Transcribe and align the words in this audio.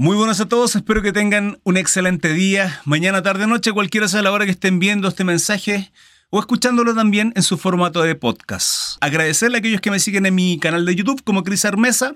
Muy 0.00 0.16
buenas 0.16 0.38
a 0.38 0.48
todos, 0.48 0.76
espero 0.76 1.02
que 1.02 1.12
tengan 1.12 1.58
un 1.64 1.76
excelente 1.76 2.32
día, 2.32 2.80
mañana, 2.84 3.20
tarde, 3.20 3.48
noche, 3.48 3.72
cualquiera 3.72 4.06
sea 4.06 4.22
la 4.22 4.30
hora 4.30 4.44
que 4.44 4.52
estén 4.52 4.78
viendo 4.78 5.08
este 5.08 5.24
mensaje 5.24 5.90
o 6.30 6.38
escuchándolo 6.38 6.94
también 6.94 7.32
en 7.34 7.42
su 7.42 7.58
formato 7.58 8.00
de 8.02 8.14
podcast. 8.14 8.96
Agradecerle 9.00 9.56
a 9.56 9.58
aquellos 9.58 9.80
que 9.80 9.90
me 9.90 9.98
siguen 9.98 10.24
en 10.26 10.36
mi 10.36 10.60
canal 10.60 10.86
de 10.86 10.94
YouTube 10.94 11.24
como 11.24 11.42
Cris 11.42 11.64
Armesa, 11.64 12.14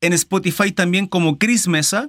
en 0.00 0.12
Spotify 0.12 0.72
también 0.72 1.06
como 1.06 1.38
Cris 1.38 1.68
Mesa, 1.68 2.08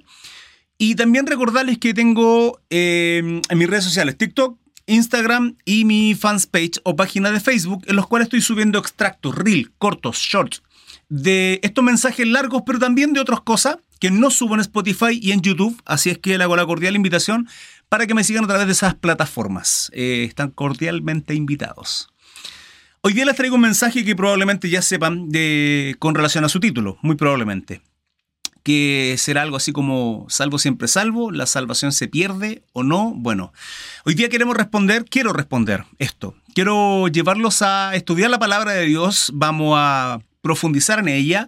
y 0.80 0.96
también 0.96 1.28
recordarles 1.28 1.78
que 1.78 1.94
tengo 1.94 2.60
eh, 2.72 3.42
en 3.48 3.58
mis 3.60 3.70
redes 3.70 3.84
sociales 3.84 4.18
TikTok, 4.18 4.58
Instagram 4.88 5.56
y 5.66 5.86
mi 5.86 6.16
fans 6.16 6.48
page 6.48 6.82
o 6.82 6.96
página 6.96 7.30
de 7.30 7.40
Facebook 7.40 7.84
en 7.86 7.96
los 7.96 8.08
cuales 8.08 8.26
estoy 8.26 8.42
subiendo 8.42 8.80
extractos, 8.80 9.36
reel, 9.36 9.72
cortos, 9.78 10.18
shorts, 10.18 10.64
de 11.10 11.60
estos 11.64 11.84
mensajes 11.84 12.28
largos, 12.28 12.64
pero 12.66 12.80
también 12.80 13.14
de 13.14 13.20
otras 13.20 13.42
cosas 13.42 13.78
que 14.00 14.12
no 14.12 14.30
subo 14.30 14.56
en 14.56 14.62
Spotify 14.62 15.20
y 15.22 15.32
en 15.32 15.42
YouTube, 15.42 15.82
así 15.86 16.10
es 16.10 16.18
que 16.18 16.38
le 16.38 16.44
hago 16.44 16.56
la 16.56 16.66
cordial 16.66 16.96
invitación 16.96 17.48
para 17.90 18.08
que 18.08 18.14
me 18.14 18.24
sigan 18.24 18.44
a 18.46 18.48
través 18.48 18.68
de 18.68 18.74
esas 18.74 18.96
plataformas. 18.96 19.92
Eh, 19.94 20.26
están 20.28 20.52
cordialmente 20.52 21.34
invitados. 21.34 22.10
Hoy 23.02 23.14
día 23.14 23.26
les 23.26 23.36
traigo 23.36 23.56
un 23.56 23.62
mensaje 23.62 24.04
que 24.04 24.16
probablemente 24.16 24.70
ya 24.70 24.82
sepan 24.82 25.30
de, 25.30 25.96
con 26.00 26.16
relación 26.16 26.44
a 26.44 26.50
su 26.50 26.60
título, 26.60 26.98
muy 27.04 27.16
probablemente. 27.16 27.82
Que 28.64 29.14
será 29.20 29.44
algo 29.44 29.58
así 29.58 29.72
como 29.72 30.26
salvo 30.28 30.58
siempre 30.58 30.88
salvo, 30.88 31.30
la 31.30 31.46
salvación 31.46 31.92
se 31.92 32.08
pierde 32.08 32.64
o 32.74 32.82
no. 32.82 33.14
Bueno, 33.16 33.54
hoy 34.06 34.16
día 34.16 34.28
queremos 34.28 34.58
responder, 34.58 35.06
quiero 35.06 35.34
responder 35.34 35.86
esto. 36.00 36.34
Quiero 36.56 37.08
llevarlos 37.08 37.62
a 37.62 37.96
estudiar 37.96 38.32
la 38.32 38.40
palabra 38.40 38.72
de 38.72 38.86
Dios, 38.86 39.30
vamos 39.36 39.76
a 39.78 40.20
profundizar 40.46 41.00
en 41.00 41.08
ella 41.08 41.48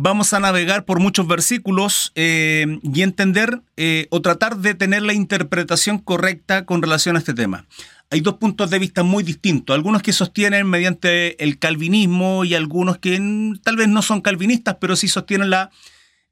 vamos 0.00 0.32
a 0.32 0.38
navegar 0.38 0.84
por 0.84 1.00
muchos 1.00 1.26
versículos 1.26 2.12
eh, 2.14 2.78
y 2.82 3.02
entender 3.02 3.62
eh, 3.76 4.06
o 4.10 4.22
tratar 4.22 4.58
de 4.58 4.74
tener 4.74 5.02
la 5.02 5.12
interpretación 5.12 5.98
correcta 5.98 6.64
con 6.64 6.82
relación 6.82 7.16
a 7.16 7.18
este 7.18 7.34
tema. 7.34 7.66
Hay 8.10 8.20
dos 8.20 8.34
puntos 8.34 8.70
de 8.70 8.78
vista 8.78 9.02
muy 9.02 9.24
distintos, 9.24 9.74
algunos 9.74 10.02
que 10.02 10.12
sostienen 10.12 10.68
mediante 10.68 11.42
el 11.42 11.58
calvinismo 11.58 12.44
y 12.44 12.54
algunos 12.54 12.98
que 12.98 13.20
tal 13.62 13.76
vez 13.76 13.88
no 13.88 14.02
son 14.02 14.20
calvinistas, 14.20 14.76
pero 14.80 14.94
sí 14.94 15.08
sostienen 15.08 15.50
la, 15.50 15.70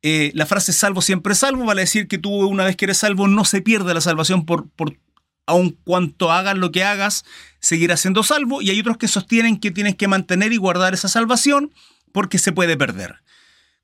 eh, 0.02 0.30
la 0.34 0.46
frase 0.46 0.72
salvo 0.72 1.02
siempre 1.02 1.34
salvo, 1.34 1.64
vale 1.64 1.82
decir 1.82 2.06
que 2.06 2.18
tú 2.18 2.30
una 2.46 2.64
vez 2.64 2.76
que 2.76 2.86
eres 2.86 2.98
salvo 2.98 3.26
no 3.26 3.44
se 3.44 3.62
pierde 3.62 3.94
la 3.94 4.00
salvación 4.00 4.46
por, 4.46 4.68
por 4.70 4.96
aun 5.46 5.70
cuanto 5.84 6.32
hagas 6.32 6.56
lo 6.56 6.72
que 6.72 6.84
hagas, 6.84 7.24
seguirás 7.60 8.00
siendo 8.00 8.22
salvo, 8.22 8.62
y 8.62 8.70
hay 8.70 8.80
otros 8.80 8.98
que 8.98 9.08
sostienen 9.08 9.58
que 9.58 9.70
tienes 9.70 9.96
que 9.96 10.08
mantener 10.08 10.52
y 10.52 10.56
guardar 10.56 10.94
esa 10.94 11.08
salvación 11.08 11.72
porque 12.12 12.38
se 12.38 12.52
puede 12.52 12.76
perder. 12.76 13.16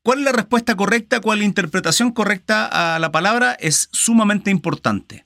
¿Cuál 0.02 0.18
es 0.18 0.24
la 0.24 0.32
respuesta 0.32 0.76
correcta? 0.76 1.20
¿Cuál 1.20 1.38
es 1.38 1.42
la 1.42 1.46
interpretación 1.46 2.10
correcta 2.10 2.94
a 2.94 2.98
la 2.98 3.12
palabra? 3.12 3.52
Es 3.52 3.88
sumamente 3.92 4.50
importante. 4.50 5.24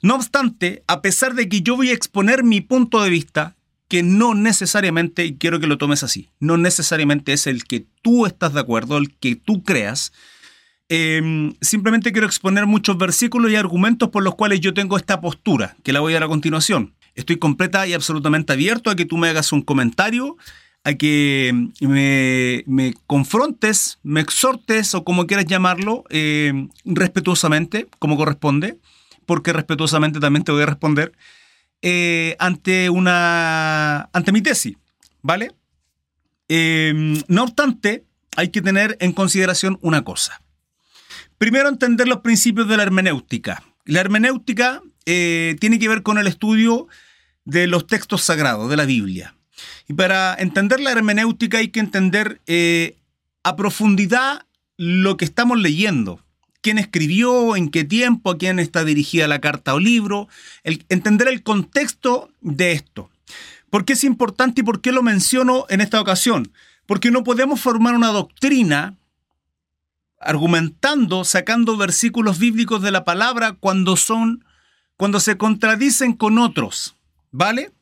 No 0.00 0.14
obstante, 0.14 0.84
a 0.86 1.02
pesar 1.02 1.34
de 1.34 1.48
que 1.48 1.62
yo 1.62 1.76
voy 1.76 1.90
a 1.90 1.94
exponer 1.94 2.44
mi 2.44 2.60
punto 2.60 3.02
de 3.02 3.10
vista, 3.10 3.56
que 3.88 4.02
no 4.02 4.34
necesariamente, 4.34 5.24
y 5.24 5.36
quiero 5.36 5.60
que 5.60 5.66
lo 5.66 5.76
tomes 5.76 6.02
así, 6.02 6.30
no 6.40 6.56
necesariamente 6.56 7.32
es 7.32 7.46
el 7.46 7.64
que 7.64 7.86
tú 8.00 8.26
estás 8.26 8.54
de 8.54 8.60
acuerdo, 8.60 8.96
el 8.96 9.14
que 9.16 9.36
tú 9.36 9.62
creas, 9.64 10.12
em, 10.94 11.54
simplemente 11.62 12.12
quiero 12.12 12.26
exponer 12.26 12.66
muchos 12.66 12.98
versículos 12.98 13.50
y 13.50 13.56
argumentos 13.56 14.10
por 14.10 14.22
los 14.22 14.34
cuales 14.34 14.60
yo 14.60 14.74
tengo 14.74 14.98
esta 14.98 15.22
postura, 15.22 15.74
que 15.82 15.92
la 15.94 16.00
voy 16.00 16.12
a 16.12 16.16
dar 16.16 16.24
a 16.24 16.28
continuación. 16.28 16.92
Estoy 17.14 17.38
completa 17.38 17.86
y 17.86 17.94
absolutamente 17.94 18.52
abierto 18.52 18.90
a 18.90 18.94
que 18.94 19.06
tú 19.06 19.16
me 19.16 19.30
hagas 19.30 19.52
un 19.52 19.62
comentario 19.62 20.36
a 20.84 20.92
que 20.94 21.68
me, 21.80 22.94
confrontes, 23.06 24.00
me 24.02 24.20
exhortes 24.20 24.94
o 24.94 25.02
como 25.02 25.26
quieras 25.26 25.46
llamarlo, 25.46 26.04
eh, 26.10 26.68
respetuosamente, 26.84 27.86
como 27.98 28.18
corresponde, 28.18 28.76
porque 29.24 29.54
respetuosamente 29.54 30.20
también 30.20 30.44
te 30.44 30.52
voy 30.52 30.62
a 30.62 30.66
responder, 30.66 31.12
eh, 31.80 32.36
ante, 32.38 32.90
una, 32.90 34.10
ante 34.12 34.32
mi 34.32 34.42
tesis, 34.42 34.76
¿vale? 35.22 35.52
Em, 36.48 37.22
no 37.28 37.44
obstante, 37.44 38.04
hay 38.36 38.48
que 38.48 38.60
tener 38.60 38.98
en 39.00 39.12
consideración 39.12 39.78
una 39.80 40.04
cosa. 40.04 40.42
Primero, 41.42 41.68
entender 41.68 42.06
los 42.06 42.20
principios 42.20 42.68
de 42.68 42.76
la 42.76 42.84
hermenéutica. 42.84 43.64
La 43.84 43.98
hermenéutica 43.98 44.80
eh, 45.06 45.56
tiene 45.58 45.80
que 45.80 45.88
ver 45.88 46.04
con 46.04 46.16
el 46.16 46.28
estudio 46.28 46.86
de 47.44 47.66
los 47.66 47.88
textos 47.88 48.22
sagrados 48.22 48.70
de 48.70 48.76
la 48.76 48.84
Biblia. 48.84 49.34
Y 49.88 49.94
para 49.94 50.36
entender 50.36 50.78
la 50.78 50.92
hermenéutica 50.92 51.58
hay 51.58 51.70
que 51.70 51.80
entender 51.80 52.40
eh, 52.46 52.96
a 53.42 53.56
profundidad 53.56 54.46
lo 54.76 55.16
que 55.16 55.24
estamos 55.24 55.58
leyendo. 55.58 56.20
¿Quién 56.60 56.78
escribió? 56.78 57.56
¿En 57.56 57.70
qué 57.70 57.82
tiempo? 57.82 58.30
¿A 58.30 58.38
quién 58.38 58.60
está 58.60 58.84
dirigida 58.84 59.26
la 59.26 59.40
carta 59.40 59.74
o 59.74 59.80
libro? 59.80 60.28
entender 60.62 61.26
el 61.26 61.42
contexto 61.42 62.30
de 62.40 62.70
esto. 62.70 63.10
¿Por 63.68 63.84
qué 63.84 63.94
es 63.94 64.04
importante 64.04 64.60
y 64.60 64.64
por 64.64 64.80
qué 64.80 64.92
lo 64.92 65.02
menciono 65.02 65.66
en 65.70 65.80
esta 65.80 66.00
ocasión? 66.00 66.52
Porque 66.86 67.10
no 67.10 67.24
podemos 67.24 67.60
formar 67.60 67.96
una 67.96 68.12
doctrina 68.12 68.94
argumentando, 70.24 71.24
sacando 71.24 71.76
versículos 71.76 72.38
bíblicos 72.38 72.82
de 72.82 72.90
la 72.90 73.04
palabra 73.04 73.52
cuando 73.52 73.96
son, 73.96 74.44
cuando 74.96 75.20
se 75.20 75.36
contradicen 75.36 76.12
con 76.14 76.38
otros. 76.38 76.96
¿Vale? 77.30 77.72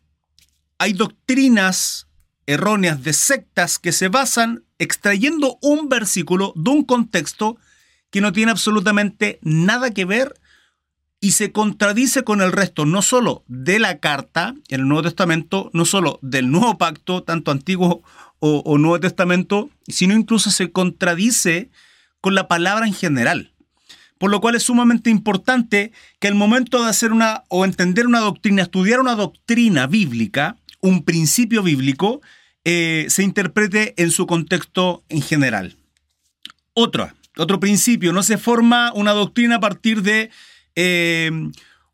hay 0.80 0.94
doctrinas 0.94 2.08
erróneas 2.46 3.04
de 3.04 3.12
sectas 3.12 3.78
que 3.78 3.92
se 3.92 4.08
basan 4.08 4.64
extrayendo 4.78 5.58
un 5.60 5.90
versículo 5.90 6.54
de 6.56 6.70
un 6.70 6.84
contexto 6.84 7.58
que 8.08 8.22
no 8.22 8.32
tiene 8.32 8.50
absolutamente 8.50 9.38
nada 9.42 9.90
que 9.90 10.06
ver 10.06 10.40
y 11.20 11.32
se 11.32 11.52
contradice 11.52 12.24
con 12.24 12.40
el 12.40 12.50
resto, 12.50 12.86
no 12.86 13.02
solo 13.02 13.44
de 13.46 13.78
la 13.78 13.98
carta 13.98 14.54
en 14.68 14.80
el 14.80 14.88
Nuevo 14.88 15.02
Testamento, 15.02 15.70
no 15.74 15.84
solo 15.84 16.18
del 16.22 16.50
Nuevo 16.50 16.78
Pacto, 16.78 17.24
tanto 17.24 17.50
Antiguo 17.50 18.02
o, 18.38 18.78
Nuevo 18.78 18.98
Testamento, 19.00 19.68
sino 19.86 20.14
incluso 20.14 20.50
se 20.50 20.72
contradice 20.72 21.70
con 22.20 22.34
la 22.34 22.48
palabra 22.48 22.86
en 22.86 22.94
general. 22.94 23.52
Por 24.18 24.30
lo 24.30 24.40
cual 24.40 24.54
es 24.54 24.64
sumamente 24.64 25.08
importante 25.08 25.92
que 26.18 26.28
al 26.28 26.34
momento 26.34 26.82
de 26.82 26.90
hacer 26.90 27.12
una 27.12 27.44
o 27.48 27.64
entender 27.64 28.06
una 28.06 28.20
doctrina, 28.20 28.62
estudiar 28.62 29.00
una 29.00 29.14
doctrina 29.14 29.86
bíblica, 29.86 30.56
un 30.80 31.04
principio 31.04 31.62
bíblico 31.62 32.20
eh, 32.64 33.06
se 33.08 33.22
interprete 33.22 33.94
en 33.96 34.10
su 34.10 34.26
contexto 34.26 35.04
en 35.08 35.22
general. 35.22 35.76
Otro, 36.74 37.10
otro 37.38 37.60
principio, 37.60 38.12
no 38.12 38.22
se 38.22 38.36
forma 38.36 38.92
una 38.94 39.12
doctrina 39.12 39.56
a 39.56 39.60
partir 39.60 40.02
de 40.02 40.30
eh, 40.74 41.30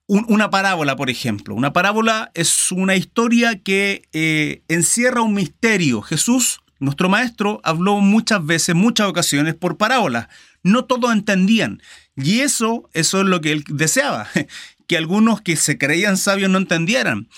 una 0.09 0.51
parábola, 0.51 0.97
por 0.97 1.11
ejemplo. 1.11 1.55
Una 1.55 1.73
parábola 1.73 2.31
es 2.35 2.71
una 2.71 2.95
historia 2.95 3.61
que 3.61 4.03
eh, 4.13 4.63
encierra 4.69 5.23
un 5.23 5.35
misterio. 5.35 6.03
Jesús, 6.03 6.61
nuestro 6.79 7.09
maestro, 7.09 7.61
habló 7.65 8.01
muchas 8.01 8.45
veces, 8.45 8.75
muchas 8.75 9.09
ocasiones 9.09 9.55
por 9.55 9.77
parábolas. 9.77 10.29
No 10.63 10.85
todos 10.85 11.13
entendían. 11.13 11.83
Y 12.17 12.41
eso, 12.41 12.89
eso 12.93 13.21
es 13.21 13.27
lo 13.27 13.41
que 13.41 13.53
él 13.53 13.65
deseaba, 13.69 14.29
que 14.87 14.97
algunos 14.97 15.41
que 15.41 15.57
se 15.57 15.79
creían 15.79 16.17
sabios 16.17 16.51
no 16.51 16.59
entendieran 16.59 17.29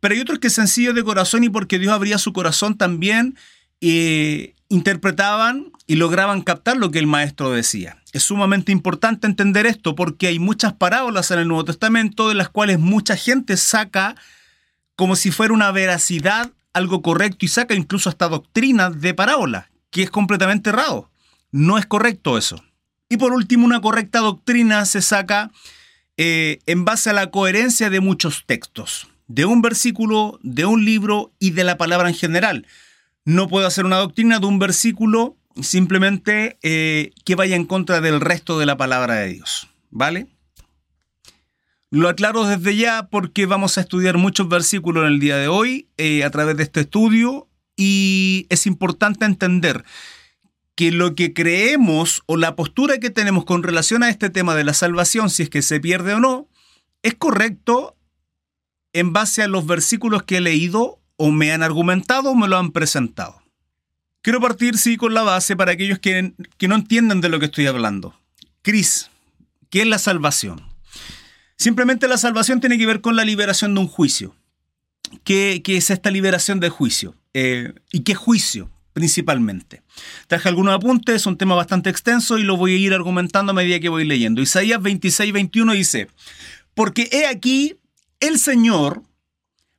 pero 0.00 0.14
hay 0.14 0.20
otros 0.20 0.38
que 0.38 0.50
sencillos 0.50 0.94
de 0.94 1.04
corazón 1.04 1.42
y 1.42 1.48
porque 1.48 1.78
Dios 1.78 1.92
abría 1.92 2.18
su 2.18 2.32
corazón 2.32 2.76
también 2.76 3.36
eh, 3.80 4.54
interpretaban 4.68 5.72
y 5.86 5.96
lograban 5.96 6.42
captar 6.42 6.76
lo 6.76 6.90
que 6.90 6.98
el 6.98 7.06
maestro 7.06 7.50
decía. 7.50 7.98
Es 8.12 8.24
sumamente 8.24 8.72
importante 8.72 9.26
entender 9.26 9.66
esto 9.66 9.94
porque 9.94 10.28
hay 10.28 10.38
muchas 10.38 10.72
parábolas 10.72 11.30
en 11.30 11.40
el 11.40 11.48
Nuevo 11.48 11.64
Testamento 11.64 12.28
de 12.28 12.34
las 12.34 12.48
cuales 12.48 12.78
mucha 12.78 13.16
gente 13.16 13.56
saca 13.56 14.16
como 14.96 15.16
si 15.16 15.30
fuera 15.30 15.52
una 15.52 15.70
veracidad 15.72 16.52
algo 16.76 17.02
correcto 17.02 17.44
y 17.44 17.48
saca 17.48 17.74
incluso 17.74 18.08
hasta 18.08 18.28
doctrina 18.28 18.90
de 18.90 19.14
parábola, 19.14 19.70
que 19.90 20.02
es 20.02 20.10
completamente 20.10 20.70
errado. 20.70 21.10
No 21.50 21.78
es 21.78 21.86
correcto 21.86 22.38
eso. 22.38 22.62
Y 23.08 23.16
por 23.16 23.32
último, 23.32 23.64
una 23.64 23.80
correcta 23.80 24.18
doctrina 24.18 24.84
se 24.84 25.00
saca 25.00 25.50
eh, 26.16 26.58
en 26.66 26.84
base 26.84 27.10
a 27.10 27.12
la 27.12 27.30
coherencia 27.30 27.90
de 27.90 28.00
muchos 28.00 28.44
textos 28.46 29.08
de 29.28 29.44
un 29.44 29.62
versículo, 29.62 30.38
de 30.42 30.66
un 30.66 30.84
libro 30.84 31.32
y 31.38 31.50
de 31.50 31.64
la 31.64 31.76
palabra 31.78 32.08
en 32.08 32.14
general. 32.14 32.66
No 33.24 33.48
puedo 33.48 33.66
hacer 33.66 33.84
una 33.84 33.96
doctrina 33.96 34.38
de 34.38 34.46
un 34.46 34.58
versículo 34.58 35.36
simplemente 35.60 36.58
eh, 36.62 37.12
que 37.24 37.34
vaya 37.34 37.56
en 37.56 37.64
contra 37.64 38.00
del 38.00 38.20
resto 38.20 38.58
de 38.58 38.66
la 38.66 38.76
palabra 38.76 39.14
de 39.14 39.28
Dios. 39.28 39.68
¿Vale? 39.90 40.26
Lo 41.90 42.08
aclaro 42.08 42.44
desde 42.44 42.76
ya 42.76 43.08
porque 43.08 43.46
vamos 43.46 43.78
a 43.78 43.82
estudiar 43.82 44.18
muchos 44.18 44.48
versículos 44.48 45.04
en 45.04 45.12
el 45.14 45.20
día 45.20 45.36
de 45.36 45.48
hoy 45.48 45.88
eh, 45.98 46.24
a 46.24 46.30
través 46.30 46.56
de 46.56 46.64
este 46.64 46.80
estudio 46.80 47.48
y 47.76 48.46
es 48.48 48.66
importante 48.66 49.24
entender 49.24 49.84
que 50.74 50.90
lo 50.90 51.14
que 51.14 51.32
creemos 51.32 52.22
o 52.26 52.36
la 52.36 52.56
postura 52.56 52.98
que 52.98 53.10
tenemos 53.10 53.44
con 53.44 53.62
relación 53.62 54.02
a 54.02 54.10
este 54.10 54.30
tema 54.30 54.54
de 54.54 54.64
la 54.64 54.74
salvación, 54.74 55.30
si 55.30 55.44
es 55.44 55.50
que 55.50 55.62
se 55.62 55.80
pierde 55.80 56.14
o 56.14 56.20
no, 56.20 56.48
es 57.02 57.14
correcto 57.14 57.96
en 58.92 59.12
base 59.12 59.42
a 59.42 59.48
los 59.48 59.66
versículos 59.66 60.24
que 60.24 60.38
he 60.38 60.40
leído 60.40 61.00
o 61.16 61.30
me 61.30 61.52
han 61.52 61.62
argumentado 61.62 62.30
o 62.30 62.34
me 62.34 62.48
lo 62.48 62.58
han 62.58 62.72
presentado. 62.72 63.42
Quiero 64.22 64.40
partir, 64.40 64.76
sí, 64.76 64.96
con 64.96 65.14
la 65.14 65.22
base 65.22 65.54
para 65.54 65.72
aquellos 65.72 66.00
que, 66.00 66.34
que 66.58 66.68
no 66.68 66.74
entienden 66.74 67.20
de 67.20 67.28
lo 67.28 67.38
que 67.38 67.46
estoy 67.46 67.68
hablando. 67.68 68.18
Cris, 68.62 69.10
¿qué 69.70 69.82
es 69.82 69.86
la 69.86 70.00
salvación? 70.00 70.75
Simplemente 71.56 72.08
la 72.08 72.18
salvación 72.18 72.60
tiene 72.60 72.78
que 72.78 72.86
ver 72.86 73.00
con 73.00 73.16
la 73.16 73.24
liberación 73.24 73.74
de 73.74 73.80
un 73.80 73.88
juicio. 73.88 74.34
¿Qué, 75.24 75.62
es 75.64 75.90
esta 75.90 76.10
liberación 76.10 76.60
del 76.60 76.70
juicio? 76.70 77.14
Eh, 77.34 77.72
¿Y 77.92 78.00
qué 78.00 78.14
juicio? 78.14 78.70
principalmente. 78.92 79.82
Traje 80.26 80.48
algunos 80.48 80.74
apuntes, 80.74 81.16
es 81.16 81.26
un 81.26 81.36
tema 81.36 81.54
bastante 81.54 81.90
extenso 81.90 82.38
y 82.38 82.42
lo 82.44 82.56
voy 82.56 82.72
a 82.72 82.78
ir 82.78 82.94
argumentando 82.94 83.52
a 83.52 83.54
medida 83.54 83.78
que 83.78 83.90
voy 83.90 84.06
leyendo. 84.06 84.40
Isaías 84.40 84.80
26, 84.80 85.34
21 85.34 85.74
dice, 85.74 86.08
porque 86.72 87.06
he 87.12 87.26
aquí, 87.26 87.76
el 88.20 88.38
Señor 88.38 89.02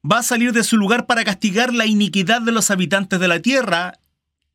va 0.05 0.19
a 0.19 0.23
salir 0.23 0.53
de 0.53 0.63
su 0.63 0.77
lugar 0.77 1.07
para 1.07 1.23
castigar 1.23 1.73
la 1.73 1.87
iniquidad 1.87 2.43
de 2.43 2.51
los 2.51 2.69
habitantes 2.69 3.19
de 3.19 3.27
la 3.27 3.39
tierra, 3.41 3.93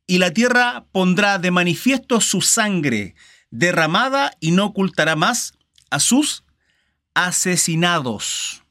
y 0.07 0.19
la 0.19 0.31
tierra 0.31 0.85
pondrá 0.93 1.39
de 1.39 1.51
manifiesto 1.51 2.21
su 2.21 2.39
sangre 2.39 3.15
derramada 3.51 4.31
y 4.39 4.51
no 4.51 4.67
ocultará 4.67 5.17
más 5.17 5.53
a 5.89 5.99
sus 5.99 6.42
asesinados. 7.13 8.63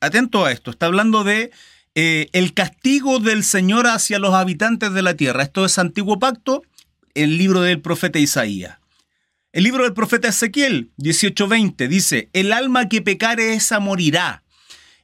Atento 0.00 0.44
a 0.44 0.52
esto, 0.52 0.70
está 0.70 0.86
hablando 0.86 1.24
de 1.24 1.50
eh, 1.94 2.28
el 2.32 2.54
castigo 2.54 3.18
del 3.18 3.44
Señor 3.44 3.86
hacia 3.86 4.18
los 4.18 4.34
habitantes 4.34 4.92
de 4.92 5.02
la 5.02 5.14
tierra. 5.14 5.42
Esto 5.42 5.64
es 5.64 5.78
antiguo 5.78 6.18
pacto, 6.18 6.62
el 7.14 7.36
libro 7.36 7.60
del 7.60 7.80
profeta 7.80 8.18
Isaías. 8.18 8.78
El 9.52 9.64
libro 9.64 9.82
del 9.82 9.94
profeta 9.94 10.28
Ezequiel 10.28 10.92
18:20 10.96 11.88
dice, 11.88 12.30
el 12.32 12.52
alma 12.52 12.88
que 12.88 13.02
pecare 13.02 13.54
esa 13.54 13.80
morirá. 13.80 14.44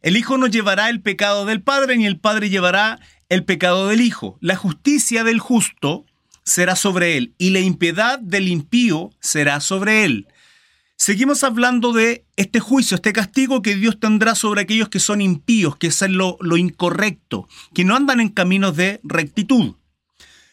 El 0.03 0.17
Hijo 0.17 0.39
no 0.39 0.47
llevará 0.47 0.89
el 0.89 1.01
pecado 1.01 1.47
del 1.47 1.63
Padre, 1.63 1.97
ni 1.97 2.07
el 2.07 2.19
Padre 2.19 2.49
llevará 2.49 3.01
el 3.29 3.45
pecado 3.45 3.89
del 3.89 4.01
Hijo. 4.01 4.39
La 4.41 4.55
justicia 4.55 5.25
del 5.25 5.41
justo 5.41 6.07
será 6.45 6.77
sobre 6.77 7.17
él, 7.17 7.35
y 7.39 7.51
la 7.51 7.59
impiedad 7.59 8.21
del 8.21 8.47
impío 8.47 9.11
será 9.21 9.59
sobre 9.59 10.05
él. 10.05 10.29
Seguimos 10.99 11.45
hablando 11.45 11.93
de 11.93 12.25
este 12.37 12.59
juicio, 12.59 12.95
este 12.95 13.13
castigo 13.13 13.61
que 13.61 13.75
Dios 13.75 14.01
tendrá 14.01 14.35
sobre 14.35 14.63
aquellos 14.63 14.89
que 14.89 14.99
son 14.99 15.21
impíos, 15.21 15.77
que 15.77 15.89
hacen 15.89 16.17
lo, 16.17 16.39
incorrecto, 16.57 17.49
que 17.75 17.85
no 17.85 17.95
andan 17.95 18.19
en 18.19 18.31
caminos 18.31 18.75
de 18.77 19.01
rectitud. 19.05 19.75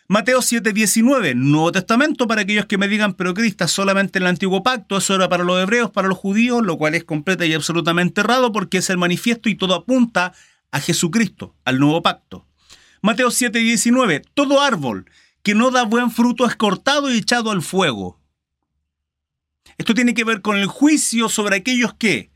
Mateo 0.10 0.42
7:19, 0.42 1.34
Nuevo 1.34 1.72
Testamento 1.72 2.28
para 2.28 2.42
aquellos 2.42 2.66
que 2.66 2.78
me 2.78 2.90
digan, 2.90 3.14
pero 3.14 3.34
Cristo 3.34 3.66
solamente 3.70 4.20
en 4.20 4.24
el 4.24 4.30
antiguo 4.30 4.64
pacto, 4.64 4.98
eso 4.98 5.16
era 5.16 5.30
para 5.30 5.46
los 5.46 5.64
hebreos, 5.64 5.92
para 5.92 6.10
los 6.10 6.18
judíos, 6.18 6.62
lo 6.62 6.78
cual 6.78 6.94
es 6.94 7.06
completa 7.06 7.46
y 7.46 7.54
absolutamente 7.54 8.20
errado 8.20 8.52
porque 8.52 8.80
es 8.80 8.90
el 8.90 8.98
manifiesto 8.98 9.48
y 9.48 9.56
todo 9.56 9.74
apunta 9.74 10.34
a 10.72 10.82
Jesucristo, 10.82 11.56
al 11.64 11.80
nuevo 11.80 12.02
pacto. 12.02 12.46
Mateo 13.02 13.30
7:19, 13.32 14.22
todo 14.34 14.62
árbol 14.62 15.06
que 15.42 15.56
no 15.56 15.72
da 15.72 15.84
buen 15.84 16.12
fruto 16.12 16.46
es 16.46 16.56
cortado 16.58 17.12
y 17.12 17.18
echado 17.18 17.50
al 17.50 17.62
fuego. 17.62 18.20
Esto 19.78 19.94
tiene 19.94 20.14
que 20.14 20.24
ver 20.24 20.42
con 20.42 20.58
el 20.58 20.68
juicio 20.68 21.30
sobre 21.30 21.58
aquellos 21.58 21.94
que 21.94 22.32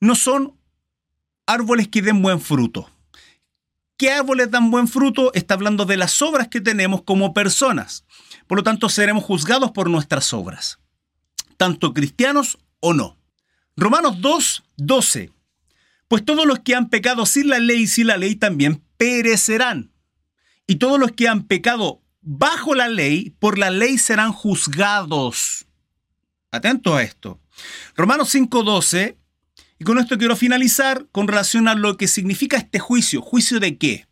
no 0.00 0.14
son 0.14 0.58
árboles 1.46 1.88
que 1.88 2.02
den 2.02 2.22
buen 2.22 2.40
fruto. 2.40 2.90
¿Qué 3.96 4.10
árboles 4.10 4.50
dan 4.50 4.70
buen 4.70 4.88
fruto? 4.88 5.30
Está 5.34 5.54
hablando 5.54 5.84
de 5.84 5.98
las 5.98 6.22
obras 6.22 6.48
que 6.48 6.60
tenemos 6.60 7.02
como 7.02 7.34
personas. 7.34 8.04
Por 8.46 8.58
lo 8.58 8.64
tanto, 8.64 8.88
seremos 8.88 9.24
juzgados 9.24 9.72
por 9.72 9.90
nuestras 9.90 10.32
obras, 10.32 10.78
tanto 11.58 11.92
cristianos 11.92 12.58
o 12.80 12.94
no. 12.94 13.18
Romanos 13.76 14.20
2, 14.20 14.62
12. 14.78 15.30
Pues 16.08 16.24
todos 16.24 16.46
los 16.46 16.60
que 16.60 16.74
han 16.74 16.88
pecado 16.88 17.26
sin 17.26 17.48
la 17.48 17.58
ley 17.58 17.82
y 17.82 17.86
sin 17.86 18.06
la 18.06 18.16
ley 18.16 18.36
también 18.36 18.82
perecerán. 18.96 19.92
Y 20.66 20.76
todos 20.76 20.98
los 20.98 21.12
que 21.12 21.28
han 21.28 21.44
pecado 21.44 22.02
bajo 22.22 22.74
la 22.74 22.88
ley, 22.88 23.36
por 23.38 23.58
la 23.58 23.70
ley 23.70 23.98
serán 23.98 24.32
juzgados. 24.32 25.66
Atento 26.52 26.96
a 26.96 27.02
esto. 27.02 27.40
Romanos 27.96 28.34
5.12, 28.34 29.16
y 29.78 29.84
con 29.84 29.98
esto 29.98 30.18
quiero 30.18 30.36
finalizar 30.36 31.06
con 31.12 31.28
relación 31.28 31.68
a 31.68 31.74
lo 31.74 31.96
que 31.96 32.08
significa 32.08 32.56
este 32.56 32.78
juicio. 32.78 33.22
¿Juicio 33.22 33.60
de 33.60 33.78
qué? 33.78 34.06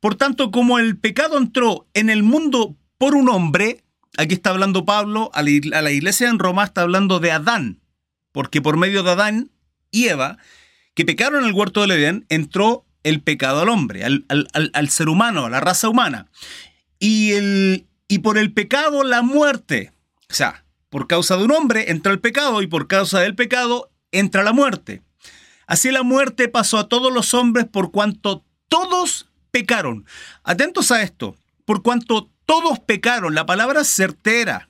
Por 0.00 0.14
tanto, 0.16 0.50
como 0.50 0.78
el 0.78 0.98
pecado 0.98 1.38
entró 1.38 1.88
en 1.94 2.10
el 2.10 2.22
mundo 2.22 2.76
por 2.98 3.14
un 3.14 3.28
hombre, 3.28 3.84
aquí 4.18 4.34
está 4.34 4.50
hablando 4.50 4.84
Pablo, 4.84 5.30
a 5.32 5.42
la 5.42 5.90
iglesia 5.90 6.28
en 6.28 6.38
Roma 6.38 6.64
está 6.64 6.82
hablando 6.82 7.20
de 7.20 7.32
Adán, 7.32 7.80
porque 8.30 8.60
por 8.60 8.76
medio 8.76 9.02
de 9.02 9.12
Adán 9.12 9.50
y 9.90 10.08
Eva, 10.08 10.36
que 10.94 11.06
pecaron 11.06 11.42
en 11.42 11.48
el 11.48 11.54
huerto 11.54 11.80
del 11.80 11.92
Edén, 11.92 12.26
entró 12.28 12.84
el 13.02 13.22
pecado 13.22 13.62
al 13.62 13.68
hombre, 13.68 14.04
al, 14.04 14.26
al 14.28 14.88
ser 14.90 15.08
humano, 15.08 15.46
a 15.46 15.50
la 15.50 15.60
raza 15.60 15.88
humana. 15.88 16.26
Y, 16.98 17.32
el, 17.32 17.86
y 18.08 18.18
por 18.18 18.38
el 18.38 18.52
pecado 18.52 19.02
la 19.02 19.22
muerte. 19.22 19.92
O 20.30 20.34
sea, 20.34 20.63
por 20.94 21.08
causa 21.08 21.36
de 21.36 21.42
un 21.42 21.50
hombre 21.50 21.90
entra 21.90 22.12
el 22.12 22.20
pecado 22.20 22.62
y 22.62 22.68
por 22.68 22.86
causa 22.86 23.18
del 23.18 23.34
pecado 23.34 23.90
entra 24.12 24.44
la 24.44 24.52
muerte. 24.52 25.02
Así 25.66 25.90
la 25.90 26.04
muerte 26.04 26.46
pasó 26.46 26.78
a 26.78 26.88
todos 26.88 27.12
los 27.12 27.34
hombres 27.34 27.66
por 27.66 27.90
cuanto 27.90 28.44
todos 28.68 29.28
pecaron. 29.50 30.06
Atentos 30.44 30.92
a 30.92 31.02
esto, 31.02 31.34
por 31.64 31.82
cuanto 31.82 32.30
todos 32.46 32.78
pecaron. 32.78 33.34
La 33.34 33.44
palabra 33.44 33.82
certera. 33.82 34.68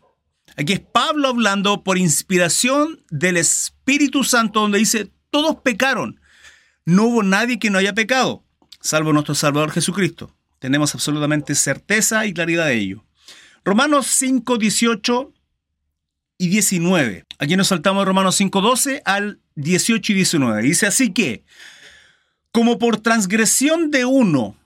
Aquí 0.57 0.73
es 0.73 0.81
Pablo 0.81 1.29
hablando 1.29 1.85
por 1.85 1.99
inspiración 1.99 3.05
del 3.11 3.37
Espíritu 3.37 4.25
Santo 4.25 4.61
donde 4.61 4.79
dice, 4.79 5.11
todos 5.29 5.57
pecaron. 5.57 6.23
No 6.87 7.05
hubo 7.05 7.23
nadie 7.23 7.59
que 7.59 7.69
no 7.69 7.77
haya 7.77 7.93
pecado, 7.93 8.43
salvo 8.81 9.13
nuestro 9.13 9.35
Salvador 9.35 9.73
Jesucristo. 9.73 10.35
Tenemos 10.59 10.95
absolutamente 10.95 11.55
certeza 11.55 12.25
y 12.25 12.33
claridad 12.33 12.65
de 12.65 12.77
ello. 12.77 13.05
Romanos 13.63 14.07
5, 14.07 14.57
18 14.57 15.34
y 16.39 16.49
19. 16.49 17.25
Aquí 17.39 17.57
nos 17.57 17.69
saltamos 17.69 18.03
de 18.03 18.07
Romanos 18.07 18.41
5.12 18.41 19.03
al 19.05 19.41
18 19.57 20.13
y 20.13 20.15
19. 20.15 20.63
Dice 20.63 20.87
así 20.87 21.13
que, 21.13 21.45
como 22.53 22.79
por 22.79 22.99
transgresión 22.99 23.91
de 23.91 24.05
uno, 24.05 24.57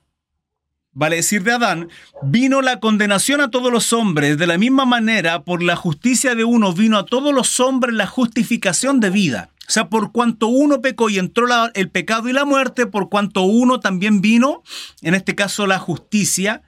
vale 0.91 1.17
decir 1.17 1.43
de 1.43 1.53
Adán, 1.53 1.89
vino 2.23 2.61
la 2.61 2.79
condenación 2.79 3.41
a 3.41 3.51
todos 3.51 3.71
los 3.71 3.93
hombres, 3.93 4.37
de 4.37 4.47
la 4.47 4.57
misma 4.57 4.85
manera, 4.85 5.43
por 5.43 5.63
la 5.63 5.75
justicia 5.75 6.35
de 6.35 6.43
uno 6.43 6.73
vino 6.73 6.97
a 6.97 7.05
todos 7.05 7.33
los 7.33 7.59
hombres 7.59 7.95
la 7.95 8.07
justificación 8.07 8.99
de 8.99 9.09
vida. 9.09 9.49
O 9.67 9.71
sea, 9.71 9.87
por 9.87 10.11
cuanto 10.11 10.47
uno 10.47 10.81
pecó 10.81 11.09
y 11.09 11.19
entró 11.19 11.45
el 11.75 11.89
pecado 11.91 12.27
y 12.27 12.33
la 12.33 12.43
muerte, 12.43 12.87
por 12.87 13.09
cuanto 13.09 13.43
uno 13.43 13.79
también 13.79 14.19
vino, 14.19 14.63
en 15.01 15.13
este 15.13 15.35
caso 15.35 15.67
la 15.67 15.77
justicia 15.77 16.63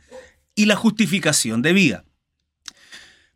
y 0.53 0.65
la 0.65 0.75
justificación 0.75 1.63
de 1.63 1.73
vida. 1.73 2.03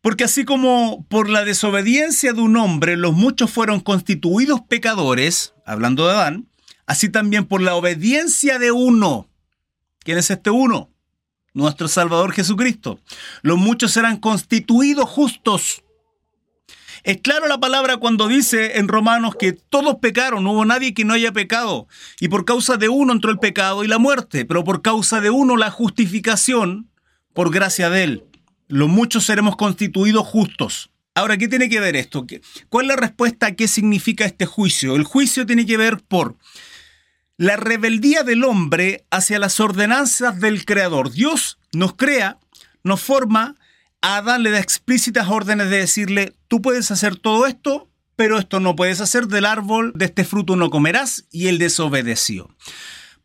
Porque 0.05 0.25
así 0.25 0.45
como 0.45 1.03
por 1.09 1.29
la 1.31 1.43
desobediencia 1.43 2.31
de 2.31 2.39
un 2.39 2.57
hombre 2.57 2.95
los 2.95 3.13
muchos 3.13 3.49
fueron 3.49 3.79
constituidos 3.79 4.61
pecadores, 4.61 5.55
hablando 5.65 6.05
de 6.05 6.13
Adán, 6.13 6.47
así 6.85 7.09
también 7.09 7.45
por 7.45 7.59
la 7.59 7.73
obediencia 7.73 8.59
de 8.59 8.71
uno. 8.71 9.27
¿Quién 10.01 10.19
es 10.19 10.29
este 10.29 10.51
uno? 10.51 10.91
Nuestro 11.55 11.87
Salvador 11.87 12.33
Jesucristo. 12.33 12.99
Los 13.41 13.57
muchos 13.57 13.93
serán 13.93 14.17
constituidos 14.17 15.09
justos. 15.09 15.81
Es 17.03 17.17
claro 17.21 17.47
la 17.47 17.59
palabra 17.59 17.97
cuando 17.97 18.27
dice 18.27 18.77
en 18.77 18.87
Romanos 18.87 19.33
que 19.39 19.53
todos 19.53 19.95
pecaron, 19.95 20.43
no 20.43 20.51
hubo 20.51 20.65
nadie 20.65 20.93
que 20.93 21.03
no 21.03 21.15
haya 21.15 21.31
pecado. 21.31 21.87
Y 22.19 22.27
por 22.27 22.45
causa 22.45 22.77
de 22.77 22.89
uno 22.89 23.11
entró 23.11 23.31
el 23.31 23.39
pecado 23.39 23.83
y 23.83 23.87
la 23.87 23.97
muerte, 23.97 24.45
pero 24.45 24.63
por 24.63 24.83
causa 24.83 25.19
de 25.19 25.31
uno 25.31 25.57
la 25.57 25.71
justificación 25.71 26.91
por 27.33 27.49
gracia 27.49 27.89
de 27.89 28.03
él 28.03 28.23
los 28.67 28.89
muchos 28.89 29.25
seremos 29.25 29.55
constituidos 29.55 30.25
justos. 30.25 30.91
Ahora, 31.13 31.37
¿qué 31.37 31.47
tiene 31.47 31.69
que 31.69 31.79
ver 31.79 31.95
esto? 31.95 32.25
¿Cuál 32.69 32.85
es 32.85 32.89
la 32.89 32.95
respuesta 32.97 33.47
a 33.47 33.51
qué 33.53 33.67
significa 33.67 34.25
este 34.25 34.45
juicio? 34.45 34.95
El 34.95 35.03
juicio 35.03 35.45
tiene 35.45 35.65
que 35.65 35.77
ver 35.77 36.01
por 36.01 36.35
la 37.37 37.55
rebeldía 37.55 38.23
del 38.23 38.43
hombre 38.43 39.05
hacia 39.11 39.39
las 39.39 39.59
ordenanzas 39.59 40.39
del 40.39 40.65
Creador. 40.65 41.11
Dios 41.11 41.57
nos 41.73 41.95
crea, 41.95 42.37
nos 42.83 43.01
forma, 43.01 43.55
a 44.01 44.17
Adán 44.17 44.43
le 44.43 44.51
da 44.51 44.59
explícitas 44.59 45.29
órdenes 45.29 45.69
de 45.69 45.77
decirle, 45.77 46.35
tú 46.47 46.61
puedes 46.61 46.91
hacer 46.91 47.15
todo 47.15 47.47
esto, 47.47 47.89
pero 48.15 48.37
esto 48.37 48.59
no 48.59 48.75
puedes 48.75 49.01
hacer 49.01 49.27
del 49.27 49.45
árbol, 49.45 49.91
de 49.95 50.05
este 50.05 50.23
fruto 50.23 50.55
no 50.55 50.69
comerás, 50.69 51.25
y 51.31 51.47
él 51.47 51.57
desobedeció. 51.57 52.49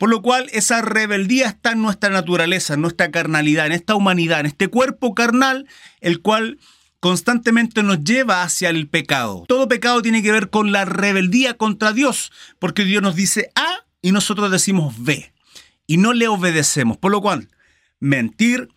Por 0.01 0.09
lo 0.09 0.23
cual 0.23 0.49
esa 0.55 0.81
rebeldía 0.81 1.49
está 1.49 1.73
en 1.73 1.83
nuestra 1.83 2.09
naturaleza, 2.09 2.73
en 2.73 2.81
nuestra 2.81 3.11
carnalidad, 3.11 3.67
en 3.67 3.73
esta 3.73 3.95
humanidad, 3.95 4.41
en 4.41 4.47
este 4.47 4.69
cuerpo 4.69 5.15
carnal, 5.15 5.67
el 6.01 6.23
cual 6.23 6.59
constantemente 7.01 7.83
nos 7.83 8.03
lleva 8.03 8.43
hacia 8.43 8.71
el 8.71 8.89
pecado. 8.89 9.45
Todo 9.47 9.69
pecado 9.69 10.01
tiene 10.01 10.23
que 10.23 10.33
ver 10.33 10.49
con 10.49 10.73
la 10.73 10.87
rebeldía 10.87 11.59
contra 11.59 11.93
Dios, 11.93 12.33
porque 12.59 12.87
Dios 12.87 13.03
nos 13.03 13.15
dice 13.15 13.53
A 13.55 13.85
y 14.01 14.13
nosotros 14.13 14.51
decimos 14.51 14.95
B, 15.05 15.35
y 15.87 15.99
no 15.99 16.15
le 16.15 16.29
obedecemos. 16.29 16.97
Por 16.97 17.13
lo 17.13 17.21
cual, 17.21 17.51
mentir, 17.99 18.71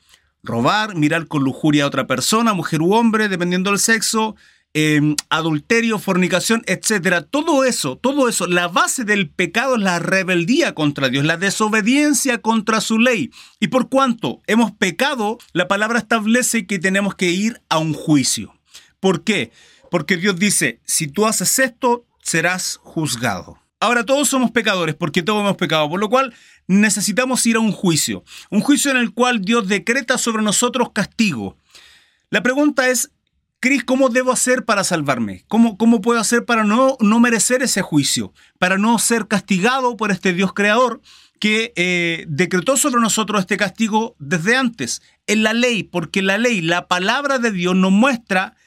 robar, 0.44 0.94
mirar 0.94 1.28
con 1.28 1.46
lujuria 1.46 1.86
a 1.86 1.88
otra 1.88 2.06
persona, 2.06 2.54
mujer 2.54 2.82
u 2.82 2.96
hombre, 2.96 3.30
dependiendo 3.30 3.70
del 3.70 3.80
sexo, 3.80 4.36
Em, 4.76 5.16
adulterio, 5.30 6.00
fornicación, 6.00 6.64
etcétera. 6.66 7.22
Todo 7.22 7.64
eso, 7.64 7.96
todo 7.96 8.28
eso, 8.28 8.48
la 8.48 8.68
base 8.68 9.04
del 9.04 9.30
pecado 9.30 9.76
es 9.76 9.82
la 9.84 10.00
rebeldía 10.00 10.74
contra 10.74 11.10
Dios, 11.10 11.26
la 11.26 11.38
desobediencia 11.38 12.42
contra 12.42 12.82
su 12.82 12.98
ley. 12.98 13.30
Y 13.60 13.68
por 13.68 13.90
cuanto 13.90 14.42
hemos 14.48 14.72
pecado, 14.72 15.38
la 15.52 15.68
palabra 15.68 16.00
establece 16.00 16.66
que 16.66 16.80
tenemos 16.80 17.14
que 17.14 17.30
ir 17.30 17.62
a 17.70 17.78
un 17.78 17.94
juicio. 17.94 18.56
¿Por 19.00 19.24
qué? 19.24 19.52
porque 19.94 20.18
Dios 20.18 20.40
dice, 20.40 20.80
si 20.86 21.06
tú 21.08 21.28
haces 21.28 21.60
esto, 21.60 22.08
serás 22.20 22.80
juzgado. 22.82 23.60
Ahora 23.80 24.04
todos 24.04 24.28
somos 24.28 24.50
pecadores 24.50 24.96
porque 24.96 25.22
todos 25.22 25.42
hemos 25.42 25.56
pecado, 25.56 25.88
por 25.88 26.00
lo 26.00 26.10
cual 26.10 26.34
necesitamos 26.66 27.46
ir 27.46 27.58
a 27.58 27.60
un 27.60 27.72
juicio, 27.72 28.24
un 28.50 28.62
juicio 28.62 28.90
en 28.90 28.98
el 28.98 29.14
cual 29.14 29.42
Dios 29.42 29.68
decreta 29.68 30.18
sobre 30.18 30.42
nosotros 30.42 30.90
castigo. 30.94 31.58
La 32.32 32.42
pregunta 32.42 32.90
es, 32.90 33.12
Cris, 33.64 33.86
¿cómo 33.86 34.10
debo 34.10 34.34
hacer 34.34 34.66
para 34.66 34.84
salvarme? 34.84 35.46
¿Cómo, 35.48 35.78
¿Cómo 35.78 36.02
puedo 36.02 36.20
hacer 36.20 36.44
para 36.44 36.66
no, 36.66 36.98
no 37.00 37.22
merecer 37.22 37.64
ese 37.64 37.82
juicio? 37.82 38.34
Para 38.60 38.78
no 38.78 39.00
ser 39.00 39.30
castigado 39.30 39.96
por 39.96 40.12
este 40.12 40.34
Dios 40.34 40.52
creador 40.52 41.00
que 41.40 41.72
eh, 41.78 42.26
decretó 42.28 42.76
sobre 42.76 43.00
nosotros 43.00 43.40
este 43.40 43.56
castigo 43.56 44.18
desde 44.20 44.58
antes, 44.58 45.02
en 45.28 45.44
la 45.44 45.54
ley, 45.54 45.84
porque 45.84 46.22
la 46.22 46.38
ley, 46.38 46.60
la 46.60 46.90
palabra 46.90 47.40
de 47.40 47.52
Dios 47.52 47.74
nos 47.74 47.94
muestra 47.94 48.58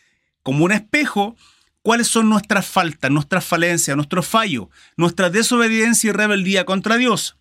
como 0.43 0.65
un 0.65 0.73
espejo 0.73 1.37
cuáles 1.83 2.09
son 2.09 2.31
nuestras 2.31 2.67
faltas, 2.67 3.11
nuestras 3.11 3.45
falencias, 3.45 3.99
nuestros 3.99 4.27
fallos, 4.27 4.69
nuestra 4.97 5.29
desobediencia 5.29 6.09
y 6.09 6.13
rebeldía 6.13 6.65
contra 6.65 6.97
Dios. 6.97 7.37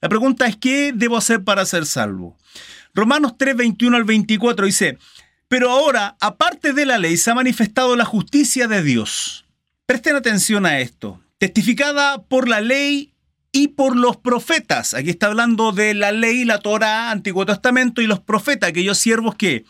La 0.00 0.08
pregunta 0.08 0.46
es, 0.46 0.56
¿qué 0.56 0.92
debo 0.94 1.16
hacer 1.16 1.42
para 1.42 1.66
ser 1.66 1.86
salvo? 1.86 2.36
Romanos 2.94 3.34
3, 3.36 3.56
21 3.56 3.96
al 3.96 4.04
24 4.04 4.66
dice, 4.66 4.98
pero 5.50 5.68
ahora, 5.68 6.16
aparte 6.20 6.72
de 6.72 6.86
la 6.86 6.96
ley, 6.96 7.16
se 7.16 7.28
ha 7.28 7.34
manifestado 7.34 7.96
la 7.96 8.04
justicia 8.04 8.68
de 8.68 8.84
Dios. 8.84 9.46
Presten 9.84 10.14
atención 10.14 10.64
a 10.64 10.78
esto. 10.78 11.20
Testificada 11.38 12.22
por 12.22 12.48
la 12.48 12.60
ley 12.60 13.14
y 13.50 13.66
por 13.66 13.96
los 13.96 14.16
profetas. 14.16 14.94
Aquí 14.94 15.10
está 15.10 15.26
hablando 15.26 15.72
de 15.72 15.94
la 15.94 16.12
ley, 16.12 16.44
la 16.44 16.60
Torah, 16.60 17.10
Antiguo 17.10 17.44
Testamento 17.46 18.00
y 18.00 18.06
los 18.06 18.20
profetas, 18.20 18.70
aquellos 18.70 18.98
siervos 18.98 19.34
que 19.34 19.64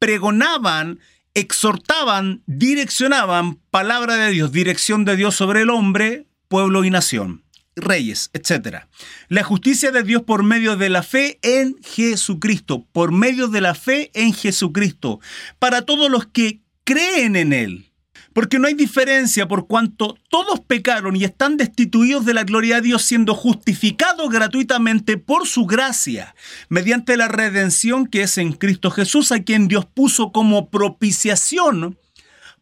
pregonaban 0.00 0.98
exhortaban, 1.34 2.42
direccionaban 2.46 3.60
palabra 3.70 4.16
de 4.16 4.32
Dios, 4.32 4.50
dirección 4.50 5.04
de 5.04 5.14
Dios 5.14 5.36
sobre 5.36 5.60
el 5.60 5.70
hombre, 5.70 6.26
pueblo 6.48 6.82
y 6.84 6.90
nación, 6.90 7.41
reyes, 7.76 8.30
etc. 8.32 8.84
La 9.28 9.44
justicia 9.44 9.90
de 9.90 10.02
Dios 10.02 10.22
por 10.22 10.42
medio 10.42 10.76
de 10.76 10.88
la 10.88 11.02
fe 11.02 11.38
en 11.42 11.76
Jesucristo, 11.82 12.86
por 12.92 13.12
medio 13.12 13.48
de 13.48 13.60
la 13.60 13.74
fe 13.74 14.10
en 14.14 14.32
Jesucristo, 14.32 15.20
para 15.58 15.82
todos 15.82 16.10
los 16.10 16.26
que 16.26 16.60
creen 16.84 17.36
en 17.36 17.52
Él 17.52 17.92
porque 18.32 18.58
no 18.58 18.66
hay 18.66 18.74
diferencia 18.74 19.46
por 19.46 19.66
cuanto 19.66 20.18
todos 20.28 20.60
pecaron 20.60 21.16
y 21.16 21.24
están 21.24 21.56
destituidos 21.56 22.24
de 22.24 22.34
la 22.34 22.44
gloria 22.44 22.76
de 22.76 22.82
Dios 22.82 23.02
siendo 23.02 23.34
justificados 23.34 24.30
gratuitamente 24.30 25.16
por 25.18 25.46
su 25.46 25.66
gracia, 25.66 26.34
mediante 26.68 27.16
la 27.16 27.28
redención 27.28 28.06
que 28.06 28.22
es 28.22 28.38
en 28.38 28.52
Cristo 28.52 28.90
Jesús, 28.90 29.32
a 29.32 29.42
quien 29.42 29.68
Dios 29.68 29.86
puso 29.86 30.32
como 30.32 30.70
propiciación 30.70 31.98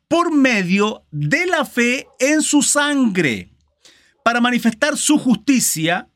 por 0.09 0.33
medio 0.33 1.05
de 1.12 1.47
la 1.47 1.64
fe 1.64 2.09
en 2.19 2.43
su 2.43 2.62
sangre, 2.62 3.49
para 4.25 4.41
manifestar 4.41 4.97
su 4.97 5.19
justicia 5.19 6.09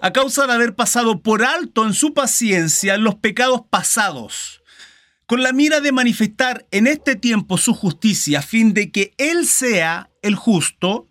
a 0.00 0.12
causa 0.12 0.46
de 0.46 0.52
haber 0.52 0.74
pasado 0.74 1.22
por 1.22 1.42
alto 1.42 1.86
en 1.86 1.94
su 1.94 2.12
paciencia 2.12 2.96
los 2.96 3.14
pecados 3.14 3.62
pasados 3.70 4.62
con 5.26 5.42
la 5.42 5.52
mira 5.52 5.80
de 5.80 5.92
manifestar 5.92 6.66
en 6.70 6.86
este 6.86 7.16
tiempo 7.16 7.58
su 7.58 7.74
justicia, 7.74 8.38
a 8.38 8.42
fin 8.42 8.72
de 8.72 8.90
que 8.90 9.12
Él 9.18 9.46
sea 9.46 10.08
el 10.22 10.36
justo 10.36 11.08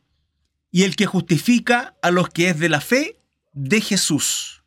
y 0.72 0.84
el 0.84 0.96
que 0.96 1.06
justifica 1.06 1.96
a 2.02 2.12
los 2.12 2.30
que 2.30 2.50
es 2.50 2.60
de 2.60 2.70
la 2.70 2.82
fe 2.82 3.20
de 3.54 3.82
Jesús. 3.82 4.64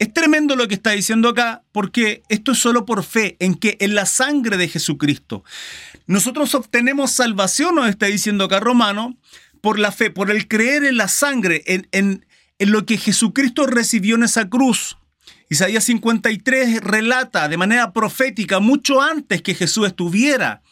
Es 0.00 0.12
tremendo 0.12 0.54
lo 0.54 0.68
que 0.68 0.74
está 0.74 0.90
diciendo 0.90 1.28
acá, 1.28 1.64
porque 1.72 2.22
esto 2.28 2.52
es 2.52 2.58
solo 2.58 2.84
por 2.84 3.02
fe, 3.02 3.36
en 3.40 3.54
que 3.54 3.76
en 3.80 3.96
la 3.96 4.06
sangre 4.06 4.56
de 4.56 4.68
Jesucristo. 4.68 5.42
Nosotros 6.06 6.54
obtenemos 6.54 7.10
salvación, 7.10 7.74
nos 7.74 7.88
está 7.88 8.06
diciendo 8.06 8.44
acá 8.44 8.60
Romano, 8.60 9.16
por 9.60 9.78
la 9.78 9.92
fe, 9.92 10.10
por 10.10 10.30
el 10.30 10.48
creer 10.48 10.84
en 10.84 10.96
la 10.96 11.08
sangre, 11.08 11.62
en, 11.66 11.88
en, 11.92 12.26
en 12.58 12.72
lo 12.72 12.86
que 12.86 12.98
Jesucristo 12.98 13.66
recibió 13.66 14.16
en 14.16 14.24
esa 14.24 14.48
cruz, 14.48 14.98
Isaías 15.50 15.84
53 15.84 16.82
relata 16.82 17.48
de 17.48 17.56
manera 17.56 17.92
profética, 17.92 18.60
mucho 18.60 19.00
antes 19.00 19.40
que 19.42 19.54
Jesús 19.54 19.86
estuviera 19.86 20.62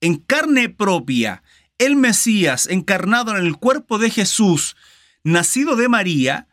en 0.00 0.16
carne 0.16 0.68
propia, 0.68 1.42
el 1.78 1.96
Mesías 1.96 2.66
encarnado 2.66 3.36
en 3.36 3.44
el 3.44 3.56
cuerpo 3.56 3.98
de 3.98 4.10
Jesús, 4.10 4.76
nacido 5.22 5.76
de 5.76 5.88
María, 5.88 6.48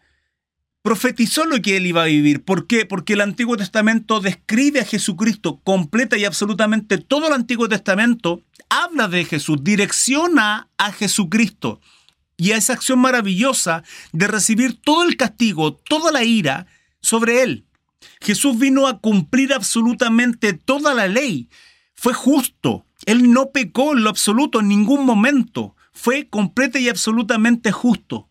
profetizó 0.82 1.46
lo 1.46 1.62
que 1.62 1.78
él 1.78 1.86
iba 1.86 2.04
a 2.04 2.08
vivir. 2.08 2.44
¿Por 2.44 2.68
qué? 2.68 2.86
Porque 2.86 3.14
el 3.14 3.22
Antiguo 3.22 3.58
Testamento 3.58 4.20
describe 4.20 4.80
a 4.80 4.86
Jesucristo 4.86 5.60
completa 5.64 6.18
y 6.18 6.26
absolutamente 6.26 6.98
todo 6.98 7.28
el 7.28 7.34
Antiguo 7.34 7.70
Testamento 7.70 8.42
habla 8.70 9.08
de 9.08 9.26
Jesús, 9.26 9.64
direcciona 9.64 10.70
a 10.78 10.92
Jesucristo 10.92 11.82
y 12.38 12.52
a 12.52 12.58
esa 12.58 12.74
acción 12.74 13.00
maravillosa 13.00 13.84
de 14.14 14.28
recibir 14.28 14.80
todo 14.82 15.04
el 15.04 15.18
castigo, 15.18 15.76
toda 15.76 16.12
la 16.12 16.24
ira 16.24 16.66
sobre 17.02 17.44
él. 17.44 17.66
Jesús 18.20 18.58
vino 18.58 18.88
a 18.88 19.00
cumplir 19.00 19.54
absolutamente 19.54 20.54
toda 20.54 20.94
la 20.94 21.08
ley. 21.08 21.50
Fue 21.94 22.14
justo. 22.14 22.86
Él 23.06 23.32
no 23.32 23.52
pecó 23.52 23.94
en 23.94 24.04
lo 24.04 24.10
absoluto 24.10 24.60
en 24.60 24.70
ningún 24.70 25.06
momento. 25.06 25.76
Fue 25.92 26.28
completa 26.28 26.80
y 26.80 26.90
absolutamente 26.90 27.72
justo. 27.72 28.31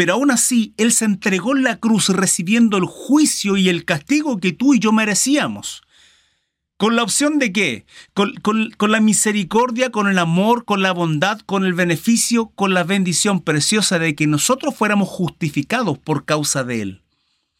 Pero 0.00 0.14
aún 0.14 0.30
así, 0.30 0.72
Él 0.78 0.92
se 0.92 1.04
entregó 1.04 1.54
en 1.54 1.62
la 1.62 1.76
cruz 1.76 2.08
recibiendo 2.08 2.78
el 2.78 2.86
juicio 2.86 3.58
y 3.58 3.68
el 3.68 3.84
castigo 3.84 4.40
que 4.40 4.52
tú 4.52 4.72
y 4.72 4.78
yo 4.78 4.92
merecíamos. 4.92 5.82
¿Con 6.78 6.96
la 6.96 7.02
opción 7.02 7.38
de 7.38 7.52
qué? 7.52 7.84
Con, 8.14 8.32
con, 8.40 8.92
la 8.92 9.00
misericordia, 9.00 9.90
con 9.90 10.08
el 10.08 10.18
amor, 10.18 10.64
con 10.64 10.80
la 10.80 10.92
bondad, 10.92 11.40
con 11.40 11.66
el 11.66 11.74
beneficio, 11.74 12.46
con 12.54 12.72
la 12.72 12.82
bendición 12.82 13.42
preciosa 13.42 13.98
de 13.98 14.14
que 14.14 14.26
nosotros 14.26 14.74
fuéramos 14.74 15.06
justificados 15.06 15.98
por 15.98 16.24
causa 16.24 16.64
de 16.64 16.80
Él. 16.80 17.02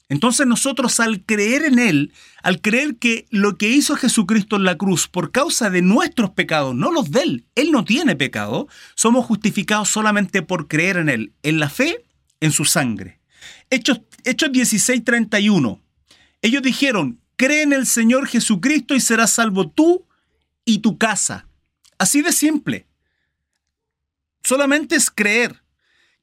Entonces 0.08 0.46
nosotros 0.46 0.98
al 0.98 1.22
creer 1.26 1.66
en 1.66 1.78
Él, 1.78 2.10
al 2.42 2.62
creer 2.62 2.96
que 2.96 3.26
lo 3.28 3.58
que 3.58 3.68
hizo 3.68 3.96
Jesucristo 3.96 4.56
en 4.56 4.64
la 4.64 4.78
cruz 4.78 5.08
por 5.08 5.30
causa 5.30 5.68
de 5.68 5.82
nuestros 5.82 6.30
pecados, 6.30 6.74
no 6.74 6.90
los 6.90 7.10
de 7.10 7.20
Él, 7.20 7.44
Él 7.54 7.70
no 7.70 7.84
tiene 7.84 8.16
pecado, 8.16 8.66
somos 8.94 9.26
justificados 9.26 9.90
solamente 9.90 10.40
por 10.40 10.68
creer 10.68 10.96
en 10.96 11.10
Él, 11.10 11.34
en 11.42 11.60
la 11.60 11.68
fe, 11.68 12.06
en 12.40 12.52
su 12.52 12.64
sangre. 12.64 13.20
Hechos, 13.70 14.00
Hechos 14.24 14.52
16, 14.52 15.04
31. 15.04 15.80
Ellos 16.42 16.62
dijeron, 16.62 17.20
cree 17.36 17.62
en 17.62 17.72
el 17.72 17.86
Señor 17.86 18.26
Jesucristo 18.26 18.94
y 18.94 19.00
serás 19.00 19.32
salvo 19.32 19.70
tú 19.70 20.06
y 20.64 20.78
tu 20.78 20.98
casa. 20.98 21.46
Así 21.98 22.22
de 22.22 22.32
simple. 22.32 22.86
Solamente 24.42 24.96
es 24.96 25.10
creer 25.10 25.62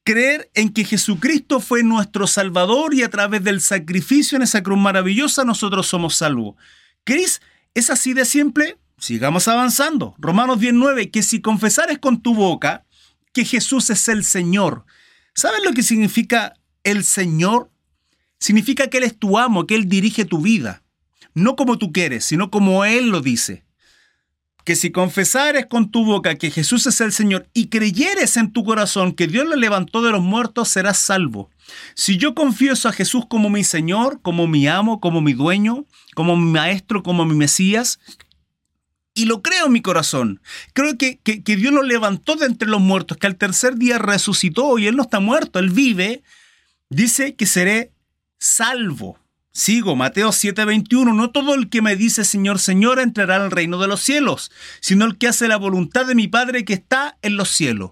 creer 0.08 0.50
en 0.54 0.70
que 0.70 0.86
Jesucristo 0.86 1.60
fue 1.60 1.82
nuestro 1.82 2.26
Salvador 2.26 2.94
y 2.94 3.02
a 3.02 3.10
través 3.10 3.44
del 3.44 3.60
sacrificio 3.60 4.36
en 4.36 4.42
esa 4.42 4.62
cruz 4.62 4.78
maravillosa 4.78 5.44
nosotros 5.44 5.86
somos 5.86 6.14
salvos. 6.16 6.56
Cris, 7.04 7.42
¿es 7.74 7.90
así 7.90 8.14
de 8.14 8.24
simple? 8.24 8.78
Sigamos 8.96 9.48
avanzando. 9.48 10.14
Romanos 10.16 10.60
19, 10.60 11.10
que 11.10 11.22
si 11.22 11.42
confesares 11.42 11.98
con 11.98 12.22
tu 12.22 12.34
boca 12.34 12.86
que 13.34 13.44
Jesús 13.44 13.90
es 13.90 14.08
el 14.08 14.24
Señor, 14.24 14.86
¿sabes 15.38 15.60
lo 15.64 15.72
que 15.72 15.82
significa 15.82 16.54
el 16.82 17.04
Señor? 17.04 17.70
Significa 18.40 18.88
que 18.88 18.98
Él 18.98 19.04
es 19.04 19.16
tu 19.16 19.38
amo, 19.38 19.66
que 19.66 19.76
Él 19.76 19.88
dirige 19.88 20.24
tu 20.24 20.40
vida. 20.40 20.82
No 21.34 21.54
como 21.54 21.78
tú 21.78 21.92
quieres, 21.92 22.24
sino 22.24 22.50
como 22.50 22.84
Él 22.84 23.10
lo 23.10 23.20
dice 23.20 23.64
que 24.68 24.76
si 24.76 24.90
confesares 24.90 25.64
con 25.64 25.90
tu 25.90 26.04
boca 26.04 26.34
que 26.34 26.50
Jesús 26.50 26.86
es 26.86 27.00
el 27.00 27.10
Señor 27.10 27.48
y 27.54 27.68
creyeres 27.68 28.36
en 28.36 28.52
tu 28.52 28.64
corazón 28.64 29.12
que 29.12 29.26
Dios 29.26 29.48
le 29.48 29.56
levantó 29.56 30.02
de 30.02 30.10
los 30.10 30.20
muertos, 30.20 30.68
serás 30.68 30.98
salvo. 30.98 31.48
Si 31.94 32.18
yo 32.18 32.34
confieso 32.34 32.86
a 32.86 32.92
Jesús 32.92 33.24
como 33.26 33.48
mi 33.48 33.64
Señor, 33.64 34.20
como 34.20 34.46
mi 34.46 34.68
amo, 34.68 35.00
como 35.00 35.22
mi 35.22 35.32
dueño, 35.32 35.86
como 36.14 36.36
mi 36.36 36.50
maestro, 36.50 37.02
como 37.02 37.24
mi 37.24 37.34
Mesías, 37.34 37.98
y 39.18 39.24
lo 39.24 39.42
creo 39.42 39.66
en 39.66 39.72
mi 39.72 39.82
corazón. 39.82 40.40
Creo 40.74 40.96
que, 40.96 41.18
que, 41.18 41.56
Dios 41.56 41.72
lo 41.72 41.82
levantó 41.82 42.36
de 42.36 42.46
entre 42.46 42.68
los 42.68 42.80
muertos, 42.80 43.18
que 43.18 43.26
al 43.26 43.34
tercer 43.34 43.74
día 43.74 43.98
resucitó 43.98 44.78
y 44.78 44.86
Él 44.86 44.94
no 44.94 45.02
está 45.02 45.18
muerto, 45.18 45.58
Él 45.58 45.70
vive. 45.70 46.22
Dice 46.88 47.34
que 47.34 47.44
seré 47.44 47.90
salvo. 48.38 49.18
Sigo, 49.50 49.96
Mateo 49.96 50.28
7:21, 50.30 51.16
no 51.16 51.30
todo 51.32 51.56
el 51.56 51.68
que 51.68 51.82
me 51.82 51.96
dice 51.96 52.24
Señor, 52.24 52.60
Señor 52.60 53.00
entrará 53.00 53.36
al 53.36 53.50
reino 53.50 53.78
de 53.78 53.88
los 53.88 54.00
cielos, 54.00 54.52
sino 54.80 55.04
el 55.04 55.18
que 55.18 55.26
hace 55.26 55.48
la 55.48 55.56
voluntad 55.56 56.06
de 56.06 56.14
mi 56.14 56.28
Padre 56.28 56.64
que 56.64 56.74
está 56.74 57.18
en 57.22 57.36
los 57.36 57.48
cielos. 57.48 57.90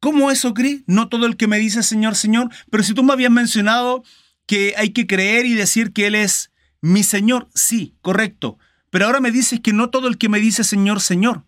¿Cómo 0.00 0.30
eso, 0.30 0.54
Cris? 0.54 0.82
No 0.86 1.10
todo 1.10 1.26
el 1.26 1.36
que 1.36 1.48
me 1.48 1.58
dice 1.58 1.82
Señor, 1.82 2.14
Señor, 2.14 2.48
pero 2.70 2.82
si 2.82 2.94
tú 2.94 3.02
me 3.02 3.12
habías 3.12 3.30
mencionado 3.30 4.04
que 4.46 4.72
hay 4.78 4.90
que 4.90 5.06
creer 5.06 5.44
y 5.44 5.52
decir 5.52 5.92
que 5.92 6.06
Él 6.06 6.14
es 6.14 6.50
mi 6.80 7.02
Señor, 7.02 7.50
sí, 7.54 7.94
correcto, 8.00 8.58
pero 8.94 9.06
ahora 9.06 9.18
me 9.18 9.32
dices 9.32 9.58
que 9.58 9.72
no 9.72 9.90
todo 9.90 10.06
el 10.06 10.18
que 10.18 10.28
me 10.28 10.38
dice 10.38 10.62
Señor, 10.62 11.00
Señor. 11.00 11.42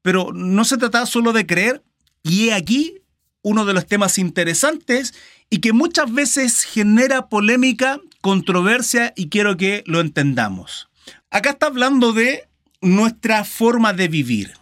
Pero 0.00 0.30
no 0.32 0.64
se 0.64 0.78
trata 0.78 1.04
solo 1.04 1.34
de 1.34 1.46
creer, 1.46 1.84
y 2.22 2.48
he 2.48 2.54
aquí 2.54 3.02
uno 3.42 3.66
de 3.66 3.74
los 3.74 3.86
temas 3.86 4.16
interesantes 4.16 5.12
y 5.50 5.58
que 5.58 5.74
muchas 5.74 6.10
veces 6.10 6.62
genera 6.62 7.28
polémica 7.28 8.00
controversia 8.22 9.12
y 9.16 9.28
quiero 9.28 9.58
que 9.58 9.84
lo 9.84 10.00
entendamos. 10.00 10.88
Acá 11.30 11.50
está 11.50 11.66
hablando 11.66 12.14
de 12.14 12.48
nuestra 12.80 13.44
forma 13.44 13.92
de 13.92 14.08
vivir. 14.08 14.54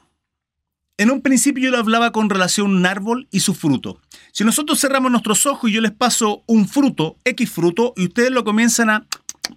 En 0.97 1.13
un 1.13 1.21
principio 1.21 1.63
yo 1.63 1.71
le 1.71 1.79
hablaba 1.79 2.11
con 2.11 2.29
relación 2.29 2.73
a 2.73 2.75
un 2.75 2.87
árbol 2.87 3.29
y 3.31 3.39
su 3.39 3.55
fruto. 3.55 4.01
Si 4.33 4.43
nosotros 4.43 4.81
cerramos 4.81 5.13
nuestros 5.13 5.47
ojos 5.47 5.71
y 5.71 5.75
yo 5.75 5.81
les 5.81 5.93
paso 5.93 6.43
un 6.49 6.67
fruto, 6.67 7.19
X 7.25 7.49
fruto, 7.49 7.95
y 7.97 8.07
ustedes 8.07 8.33
lo 8.33 8.43
comienzan 8.43 8.91
a 8.91 9.07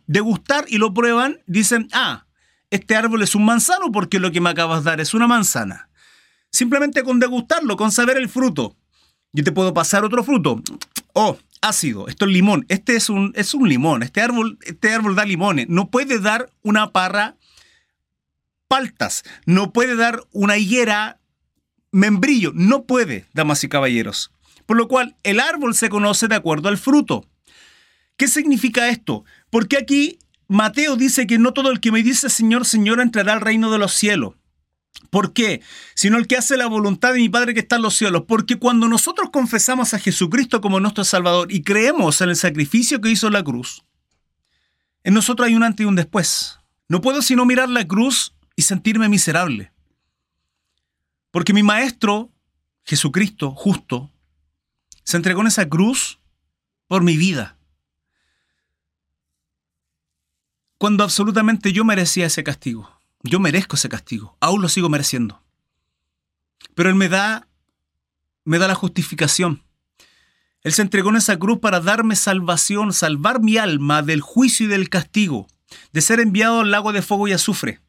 degustar 0.05 0.65
y 0.67 0.77
lo 0.77 0.93
prueban, 0.93 1.39
dicen, 1.47 1.87
ah, 1.93 2.27
este 2.73 2.95
árbol 2.95 3.21
es 3.21 3.35
un 3.35 3.45
manzano 3.45 3.91
porque 3.91 4.19
lo 4.19 4.31
que 4.31 4.41
me 4.41 4.49
acabas 4.49 4.83
de 4.83 4.89
dar 4.89 4.99
es 4.99 5.13
una 5.13 5.27
manzana. 5.27 5.89
Simplemente 6.51 7.03
con 7.03 7.19
degustarlo, 7.19 7.77
con 7.77 7.91
saber 7.91 8.17
el 8.17 8.29
fruto. 8.29 8.75
Yo 9.31 9.43
te 9.43 9.51
puedo 9.51 9.75
pasar 9.75 10.03
otro 10.03 10.23
fruto. 10.23 10.59
Oh, 11.13 11.37
ácido, 11.61 12.07
esto 12.07 12.25
es 12.25 12.31
limón. 12.31 12.65
Este 12.69 12.95
es 12.95 13.09
un, 13.09 13.31
es 13.35 13.53
un 13.53 13.69
limón. 13.69 14.01
Este 14.01 14.21
árbol, 14.21 14.57
este 14.63 14.91
árbol 14.91 15.15
da 15.15 15.23
limones. 15.23 15.69
No 15.69 15.91
puede 15.91 16.17
dar 16.17 16.49
una 16.63 16.91
parra 16.91 17.35
paltas. 18.67 19.23
No 19.45 19.71
puede 19.71 19.95
dar 19.95 20.23
una 20.31 20.57
higuera 20.57 21.19
membrillo. 21.91 22.53
No 22.55 22.85
puede, 22.85 23.27
damas 23.33 23.63
y 23.63 23.69
caballeros. 23.69 24.31
Por 24.65 24.77
lo 24.77 24.87
cual, 24.87 25.15
el 25.21 25.39
árbol 25.39 25.75
se 25.75 25.89
conoce 25.89 26.27
de 26.27 26.35
acuerdo 26.35 26.69
al 26.69 26.79
fruto. 26.79 27.27
¿Qué 28.17 28.27
significa 28.27 28.89
esto? 28.89 29.25
Porque 29.51 29.77
aquí 29.77 30.17
Mateo 30.53 30.97
dice 30.97 31.25
que 31.25 31.39
no 31.39 31.51
todo 31.51 31.71
el 31.71 31.79
que 31.79 31.91
me 31.91 32.03
dice 32.03 32.29
Señor, 32.29 32.65
Señor 32.65 33.01
entrará 33.01 33.33
al 33.33 33.41
reino 33.41 33.71
de 33.71 33.79
los 33.79 33.93
cielos. 33.95 34.35
¿Por 35.09 35.33
qué? 35.33 35.61
Sino 35.95 36.19
el 36.19 36.27
que 36.27 36.37
hace 36.37 36.57
la 36.57 36.67
voluntad 36.67 37.11
de 37.13 37.19
mi 37.19 37.27
Padre 37.27 37.55
que 37.55 37.61
está 37.61 37.77
en 37.77 37.81
los 37.81 37.95
cielos. 37.95 38.25
Porque 38.27 38.57
cuando 38.57 38.87
nosotros 38.87 39.31
confesamos 39.31 39.95
a 39.95 39.99
Jesucristo 39.99 40.61
como 40.61 40.79
nuestro 40.79 41.03
Salvador 41.05 41.51
y 41.51 41.63
creemos 41.63 42.21
en 42.21 42.29
el 42.29 42.35
sacrificio 42.35 43.01
que 43.01 43.09
hizo 43.09 43.31
la 43.31 43.43
cruz, 43.43 43.83
en 45.03 45.15
nosotros 45.15 45.47
hay 45.47 45.55
un 45.55 45.63
antes 45.63 45.83
y 45.83 45.87
un 45.87 45.95
después. 45.95 46.59
No 46.87 47.01
puedo 47.01 47.23
sino 47.23 47.45
mirar 47.45 47.69
la 47.69 47.87
cruz 47.87 48.35
y 48.55 48.61
sentirme 48.61 49.09
miserable. 49.09 49.73
Porque 51.31 51.53
mi 51.53 51.63
Maestro, 51.63 52.31
Jesucristo, 52.83 53.55
justo, 53.55 54.11
se 55.03 55.17
entregó 55.17 55.41
en 55.41 55.47
esa 55.47 55.67
cruz 55.67 56.19
por 56.87 57.01
mi 57.01 57.17
vida. 57.17 57.57
Cuando 60.83 61.05
absolutamente 61.05 61.71
yo 61.71 61.85
merecía 61.85 62.25
ese 62.25 62.43
castigo. 62.43 62.91
Yo 63.21 63.39
merezco 63.39 63.77
ese 63.77 63.87
castigo, 63.87 64.35
aún 64.41 64.61
lo 64.61 64.67
sigo 64.67 64.89
mereciendo. 64.89 65.41
Pero 66.75 66.89
Él 66.89 66.95
me 66.95 67.07
da, 67.07 67.47
me 68.43 68.57
da 68.57 68.67
la 68.67 68.75
justificación. 68.75 69.63
Él 70.61 70.73
se 70.73 70.81
entregó 70.81 71.09
en 71.11 71.15
esa 71.15 71.39
cruz 71.39 71.59
para 71.59 71.79
darme 71.79 72.17
salvación, 72.17 72.91
salvar 72.91 73.39
mi 73.39 73.55
alma 73.55 74.01
del 74.01 74.19
juicio 74.19 74.65
y 74.65 74.69
del 74.69 74.89
castigo, 74.89 75.47
de 75.93 76.01
ser 76.01 76.19
enviado 76.19 76.59
al 76.59 76.71
lago 76.71 76.91
de 76.91 77.01
fuego 77.01 77.29
y 77.29 77.31
azufre. 77.31 77.79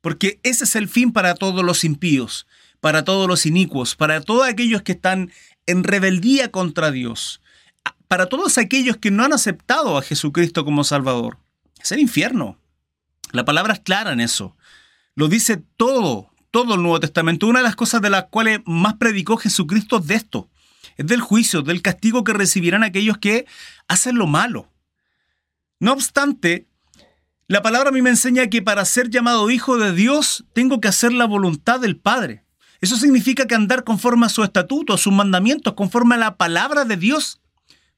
Porque 0.00 0.40
ese 0.42 0.64
es 0.64 0.74
el 0.74 0.88
fin 0.88 1.12
para 1.12 1.36
todos 1.36 1.64
los 1.64 1.84
impíos, 1.84 2.48
para 2.80 3.04
todos 3.04 3.28
los 3.28 3.46
inicuos, 3.46 3.94
para 3.94 4.20
todos 4.20 4.48
aquellos 4.48 4.82
que 4.82 4.90
están 4.90 5.30
en 5.66 5.84
rebeldía 5.84 6.50
contra 6.50 6.90
Dios, 6.90 7.40
para 8.08 8.26
todos 8.26 8.58
aquellos 8.58 8.96
que 8.96 9.12
no 9.12 9.22
han 9.24 9.32
aceptado 9.32 9.96
a 9.96 10.02
Jesucristo 10.02 10.64
como 10.64 10.82
Salvador 10.82 11.38
es 11.86 11.92
el 11.92 12.00
infierno. 12.00 12.58
La 13.32 13.44
palabra 13.44 13.74
es 13.74 13.80
clara 13.80 14.12
en 14.12 14.20
eso. 14.20 14.56
Lo 15.14 15.28
dice 15.28 15.62
todo, 15.76 16.30
todo 16.50 16.74
el 16.74 16.82
Nuevo 16.82 17.00
Testamento. 17.00 17.46
Una 17.46 17.60
de 17.60 17.64
las 17.64 17.76
cosas 17.76 18.02
de 18.02 18.10
las 18.10 18.24
cuales 18.24 18.60
más 18.66 18.94
predicó 18.94 19.36
Jesucristo 19.36 19.98
es 19.98 20.06
de 20.06 20.14
esto. 20.16 20.50
Es 20.96 21.06
del 21.06 21.20
juicio, 21.20 21.62
del 21.62 21.82
castigo 21.82 22.24
que 22.24 22.32
recibirán 22.32 22.82
aquellos 22.82 23.18
que 23.18 23.46
hacen 23.88 24.16
lo 24.16 24.26
malo. 24.26 24.68
No 25.78 25.92
obstante, 25.92 26.66
la 27.46 27.62
palabra 27.62 27.90
a 27.90 27.92
mí 27.92 28.02
me 28.02 28.10
enseña 28.10 28.48
que 28.48 28.62
para 28.62 28.84
ser 28.84 29.10
llamado 29.10 29.50
hijo 29.50 29.78
de 29.78 29.92
Dios 29.92 30.44
tengo 30.52 30.80
que 30.80 30.88
hacer 30.88 31.12
la 31.12 31.26
voluntad 31.26 31.78
del 31.80 31.96
Padre. 31.96 32.44
Eso 32.80 32.96
significa 32.96 33.46
que 33.46 33.54
andar 33.54 33.84
conforme 33.84 34.26
a 34.26 34.30
su 34.30 34.42
estatuto, 34.42 34.94
a 34.94 34.98
sus 34.98 35.12
mandamientos, 35.12 35.74
conforme 35.74 36.16
a 36.16 36.18
la 36.18 36.36
palabra 36.36 36.84
de 36.84 36.96
Dios. 36.96 37.40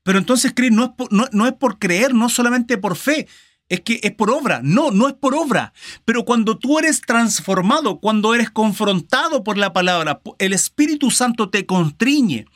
Pero 0.03 0.19
entonces 0.19 0.53
es 0.57 0.71
no 0.71 1.47
es 1.47 1.53
por 1.55 1.79
creer, 1.79 2.15
no 2.15 2.29
solamente 2.29 2.79
por 2.79 2.97
fe, 2.97 3.27
es 3.69 3.81
que 3.81 4.01
es 4.03 4.13
por 4.13 4.31
obra. 4.31 4.61
No, 4.63 4.91
no 4.91 5.09
es 5.09 5.15
por 5.15 5.35
obra. 5.35 5.73
Pero 6.05 6.25
cuando 6.25 6.59
tú 6.59 6.79
eres 6.79 7.01
transformado, 7.01 8.01
cuando 8.01 8.35
eres 8.35 8.51
confrontado 8.51 9.45
por 9.45 9.59
la 9.59 9.73
palabra, 9.73 10.21
el 10.39 10.53
Espíritu 10.53 11.11
Santo 11.11 11.51
te 11.51 11.67
constriñe, 11.67 12.47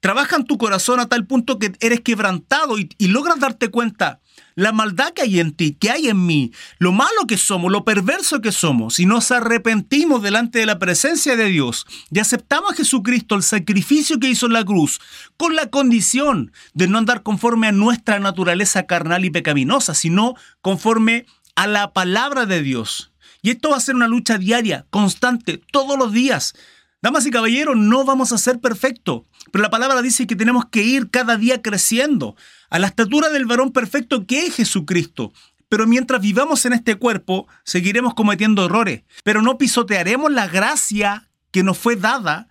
trabaja 0.00 0.36
en 0.36 0.44
tu 0.44 0.58
corazón 0.58 1.00
a 1.00 1.08
tal 1.08 1.26
punto 1.26 1.58
que 1.58 1.72
eres 1.80 2.00
quebrantado 2.00 2.78
y, 2.78 2.90
y 2.98 3.08
logras 3.08 3.40
darte 3.40 3.68
cuenta 3.68 4.20
la 4.60 4.72
maldad 4.72 5.14
que 5.14 5.22
hay 5.22 5.40
en 5.40 5.52
ti, 5.52 5.72
que 5.72 5.90
hay 5.90 6.08
en 6.08 6.26
mí, 6.26 6.52
lo 6.78 6.92
malo 6.92 7.26
que 7.26 7.38
somos, 7.38 7.72
lo 7.72 7.82
perverso 7.82 8.42
que 8.42 8.52
somos, 8.52 8.96
si 8.96 9.06
nos 9.06 9.30
arrepentimos 9.30 10.22
delante 10.22 10.58
de 10.58 10.66
la 10.66 10.78
presencia 10.78 11.34
de 11.34 11.46
Dios 11.46 11.86
y 12.10 12.18
aceptamos 12.18 12.72
a 12.72 12.76
Jesucristo, 12.76 13.36
el 13.36 13.42
sacrificio 13.42 14.20
que 14.20 14.28
hizo 14.28 14.44
en 14.44 14.52
la 14.52 14.64
cruz, 14.64 15.00
con 15.38 15.56
la 15.56 15.70
condición 15.70 16.52
de 16.74 16.88
no 16.88 16.98
andar 16.98 17.22
conforme 17.22 17.68
a 17.68 17.72
nuestra 17.72 18.18
naturaleza 18.18 18.82
carnal 18.82 19.24
y 19.24 19.30
pecaminosa, 19.30 19.94
sino 19.94 20.34
conforme 20.60 21.24
a 21.56 21.66
la 21.66 21.94
palabra 21.94 22.44
de 22.44 22.62
Dios. 22.62 23.12
Y 23.40 23.48
esto 23.48 23.70
va 23.70 23.78
a 23.78 23.80
ser 23.80 23.94
una 23.94 24.08
lucha 24.08 24.36
diaria, 24.36 24.84
constante, 24.90 25.62
todos 25.72 25.98
los 25.98 26.12
días. 26.12 26.54
Damas 27.02 27.26
y 27.26 27.30
caballeros, 27.30 27.76
no 27.76 28.04
vamos 28.04 28.32
a 28.32 28.38
ser 28.38 28.60
perfectos, 28.60 29.22
pero 29.50 29.62
la 29.62 29.70
palabra 29.70 30.02
dice 30.02 30.26
que 30.26 30.36
tenemos 30.36 30.66
que 30.66 30.82
ir 30.82 31.10
cada 31.10 31.38
día 31.38 31.62
creciendo 31.62 32.36
a 32.68 32.78
la 32.78 32.88
estatura 32.88 33.30
del 33.30 33.46
varón 33.46 33.72
perfecto 33.72 34.26
que 34.26 34.46
es 34.46 34.56
Jesucristo. 34.56 35.32
Pero 35.70 35.86
mientras 35.86 36.20
vivamos 36.20 36.66
en 36.66 36.74
este 36.74 36.96
cuerpo, 36.96 37.46
seguiremos 37.64 38.12
cometiendo 38.14 38.66
errores, 38.66 39.04
pero 39.24 39.40
no 39.40 39.56
pisotearemos 39.56 40.30
la 40.30 40.48
gracia 40.48 41.30
que 41.52 41.62
nos 41.62 41.78
fue 41.78 41.96
dada 41.96 42.48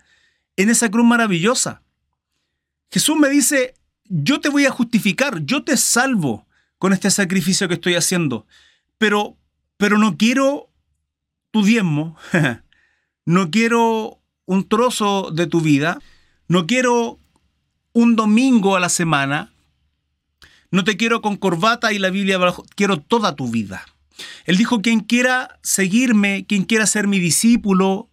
en 0.56 0.68
esa 0.68 0.90
cruz 0.90 1.06
maravillosa. 1.06 1.82
Jesús 2.90 3.16
me 3.16 3.28
dice, 3.28 3.74
yo 4.04 4.40
te 4.40 4.48
voy 4.48 4.66
a 4.66 4.70
justificar, 4.70 5.44
yo 5.44 5.62
te 5.62 5.76
salvo 5.76 6.46
con 6.78 6.92
este 6.92 7.10
sacrificio 7.10 7.68
que 7.68 7.74
estoy 7.74 7.94
haciendo, 7.94 8.46
pero, 8.98 9.36
pero 9.76 9.96
no 9.96 10.16
quiero 10.16 10.70
tu 11.52 11.62
diezmo, 11.62 12.16
no 13.26 13.50
quiero 13.50 14.19
un 14.50 14.66
trozo 14.66 15.30
de 15.30 15.46
tu 15.46 15.60
vida, 15.60 16.00
no 16.48 16.66
quiero 16.66 17.20
un 17.92 18.16
domingo 18.16 18.74
a 18.74 18.80
la 18.80 18.88
semana, 18.88 19.52
no 20.72 20.82
te 20.82 20.96
quiero 20.96 21.22
con 21.22 21.36
corbata 21.36 21.92
y 21.92 22.00
la 22.00 22.10
Biblia 22.10 22.34
abajo, 22.34 22.64
quiero 22.74 23.00
toda 23.00 23.36
tu 23.36 23.48
vida. 23.48 23.86
Él 24.46 24.56
dijo, 24.56 24.82
quien 24.82 25.02
quiera 25.02 25.60
seguirme, 25.62 26.46
quien 26.48 26.64
quiera 26.64 26.88
ser 26.88 27.06
mi 27.06 27.20
discípulo, 27.20 28.08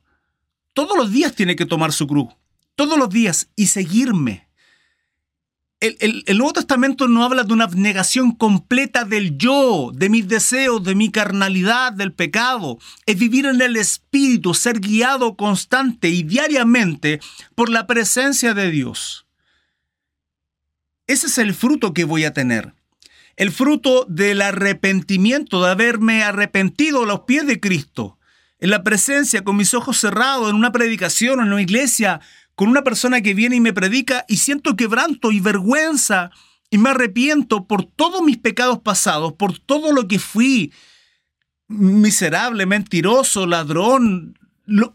todos 0.73 0.95
los 0.95 1.12
días 1.12 1.34
tiene 1.34 1.56
que 1.56 1.65
tomar 1.65 1.91
su 1.91 2.06
cruz, 2.06 2.28
todos 2.76 3.00
los 3.00 3.10
días 3.10 3.50
y 3.56 3.65
seguirme 3.65 4.46
el, 5.80 6.24
Nuevo 6.38 6.54
Testamento 6.54 7.08
no 7.08 7.24
habla 7.24 7.44
de 7.44 7.54
una 7.54 7.66
abnegación 7.66 8.32
completa 8.32 9.06
del 9.06 9.38
yo, 9.38 9.92
de 9.94 10.10
mis 10.10 10.28
deseos, 10.28 10.84
de 10.84 10.96
mi 10.96 11.12
carnalidad, 11.12 11.94
del 11.94 12.13
pecado. 12.13 12.80
Es 13.06 13.20
vivir 13.20 13.46
en 13.46 13.62
el 13.62 13.76
Espíritu, 13.76 14.54
ser 14.54 14.80
guiado 14.80 15.36
constante 15.36 16.10
y 16.10 16.24
diariamente 16.24 17.20
por 17.54 17.70
la 17.70 17.86
presencia 17.86 18.54
de 18.54 18.72
Dios. 18.72 19.28
Ese 21.06 21.28
es 21.28 21.38
el 21.38 21.54
fruto 21.54 21.94
que 21.94 22.06
voy 22.06 22.26
a 22.26 22.34
tener. 22.34 22.74
El 23.36 23.52
fruto 23.52 24.06
del 24.10 24.42
arrepentimiento, 24.42 25.63
de 25.63 25.70
haberme 25.70 26.24
arrepentido 26.24 27.04
a 27.04 27.06
los 27.06 27.22
pies 27.22 27.46
de 27.46 27.60
Cristo. 27.60 28.18
En 28.60 28.72
la 28.72 28.84
presencia, 28.84 29.44
con 29.44 29.56
mis 29.56 29.76
ojos 29.76 30.00
cerrados, 30.00 30.50
en 30.50 30.56
una 30.56 30.72
predicación, 30.72 31.40
en 31.40 31.54
una 31.54 31.62
iglesia, 31.62 32.20
con 32.58 32.70
una 32.70 32.84
persona 32.84 33.22
que 33.22 33.36
viene 33.36 33.56
y 33.56 33.60
me 33.60 33.72
predica 33.72 34.26
y 34.28 34.38
siento 34.38 34.76
quebranto 34.76 35.32
y 35.32 35.39
vergüenza 35.39 36.32
y 36.72 36.80
me 36.80 36.89
arrepiento 36.89 37.67
por 37.67 37.86
todos 37.86 38.24
mis 38.24 38.39
pecados 38.39 38.80
pasados, 38.80 39.34
por 39.34 39.60
todo 39.60 39.93
lo 39.93 40.08
que 40.08 40.17
fui 40.17 40.74
miserable, 41.67 42.65
mentiroso, 42.65 43.46
ladrón, 43.46 44.39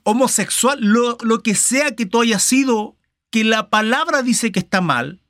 homosexual, 0.02 0.80
lo, 0.80 1.16
lo 1.22 1.44
que 1.44 1.54
sea 1.54 1.94
que 1.94 2.04
tú 2.04 2.20
hayas 2.20 2.42
sido, 2.42 2.96
que 3.30 3.44
la 3.44 3.70
palabra 3.70 4.22
dice 4.22 4.50
que 4.50 4.58
está 4.58 4.80
mal, 4.80 5.21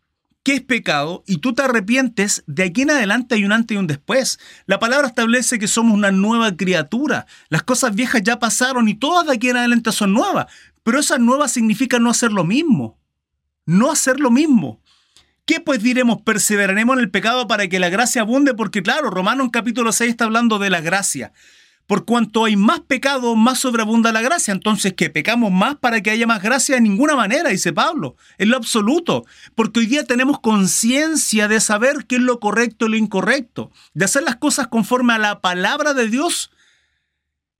que 0.43 0.55
es 0.55 0.61
pecado, 0.61 1.23
y 1.27 1.39
tú 1.39 1.55
te 1.55 1.63
arrepientes, 1.63 2.43
de 2.47 2.65
aquí 2.65 2.83
en 2.83 2.91
adelante 2.91 3.37
hay 3.37 3.45
un 3.45 3.53
antes 3.53 3.75
y 3.75 3.79
un 3.79 3.87
después. 3.87 4.41
La 4.67 4.79
palabra 4.79 5.07
establece 5.07 5.59
que 5.59 5.69
somos 5.69 5.95
una 5.95 6.11
nueva 6.11 6.57
criatura. 6.57 7.27
Las 7.49 7.63
cosas 7.63 7.95
viejas 7.95 8.23
ya 8.23 8.39
pasaron 8.39 8.89
y 8.89 8.95
todas 8.95 9.27
de 9.27 9.35
aquí 9.35 9.51
en 9.51 9.59
adelante 9.59 9.93
son 9.93 10.13
nuevas. 10.13 10.47
Pero 10.83 10.99
esa 10.99 11.19
nueva 11.19 11.47
significa 11.47 11.99
no 12.01 12.11
hacer 12.11 12.33
lo 12.33 12.45
mismo. 12.45 12.99
No 13.67 13.93
hacer 13.93 14.19
lo 14.19 14.31
mismo. 14.31 14.83
¿Qué 15.45 15.61
pues 15.61 15.83
diremos? 15.83 16.23
Perseveraremos 16.23 16.97
en 16.97 17.01
el 17.01 17.11
pecado 17.11 17.47
para 17.47 17.69
que 17.69 17.79
la 17.79 17.89
gracia 17.89 18.23
abunde, 18.23 18.55
porque 18.55 18.83
claro, 18.83 19.11
Romanos 19.11 19.51
capítulo 19.53 19.93
6 19.93 20.11
está 20.11 20.25
hablando 20.25 20.59
de 20.59 20.71
la 20.71 20.81
gracia. 20.81 21.33
Por 21.87 22.05
cuanto 22.05 22.45
hay 22.45 22.57
más 22.57 22.81
pecado, 22.81 23.35
más 23.35 23.59
sobreabunda 23.59 24.13
la 24.13 24.23
gracia. 24.23 24.53
Entonces, 24.53 24.95
¿que 24.95 25.11
pecamos 25.11 25.53
más 25.53 25.77
para 25.77 26.01
que 26.01 26.11
haya 26.11 26.27
más 26.27 26.43
gracia? 26.43 26.77
De 26.77 26.81
ninguna 26.81 27.17
manera, 27.17 27.51
dice 27.51 27.73
Pablo, 27.73 28.17
en 28.39 28.51
lo 28.51 28.57
absoluto. 28.57 29.25
Porque 29.55 29.81
hoy 29.81 29.87
día 29.87 30.05
tenemos 30.05 30.41
conciencia 30.41 31.49
de 31.49 31.61
saber 31.61 32.07
qué 32.07 32.17
es 32.17 32.23
lo 32.23 32.41
correcto 32.41 32.87
y 32.87 32.91
lo 32.91 32.97
incorrecto, 32.97 33.71
de 33.95 34.05
hacer 34.05 34.23
las 34.23 34.37
cosas 34.37 34.69
conforme 34.69 35.13
a 35.13 35.19
la 35.19 35.41
palabra 35.41 35.95
de 35.95 36.09
Dios 36.09 36.51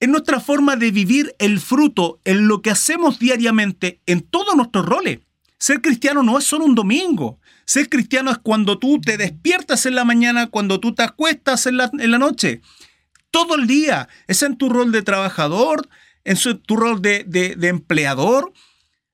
Es 0.01 0.09
nuestra 0.09 0.41
forma 0.41 0.77
de 0.77 0.91
vivir 0.91 1.35
el 1.39 1.61
fruto 1.61 2.21
en 2.25 2.49
lo 2.49 2.61
que 2.63 2.71
hacemos 2.71 3.19
diariamente 3.19 4.01
en 4.07 4.23
todos 4.23 4.57
nuestros 4.57 4.85
roles. 4.87 5.21
Ser 5.63 5.81
cristiano 5.81 6.25
no 6.25 6.39
es 6.39 6.45
solo 6.45 6.65
un 6.65 6.75
domingo. 6.75 7.39
Ser 7.65 7.89
cristiano 7.89 8.33
es 8.33 8.39
cuando 8.39 8.81
tú 8.81 9.01
te 9.01 9.17
despiertas 9.17 9.87
en 9.87 9.95
la 9.95 10.05
mañana, 10.05 10.49
cuando 10.49 10.81
tú 10.81 10.93
te 10.93 11.05
acuestas 11.05 11.67
en 11.67 11.77
la, 11.77 12.19
noche. 12.19 12.61
Todo 13.33 13.57
el 13.57 13.67
día. 13.67 14.09
Es 14.29 14.43
en 14.43 14.57
tu 14.57 14.69
rol 14.69 14.93
de 14.93 15.03
trabajador, 15.03 15.89
en 16.23 16.37
tu 16.63 16.77
rol 16.77 17.03
de, 17.03 17.57
empleador, 17.63 18.53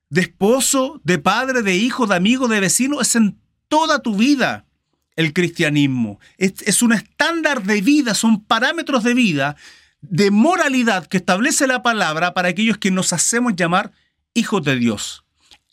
de 0.09 0.21
esposo, 0.21 1.01
de 1.03 1.17
padre, 1.17 1.63
de 1.63 1.77
hijo, 1.77 2.05
de 2.05 2.15
amigo, 2.15 2.47
de 2.47 2.59
vecino. 2.59 3.01
Es 3.01 3.15
en 3.15 3.39
toda 3.69 4.03
tu 4.03 4.15
vida 4.15 4.65
el 5.15 5.33
cristianismo. 5.33 6.19
Es, 6.37 6.81
un 6.81 6.93
estándar 6.93 7.63
de 7.63 7.81
vida, 7.81 8.13
son 8.13 8.43
parámetros 8.43 9.03
de 9.03 9.13
vida, 9.13 9.55
de 10.01 10.31
moralidad 10.31 11.07
que 11.07 11.17
establece 11.17 11.65
la 11.65 11.81
palabra 11.81 12.33
para 12.33 12.49
aquellos 12.49 12.77
que 12.77 12.91
nos 12.91 13.13
hacemos 13.13 13.55
llamar 13.55 13.93
hijos 14.33 14.63
de 14.63 14.75
Dios. 14.75 15.23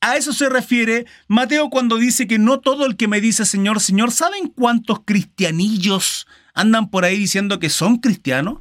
A 0.00 0.16
eso 0.16 0.32
se 0.32 0.48
refiere 0.48 1.06
Mateo 1.26 1.68
cuando 1.68 1.96
dice 1.96 2.28
que 2.28 2.38
no 2.38 2.60
todo 2.60 2.86
el 2.86 2.96
que 2.96 3.08
me 3.08 3.20
dice 3.20 3.44
Señor, 3.44 3.80
Señor, 3.80 4.12
¿saben 4.12 4.48
cuántos 4.48 5.00
cristianillos 5.04 6.26
andan 6.56 6.90
por 6.90 7.04
ahí 7.04 7.16
diciendo 7.16 7.60
que 7.60 7.70
son 7.70 7.98
cristianos? 7.98 8.58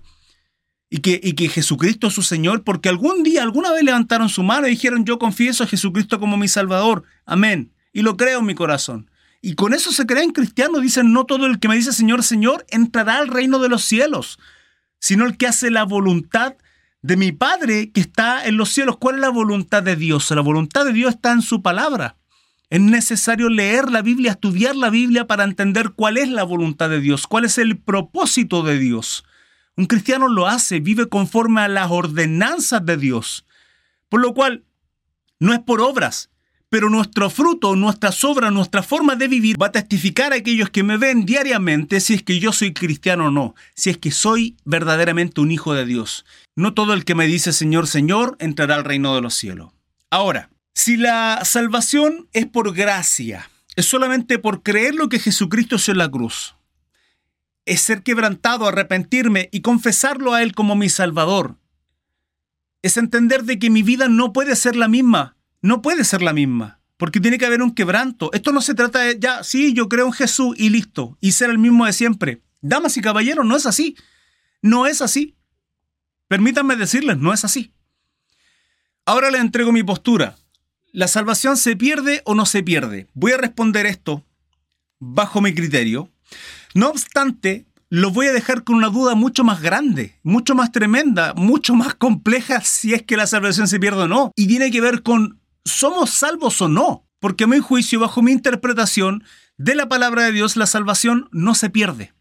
Y 0.88 1.00
que, 1.00 1.20
y 1.22 1.34
que 1.34 1.50
Jesucristo 1.50 2.08
es 2.08 2.14
su 2.14 2.22
Señor, 2.22 2.64
porque 2.64 2.90
algún 2.90 3.24
día, 3.24 3.42
alguna 3.42 3.72
vez 3.72 3.84
levantaron 3.84 4.30
su 4.30 4.44
mano 4.44 4.68
y 4.68 4.72
dijeron, 4.72 5.04
yo 5.04 5.18
confieso 5.18 5.64
a 5.64 5.68
Jesucristo 5.68 6.20
como 6.20 6.38
mi 6.38 6.48
Salvador. 6.48 7.04
Amén. 7.26 7.74
Y 7.92 8.04
lo 8.04 8.16
creo 8.16 8.40
en 8.40 8.46
mi 8.46 8.54
corazón. 8.54 9.10
Y 9.42 9.56
con 9.56 9.74
eso 9.74 9.92
se 9.92 10.06
creen 10.06 10.32
cristianos. 10.32 10.82
Dicen, 10.82 11.12
no 11.12 11.26
todo 11.26 11.48
el 11.48 11.60
que 11.60 11.68
me 11.68 11.76
dice 11.76 11.92
Señor, 11.92 12.24
Señor, 12.24 12.66
entrará 12.70 13.18
al 13.18 13.30
reino 13.30 13.60
de 13.60 13.70
los 13.70 13.84
cielos, 13.84 14.40
sino 15.00 15.26
el 15.26 15.38
que 15.38 15.48
hace 15.48 15.72
la 15.72 15.84
voluntad 15.84 16.56
de 17.02 17.18
mi 17.18 17.32
Padre 17.32 17.92
que 17.92 18.02
está 18.02 18.46
en 18.46 18.58
los 18.58 18.70
cielos. 18.70 18.98
¿Cuál 18.98 19.16
es 19.16 19.22
la 19.22 19.30
voluntad 19.30 19.84
de 19.84 19.96
Dios? 19.96 20.30
La 20.32 20.42
voluntad 20.42 20.86
de 20.86 20.94
Dios 20.94 21.16
está 21.16 21.32
en 21.32 21.42
su 21.42 21.62
palabra. 21.62 22.18
Es 22.69 22.82
necesario 22.82 23.49
leer 23.49 23.91
la 23.91 24.01
Biblia, 24.01 24.32
estudiar 24.32 24.75
la 24.75 24.89
Biblia 24.89 25.28
para 25.28 25.43
entender 25.43 25.91
cuál 25.91 26.17
es 26.17 26.30
la 26.30 26.43
voluntad 26.43 26.89
de 26.89 26.99
Dios, 26.99 27.28
cuál 27.28 27.45
es 27.45 27.58
el 27.58 27.78
propósito 27.78 28.63
de 28.63 28.80
Dios. 28.80 29.23
Un 29.78 29.86
cristiano 29.86 30.28
lo 30.28 30.47
hace, 30.47 30.80
vive 30.80 31.08
conforme 31.08 31.62
a 31.62 31.67
las 31.67 31.91
ordenanzas 31.91 32.86
de 32.86 32.97
Dios. 32.97 33.45
Por 34.10 34.21
lo 34.21 34.34
cual, 34.34 34.63
no 35.39 35.54
es 35.54 35.60
por 35.60 35.82
obras, 35.82 36.30
pero 36.69 36.89
nuestro 36.89 37.30
fruto, 37.30 37.75
nuestra 37.75 38.12
obras, 38.23 38.51
nuestra 38.51 38.84
forma 38.84 39.15
de 39.15 39.28
vivir 39.28 39.62
va 39.62 39.67
a 39.67 39.71
testificar 39.71 40.34
a 40.34 40.38
aquellos 40.38 40.69
que 40.69 40.84
me 40.84 40.97
ven 40.97 41.25
diariamente 41.25 41.99
si 41.99 42.15
es 42.15 42.23
que 42.23 42.39
yo 42.39 42.51
soy 42.51 42.73
cristiano 42.73 43.28
o 43.28 43.32
no, 43.32 43.56
si 43.75 43.89
es 43.89 43.97
que 43.97 44.12
soy 44.12 44.58
verdaderamente 44.65 45.41
un 45.41 45.51
hijo 45.51 45.73
de 45.73 45.86
Dios. 45.86 46.25
No 46.56 46.73
todo 46.73 46.93
el 46.93 47.06
que 47.06 47.15
me 47.15 47.28
dice 47.28 47.54
Señor, 47.54 47.88
Señor 47.88 48.36
entrará 48.39 48.75
al 48.75 48.84
reino 48.84 49.13
de 49.15 49.21
los 49.21 49.36
cielos. 49.36 49.71
Ahora, 50.10 50.49
si 50.76 50.96
la 50.96 51.44
salvación 51.44 52.30
es 52.34 52.46
por 52.46 52.76
gracia, 52.76 53.50
es 53.76 53.88
solamente 53.88 54.38
por 54.38 54.62
creer 54.62 54.94
lo 54.94 55.10
que 55.10 55.18
Jesucristo 55.18 55.78
hizo 55.78 55.92
en 55.92 55.98
la 55.98 56.12
cruz, 56.12 56.56
es 57.66 57.82
ser 57.82 58.04
quebrantado, 58.04 58.68
arrepentirme 58.68 59.50
y 59.52 59.62
confesarlo 59.62 60.36
a 60.36 60.44
Él 60.44 60.54
como 60.54 60.76
mi 60.76 60.90
Salvador, 60.90 61.58
es 62.84 62.98
entender 62.98 63.46
de 63.46 63.58
que 63.58 63.72
mi 63.72 63.82
vida 63.82 64.08
no 64.08 64.32
puede 64.32 64.56
ser 64.56 64.76
la 64.76 64.88
misma 64.88 65.36
no 65.66 65.82
puede 65.82 66.04
ser 66.04 66.22
la 66.22 66.32
misma, 66.32 66.80
porque 66.96 67.20
tiene 67.20 67.40
que 67.40 67.46
haber 67.48 67.64
un 67.64 67.74
quebranto. 67.74 68.32
Esto 68.34 68.52
no 68.52 68.62
se 68.62 68.76
trata 68.76 69.00
de, 69.00 69.18
ya, 69.20 69.44
sí, 69.44 69.74
yo 69.74 69.90
creo 69.90 70.06
en 70.06 70.12
Jesús 70.12 70.56
y 70.60 70.70
listo, 70.70 71.18
y 71.20 71.32
ser 71.32 71.50
el 71.50 71.58
mismo 71.58 71.88
de 71.88 71.94
siempre. 71.94 72.44
Damas 72.62 72.98
y 72.98 73.02
caballeros, 73.02 73.44
no 73.48 73.56
es 73.56 73.66
así. 73.66 73.98
No 74.62 74.86
es 74.86 75.02
así. 75.02 75.36
Permítanme 76.28 76.76
decirles, 76.76 77.18
no 77.18 77.34
es 77.34 77.44
así. 77.44 77.74
Ahora 79.06 79.32
les 79.32 79.42
entrego 79.42 79.72
mi 79.72 79.82
postura. 79.82 80.36
¿La 80.96 81.10
salvación 81.10 81.58
se 81.58 81.76
pierde 81.76 82.22
o 82.24 82.36
no 82.36 82.46
se 82.46 82.64
pierde? 82.64 83.10
Voy 83.14 83.34
a 83.34 83.38
responder 83.38 83.86
esto 83.86 84.24
bajo 84.98 85.42
mi 85.42 85.54
criterio. 85.54 86.10
No 86.74 86.88
obstante, 86.88 87.66
lo 87.90 88.12
voy 88.12 88.28
a 88.28 88.32
dejar 88.32 88.64
con 88.64 88.78
una 88.78 88.88
duda 88.88 89.14
mucho 89.14 89.44
más 89.44 89.62
grande, 89.62 90.18
mucho 90.24 90.56
más 90.56 90.72
tremenda, 90.72 91.34
mucho 91.34 91.76
más 91.76 91.96
compleja 91.96 92.62
si 92.62 92.94
es 92.94 93.04
que 93.04 93.18
la 93.18 93.28
salvación 93.28 93.68
se 93.68 93.78
pierde 93.78 94.04
o 94.04 94.08
no. 94.08 94.32
Y 94.38 94.48
tiene 94.48 94.72
que 94.72 94.80
ver 94.80 95.04
con 95.04 95.42
¿somos 95.66 96.12
salvos 96.12 96.62
o 96.62 96.70
no? 96.70 97.06
Porque 97.20 97.44
a 97.44 97.48
mi 97.48 97.60
juicio, 97.60 98.00
bajo 98.00 98.22
mi 98.22 98.32
interpretación 98.32 99.26
de 99.58 99.76
la 99.76 99.90
palabra 99.90 100.24
de 100.24 100.32
Dios, 100.32 100.56
la 100.56 100.66
salvación 100.66 101.28
no 101.34 101.56
se 101.56 101.70
pierde. 101.70 102.14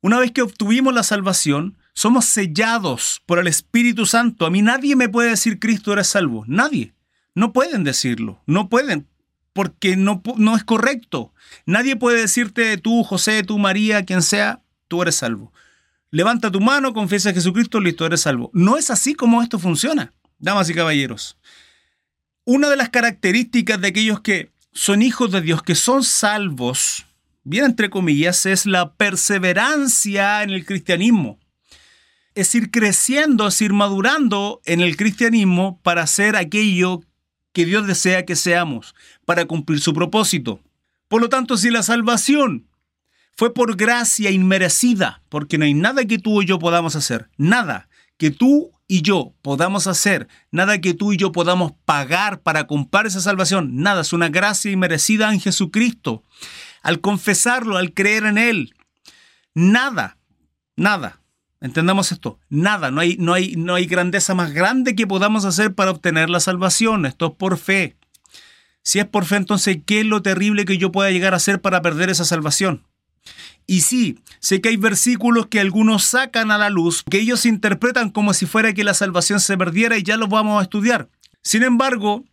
Una 0.00 0.18
vez 0.18 0.32
que 0.32 0.40
obtuvimos 0.40 0.94
la 0.94 1.02
salvación, 1.02 1.76
somos 1.92 2.24
sellados 2.24 3.20
por 3.26 3.38
el 3.38 3.46
Espíritu 3.46 4.06
Santo. 4.06 4.46
A 4.46 4.50
mí 4.50 4.62
nadie 4.62 4.96
me 4.96 5.10
puede 5.10 5.28
decir 5.28 5.58
Cristo 5.58 5.92
eres 5.92 6.06
salvo. 6.06 6.44
Nadie. 6.46 6.93
No 7.34 7.52
pueden 7.52 7.84
decirlo. 7.84 8.40
No 8.46 8.68
pueden. 8.68 9.08
Porque 9.52 9.96
no, 9.96 10.22
no 10.36 10.56
es 10.56 10.64
correcto. 10.64 11.32
Nadie 11.66 11.96
puede 11.96 12.20
decirte 12.20 12.76
tú, 12.76 13.02
José, 13.04 13.42
tú, 13.42 13.58
María, 13.58 14.04
quien 14.04 14.22
sea, 14.22 14.62
tú 14.88 15.02
eres 15.02 15.16
salvo. 15.16 15.52
Levanta 16.10 16.50
tu 16.50 16.60
mano, 16.60 16.94
confiesa 16.94 17.30
a 17.30 17.34
Jesucristo, 17.34 17.80
listo, 17.80 18.06
eres 18.06 18.20
salvo. 18.20 18.50
No 18.52 18.76
es 18.76 18.90
así 18.90 19.14
como 19.14 19.42
esto 19.42 19.58
funciona, 19.58 20.12
damas 20.38 20.70
y 20.70 20.74
caballeros. 20.74 21.36
Una 22.44 22.68
de 22.68 22.76
las 22.76 22.90
características 22.90 23.80
de 23.80 23.88
aquellos 23.88 24.20
que 24.20 24.52
son 24.72 25.02
hijos 25.02 25.32
de 25.32 25.40
Dios, 25.40 25.62
que 25.62 25.74
son 25.74 26.04
salvos, 26.04 27.06
bien 27.42 27.64
entre 27.64 27.90
comillas, 27.90 28.46
es 28.46 28.66
la 28.66 28.94
perseverancia 28.94 30.42
en 30.42 30.50
el 30.50 30.64
cristianismo. 30.64 31.38
Es 32.34 32.54
ir 32.54 32.70
creciendo, 32.70 33.48
es 33.48 33.60
ir 33.60 33.72
madurando 33.72 34.60
en 34.66 34.80
el 34.80 34.96
cristianismo 34.96 35.80
para 35.82 36.06
ser 36.06 36.36
aquello 36.36 37.02
que 37.54 37.64
Dios 37.64 37.86
desea 37.86 38.26
que 38.26 38.36
seamos, 38.36 38.94
para 39.24 39.46
cumplir 39.46 39.80
su 39.80 39.94
propósito. 39.94 40.60
Por 41.08 41.22
lo 41.22 41.30
tanto, 41.30 41.56
si 41.56 41.70
la 41.70 41.82
salvación 41.82 42.66
fue 43.36 43.54
por 43.54 43.76
gracia 43.76 44.30
inmerecida, 44.30 45.22
porque 45.28 45.56
no 45.56 45.64
hay 45.64 45.72
nada 45.72 46.04
que 46.04 46.18
tú 46.18 46.42
y 46.42 46.46
yo 46.46 46.58
podamos 46.58 46.96
hacer, 46.96 47.30
nada 47.38 47.88
que 48.18 48.30
tú 48.30 48.72
y 48.86 49.02
yo 49.02 49.34
podamos 49.40 49.86
hacer, 49.86 50.28
nada 50.50 50.80
que 50.80 50.94
tú 50.94 51.12
y 51.12 51.16
yo 51.16 51.32
podamos 51.32 51.72
pagar 51.84 52.42
para 52.42 52.66
comprar 52.66 53.06
esa 53.06 53.20
salvación, 53.20 53.76
nada, 53.76 54.02
es 54.02 54.12
una 54.12 54.28
gracia 54.28 54.70
inmerecida 54.70 55.32
en 55.32 55.40
Jesucristo. 55.40 56.22
Al 56.82 57.00
confesarlo, 57.00 57.78
al 57.78 57.94
creer 57.94 58.24
en 58.26 58.36
Él, 58.36 58.74
nada, 59.54 60.18
nada, 60.76 61.20
entendamos 61.64 62.12
esto, 62.12 62.38
nada, 62.50 62.90
no 62.90 63.00
hay, 63.00 63.16
no 63.18 63.32
hay, 63.32 63.56
no 63.56 63.74
hay 63.74 63.86
grandeza 63.86 64.34
más 64.34 64.52
grande 64.52 64.94
que 64.94 65.06
podamos 65.06 65.46
hacer 65.46 65.74
para 65.74 65.92
obtener 65.92 66.28
la 66.28 66.38
salvación, 66.38 67.06
esto 67.06 67.28
es 67.28 67.32
por 67.32 67.56
fe. 67.56 67.96
Si 68.82 68.98
es 68.98 69.06
por 69.06 69.24
fe, 69.24 69.36
entonces, 69.36 69.78
¿qué 69.86 70.00
es 70.00 70.06
lo 70.06 70.20
terrible 70.20 70.66
que 70.66 70.76
yo 70.76 70.92
pueda 70.92 71.10
llegar 71.10 71.32
a 71.32 71.38
hacer 71.38 71.62
para 71.62 71.80
perder 71.80 72.10
esa 72.10 72.26
salvación? 72.26 72.82
Y 73.66 73.80
sí, 73.80 74.18
sé 74.40 74.60
que 74.60 74.68
hay 74.68 74.76
versículos 74.76 75.46
que 75.46 75.58
algunos 75.58 76.04
sacan 76.04 76.50
a 76.50 76.58
la 76.58 76.68
luz, 76.68 77.02
que 77.02 77.18
ellos 77.18 77.46
interpretan 77.46 78.10
como 78.10 78.34
si 78.34 78.44
fuera 78.44 78.74
que 78.74 78.84
la 78.84 78.92
salvación 78.92 79.40
se 79.40 79.56
perdiera 79.56 79.96
y 79.96 80.02
ya 80.02 80.18
los 80.18 80.28
vamos 80.28 80.60
a 80.60 80.64
estudiar. 80.64 81.08
Sin 81.40 81.62
embargo, 81.62 82.24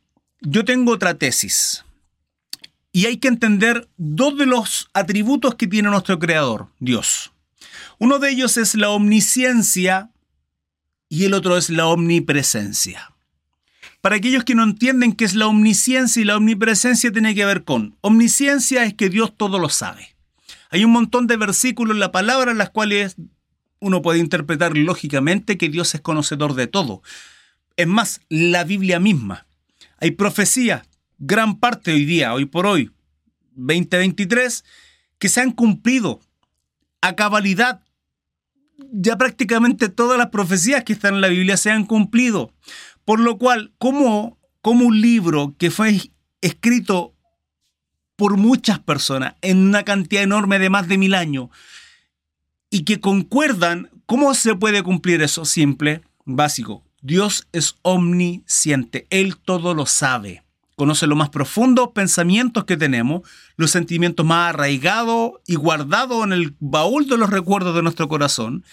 yo 0.41 0.65
tengo 0.65 0.91
otra 0.91 1.13
tesis. 1.13 1.86
Y 2.91 3.06
hay 3.06 3.15
que 3.15 3.30
entender 3.30 3.88
dos 3.96 4.38
de 4.38 4.46
los 4.46 4.89
atributos 4.94 5.56
que 5.56 5.67
tiene 5.67 5.89
nuestro 5.89 6.20
Creador, 6.20 6.67
Dios. 6.80 7.31
Uno 8.02 8.18
de 8.18 8.32
ellos 8.32 8.58
es 8.58 8.74
la 8.74 8.90
omnisciencia 8.90 10.10
y 11.08 11.26
el 11.26 11.36
otro 11.36 11.56
es 11.56 11.70
la 11.70 11.86
omnipresencia. 11.86 13.14
Para 14.02 14.16
aquellos 14.16 14.44
que 14.44 14.56
no 14.56 14.64
entienden 14.64 15.14
qué 15.14 15.24
es 15.24 15.36
la 15.36 15.46
omnisciencia 15.46 16.20
y 16.20 16.26
la 16.26 16.36
omnipresencia 16.36 17.12
tiene 17.12 17.36
que 17.36 17.46
ver 17.46 17.64
con 17.64 17.96
omnisciencia 18.02 18.86
es 18.86 18.96
que 18.96 19.10
Dios 19.10 19.38
todo 19.38 19.60
lo 19.60 19.70
sabe. 19.70 20.16
Hay 20.72 20.84
un 20.84 20.90
montón 20.90 21.28
de 21.28 21.38
versículos 21.38 21.94
en 21.94 22.00
la 22.00 22.12
palabra 22.12 22.50
en 22.50 22.58
las 22.58 22.72
cuales 22.72 23.18
uno 23.78 24.02
puede 24.02 24.18
interpretar 24.18 24.76
lógicamente 24.76 25.60
que 25.60 25.70
Dios 25.70 25.94
es 25.94 26.02
conocedor 26.02 26.56
de 26.56 26.66
todo. 26.66 27.04
Es 27.78 27.86
más, 27.86 28.22
la 28.30 28.64
Biblia 28.64 29.00
misma. 29.00 29.46
Hay 30.00 30.10
profecías, 30.10 30.88
gran 31.20 31.60
parte 31.60 31.92
hoy 31.92 32.06
día, 32.06 32.34
hoy 32.34 32.46
por 32.46 32.66
hoy, 32.66 32.90
2023, 33.52 34.66
que 35.20 35.30
se 35.30 35.40
han 35.40 35.52
cumplido 35.52 36.20
a 37.02 37.16
cabalidad. 37.16 37.84
Ya 38.91 39.17
prácticamente 39.17 39.89
todas 39.89 40.17
las 40.17 40.30
profecías 40.30 40.84
que 40.84 40.94
están 40.94 41.15
en 41.15 41.22
la 41.22 41.28
Biblia 41.28 41.58
se 41.58 41.72
han 41.72 41.86
cumplido. 41.86 42.54
Por 43.06 43.20
lo 43.20 43.38
cual, 43.38 43.74
como, 43.78 44.38
como 44.62 44.86
un 44.86 45.02
libro 45.02 45.56
que 45.58 45.72
fue 45.72 46.12
escrito 46.41 47.13
por 48.15 48.38
muchas 48.38 48.80
personas 48.80 49.36
en 49.41 49.58
una 49.58 49.84
cantidad 49.84 50.24
enorme 50.24 50.60
de 50.60 50.70
más 50.70 50.88
de 50.88 50.98
mil 50.98 51.15
años 51.15 51.50
y 52.70 52.84
que 52.84 53.00
concuerdan, 53.00 53.89
¿cómo 54.06 54.34
se 54.34 54.56
puede 54.56 54.84
cumplir 54.84 55.22
eso? 55.22 55.46
Simple, 55.46 56.02
básico. 56.26 56.84
Dios 57.02 57.48
es 57.52 57.76
omnisciente, 57.82 59.08
Él 59.10 59.38
todo 59.38 59.74
lo 59.74 59.86
sabe. 59.86 60.44
Conoce 60.75 61.07
los 61.07 61.17
más 61.17 61.29
profundos 61.29 61.89
pensamientos 61.93 62.65
que 62.65 62.77
tenemos, 62.77 63.21
los 63.55 63.71
sentimientos 63.71 64.25
más 64.25 64.49
arraigados 64.49 65.34
y 65.45 65.55
guardados 65.55 66.23
en 66.23 66.34
el 66.34 66.55
baúl 66.60 67.07
de 67.07 67.17
los 67.17 67.29
recuerdos 67.29 67.75
de 67.75 67.84
nuestro 67.84 68.07
corazón. 68.07 68.63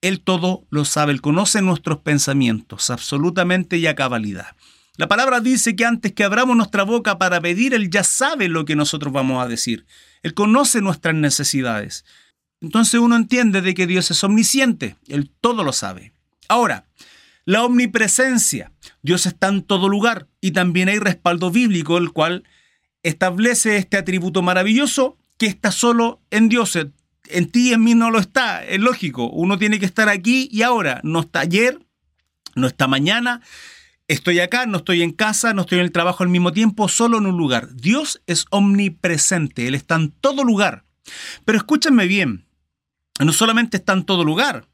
Él 0.00 0.20
todo 0.20 0.66
lo 0.70 0.84
sabe, 0.84 1.12
Él 1.12 1.20
conoce 1.20 1.62
nuestros 1.62 1.98
pensamientos 1.98 2.90
absolutamente 2.90 3.78
y 3.78 3.86
a 3.86 3.94
cabalidad. 3.94 4.56
La 4.96 5.08
palabra 5.08 5.40
dice 5.40 5.74
que 5.74 5.84
antes 5.84 6.12
que 6.12 6.22
abramos 6.22 6.56
nuestra 6.56 6.84
boca 6.84 7.18
para 7.18 7.40
pedir, 7.40 7.74
Él 7.74 7.90
ya 7.90 8.04
sabe 8.04 8.48
lo 8.48 8.64
que 8.64 8.76
nosotros 8.76 9.12
vamos 9.12 9.42
a 9.42 9.48
decir. 9.48 9.86
Él 10.22 10.34
conoce 10.34 10.80
nuestras 10.80 11.14
necesidades. 11.14 12.04
Entonces 12.60 13.00
uno 13.00 13.16
entiende 13.16 13.60
de 13.60 13.74
que 13.74 13.86
Dios 13.86 14.10
es 14.10 14.22
omnisciente, 14.22 14.96
Él 15.08 15.30
todo 15.40 15.64
lo 15.64 15.72
sabe. 15.72 16.12
Ahora, 16.48 16.86
la 17.44 17.64
omnipresencia. 17.64 18.72
Dios 19.02 19.26
está 19.26 19.48
en 19.48 19.62
todo 19.62 19.88
lugar 19.88 20.28
y 20.40 20.52
también 20.52 20.88
hay 20.88 20.98
respaldo 20.98 21.50
bíblico, 21.50 21.98
el 21.98 22.12
cual 22.12 22.44
establece 23.02 23.76
este 23.76 23.96
atributo 23.96 24.42
maravilloso 24.42 25.18
que 25.38 25.46
está 25.46 25.70
solo 25.70 26.22
en 26.30 26.48
Dios. 26.48 26.76
En 27.26 27.50
ti 27.50 27.70
y 27.70 27.72
en 27.72 27.84
mí 27.84 27.94
no 27.94 28.10
lo 28.10 28.18
está, 28.18 28.64
es 28.64 28.80
lógico. 28.80 29.28
Uno 29.30 29.58
tiene 29.58 29.78
que 29.78 29.86
estar 29.86 30.08
aquí 30.08 30.48
y 30.50 30.62
ahora. 30.62 31.00
No 31.04 31.20
está 31.20 31.40
ayer, 31.40 31.78
no 32.54 32.66
está 32.66 32.86
mañana, 32.86 33.40
Estoy 34.06 34.38
acá, 34.40 34.66
no 34.66 34.78
estoy 34.78 35.02
en 35.02 35.12
casa, 35.12 35.54
no 35.54 35.62
estoy 35.62 35.78
en 35.78 35.86
el 35.86 35.92
trabajo 35.92 36.22
al 36.22 36.28
mismo 36.28 36.52
tiempo, 36.52 36.88
solo 36.88 37.16
en 37.16 37.26
un 37.26 37.38
lugar. 37.38 37.74
Dios 37.74 38.20
es 38.26 38.44
omnipresente, 38.50 39.66
Él 39.66 39.74
está 39.74 39.94
en 39.94 40.10
todo 40.10 40.44
lugar. 40.44 40.84
Pero 41.46 41.56
escúchenme 41.56 42.06
bien, 42.06 42.46
no 43.18 43.32
solamente 43.32 43.78
está 43.78 43.94
en 43.94 44.04
todo 44.04 44.24
lugar, 44.24 44.66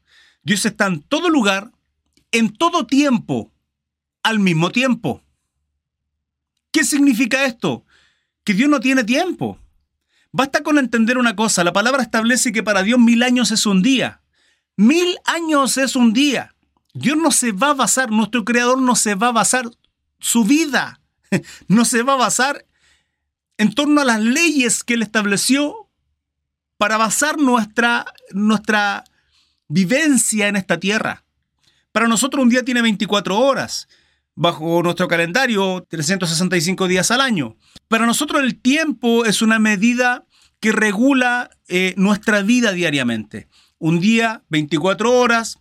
Dios 0.43 0.65
está 0.65 0.87
en 0.87 1.01
todo 1.01 1.29
lugar, 1.29 1.71
en 2.31 2.53
todo 2.53 2.87
tiempo, 2.87 3.51
al 4.23 4.39
mismo 4.39 4.71
tiempo. 4.71 5.21
¿Qué 6.71 6.83
significa 6.83 7.45
esto? 7.45 7.85
Que 8.43 8.53
Dios 8.53 8.69
no 8.69 8.79
tiene 8.79 9.03
tiempo. 9.03 9.59
Basta 10.31 10.63
con 10.63 10.77
entender 10.77 11.17
una 11.17 11.35
cosa, 11.35 11.63
la 11.63 11.73
palabra 11.73 12.01
establece 12.01 12.53
que 12.53 12.63
para 12.63 12.83
Dios 12.83 12.99
mil 12.99 13.21
años 13.23 13.51
es 13.51 13.65
un 13.65 13.81
día. 13.81 14.21
Mil 14.77 15.17
años 15.25 15.77
es 15.77 15.95
un 15.95 16.13
día. 16.13 16.55
Dios 16.93 17.17
no 17.17 17.31
se 17.31 17.51
va 17.51 17.71
a 17.71 17.73
basar, 17.73 18.11
nuestro 18.11 18.45
creador 18.45 18.81
no 18.81 18.95
se 18.95 19.15
va 19.15 19.27
a 19.27 19.33
basar 19.33 19.69
su 20.19 20.43
vida, 20.43 21.01
no 21.67 21.85
se 21.85 22.03
va 22.03 22.13
a 22.13 22.17
basar 22.17 22.65
en 23.57 23.73
torno 23.73 24.01
a 24.01 24.05
las 24.05 24.21
leyes 24.21 24.83
que 24.83 24.95
él 24.95 25.01
estableció 25.01 25.89
para 26.77 26.97
basar 26.97 27.37
nuestra, 27.37 28.05
nuestra 28.31 29.03
vivencia 29.67 30.47
en 30.47 30.55
esta 30.55 30.79
tierra. 30.79 31.23
Para 31.91 32.07
nosotros 32.07 32.43
un 32.43 32.49
día 32.49 32.63
tiene 32.63 32.81
24 32.81 33.37
horas, 33.37 33.87
bajo 34.35 34.81
nuestro 34.81 35.07
calendario 35.07 35.85
365 35.89 36.87
días 36.87 37.11
al 37.11 37.21
año. 37.21 37.57
Para 37.87 38.05
nosotros 38.05 38.41
el 38.41 38.59
tiempo 38.59 39.25
es 39.25 39.41
una 39.41 39.59
medida 39.59 40.25
que 40.61 40.71
regula 40.71 41.49
eh, 41.67 41.93
nuestra 41.97 42.41
vida 42.41 42.71
diariamente. 42.71 43.47
Un 43.77 43.99
día, 43.99 44.43
24 44.49 45.11
horas, 45.11 45.59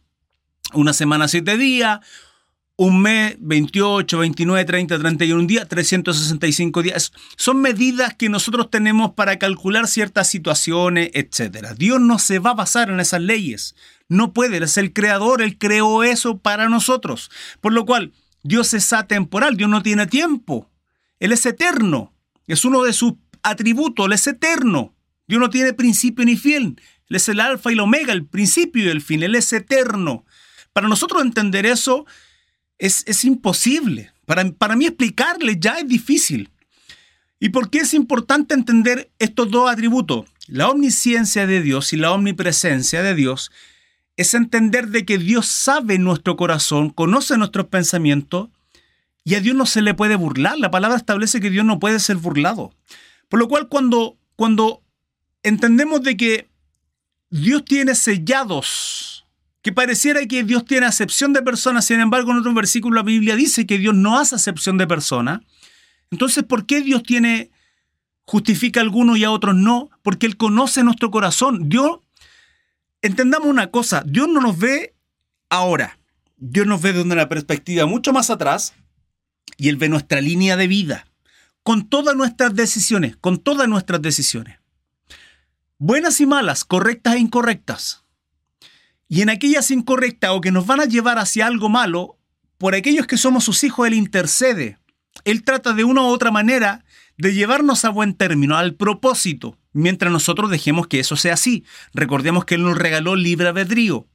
una 0.74 0.92
semana, 0.92 1.26
siete 1.26 1.56
días, 1.56 2.00
un 2.76 3.02
mes, 3.02 3.36
28, 3.40 4.18
29, 4.18 4.64
30, 4.64 4.98
31 4.98 5.46
días, 5.46 5.68
365 5.68 6.82
días. 6.82 7.12
Son 7.36 7.60
medidas 7.60 8.14
que 8.14 8.28
nosotros 8.28 8.70
tenemos 8.70 9.12
para 9.12 9.38
calcular 9.38 9.88
ciertas 9.88 10.28
situaciones, 10.28 11.10
etc. 11.14 11.74
Dios 11.76 12.00
no 12.00 12.18
se 12.18 12.38
va 12.38 12.50
a 12.50 12.54
basar 12.54 12.88
en 12.88 13.00
esas 13.00 13.20
leyes. 13.20 13.74
No 14.10 14.32
puede, 14.32 14.56
Él 14.56 14.64
es 14.64 14.76
el 14.76 14.92
creador, 14.92 15.40
Él 15.40 15.56
creó 15.56 16.02
eso 16.02 16.38
para 16.38 16.68
nosotros. 16.68 17.30
Por 17.60 17.72
lo 17.72 17.86
cual, 17.86 18.12
Dios 18.42 18.74
es 18.74 18.92
atemporal, 18.92 19.56
Dios 19.56 19.70
no 19.70 19.84
tiene 19.84 20.08
tiempo. 20.08 20.68
Él 21.20 21.30
es 21.30 21.46
eterno. 21.46 22.12
Es 22.48 22.64
uno 22.64 22.82
de 22.82 22.92
sus 22.92 23.14
atributos, 23.44 24.06
Él 24.06 24.12
es 24.12 24.26
eterno. 24.26 24.96
Dios 25.28 25.40
no 25.40 25.48
tiene 25.48 25.74
principio 25.74 26.24
ni 26.24 26.36
fin. 26.36 26.80
Él 27.08 27.16
es 27.16 27.28
el 27.28 27.38
alfa 27.38 27.70
y 27.70 27.74
el 27.74 27.80
omega, 27.80 28.12
el 28.12 28.26
principio 28.26 28.84
y 28.84 28.88
el 28.88 29.00
fin. 29.00 29.22
Él 29.22 29.36
es 29.36 29.52
eterno. 29.52 30.24
Para 30.72 30.88
nosotros 30.88 31.22
entender 31.22 31.64
eso 31.64 32.04
es, 32.78 33.24
imposible. 33.24 34.10
Para, 34.26 34.50
para 34.50 34.74
mí 34.74 34.86
explicarle 34.86 35.56
ya 35.60 35.78
es 35.78 35.86
difícil. 35.86 36.50
¿Y 37.38 37.50
por 37.50 37.70
qué 37.70 37.78
es 37.78 37.94
importante 37.94 38.54
entender 38.54 39.12
estos 39.20 39.52
dos 39.52 39.70
atributos? 39.70 40.28
La 40.48 40.68
omnisciencia 40.68 41.46
de 41.46 41.62
Dios 41.62 41.92
y 41.92 41.96
la 41.96 42.10
omnipresencia 42.10 43.04
de 43.04 43.14
Dios 43.14 43.52
es 44.20 44.34
entender 44.34 44.88
de 44.88 45.06
que 45.06 45.16
Dios 45.16 45.46
sabe 45.46 45.98
nuestro 45.98 46.36
corazón, 46.36 46.90
conoce 46.90 47.38
nuestros 47.38 47.68
pensamientos 47.68 48.50
y 49.24 49.34
a 49.34 49.40
Dios 49.40 49.56
no 49.56 49.64
se 49.64 49.80
le 49.80 49.94
puede 49.94 50.14
burlar. 50.14 50.58
La 50.58 50.70
palabra 50.70 50.98
establece 50.98 51.40
que 51.40 51.48
Dios 51.48 51.64
no 51.64 51.78
puede 51.78 51.98
ser 52.00 52.18
burlado. 52.18 52.70
Por 53.30 53.40
lo 53.40 53.48
cual 53.48 53.68
cuando, 53.68 54.18
cuando 54.36 54.82
entendemos 55.42 56.02
de 56.02 56.18
que 56.18 56.50
Dios 57.30 57.64
tiene 57.64 57.94
sellados 57.94 59.24
que 59.62 59.72
pareciera 59.72 60.26
que 60.26 60.44
Dios 60.44 60.66
tiene 60.66 60.84
acepción 60.84 61.32
de 61.32 61.40
personas, 61.40 61.86
sin 61.86 62.00
embargo 62.00 62.30
en 62.32 62.38
otro 62.38 62.52
versículo 62.52 62.96
la 62.96 63.02
Biblia 63.02 63.36
dice 63.36 63.66
que 63.66 63.78
Dios 63.78 63.94
no 63.94 64.18
hace 64.18 64.34
acepción 64.34 64.76
de 64.76 64.86
personas. 64.86 65.40
Entonces, 66.10 66.44
¿por 66.44 66.66
qué 66.66 66.82
Dios 66.82 67.02
tiene 67.04 67.50
justifica 68.26 68.80
a 68.80 68.82
algunos 68.82 69.16
y 69.16 69.24
a 69.24 69.30
otros 69.30 69.54
no? 69.56 69.88
Porque 70.02 70.26
Él 70.26 70.36
conoce 70.36 70.84
nuestro 70.84 71.10
corazón. 71.10 71.70
Dios, 71.70 72.00
entendamos 73.02 73.48
una 73.48 73.70
cosa, 73.70 74.02
Dios 74.06 74.28
no 74.28 74.40
nos 74.40 74.58
ve 74.58 74.94
ahora. 75.48 75.98
Dios 76.36 76.66
nos 76.66 76.80
ve 76.80 76.92
desde 76.92 77.12
una 77.12 77.28
perspectiva 77.28 77.86
mucho 77.86 78.12
más 78.12 78.30
atrás 78.30 78.74
y 79.56 79.68
Él 79.68 79.76
ve 79.76 79.88
nuestra 79.88 80.20
línea 80.20 80.56
de 80.56 80.68
vida, 80.68 81.06
con 81.62 81.88
todas 81.88 82.16
nuestras 82.16 82.54
decisiones, 82.54 83.16
con 83.16 83.38
todas 83.38 83.68
nuestras 83.68 84.00
decisiones. 84.00 84.58
Buenas 85.76 86.20
y 86.20 86.26
malas, 86.26 86.64
correctas 86.64 87.14
e 87.14 87.18
incorrectas. 87.18 88.04
Y 89.08 89.22
en 89.22 89.28
aquellas 89.28 89.70
incorrectas 89.70 90.30
o 90.30 90.40
que 90.40 90.52
nos 90.52 90.66
van 90.66 90.80
a 90.80 90.86
llevar 90.86 91.18
hacia 91.18 91.46
algo 91.46 91.68
malo, 91.68 92.16
por 92.58 92.74
aquellos 92.74 93.06
que 93.06 93.16
somos 93.16 93.44
sus 93.44 93.64
hijos, 93.64 93.86
Él 93.86 93.94
intercede. 93.94 94.78
Él 95.24 95.42
trata 95.42 95.72
de 95.72 95.84
una 95.84 96.02
u 96.02 96.06
otra 96.06 96.30
manera 96.30 96.84
de 97.20 97.34
llevarnos 97.34 97.84
a 97.84 97.90
buen 97.90 98.14
término, 98.14 98.56
al 98.56 98.74
propósito, 98.74 99.58
mientras 99.72 100.10
nosotros 100.10 100.50
dejemos 100.50 100.86
que 100.86 101.00
eso 101.00 101.16
sea 101.16 101.34
así. 101.34 101.64
Recordemos 101.92 102.44
que 102.44 102.54
Él 102.54 102.62
nos 102.62 102.78
regaló 102.78 103.14
libre 103.14 103.48
albedrío. 103.48 104.08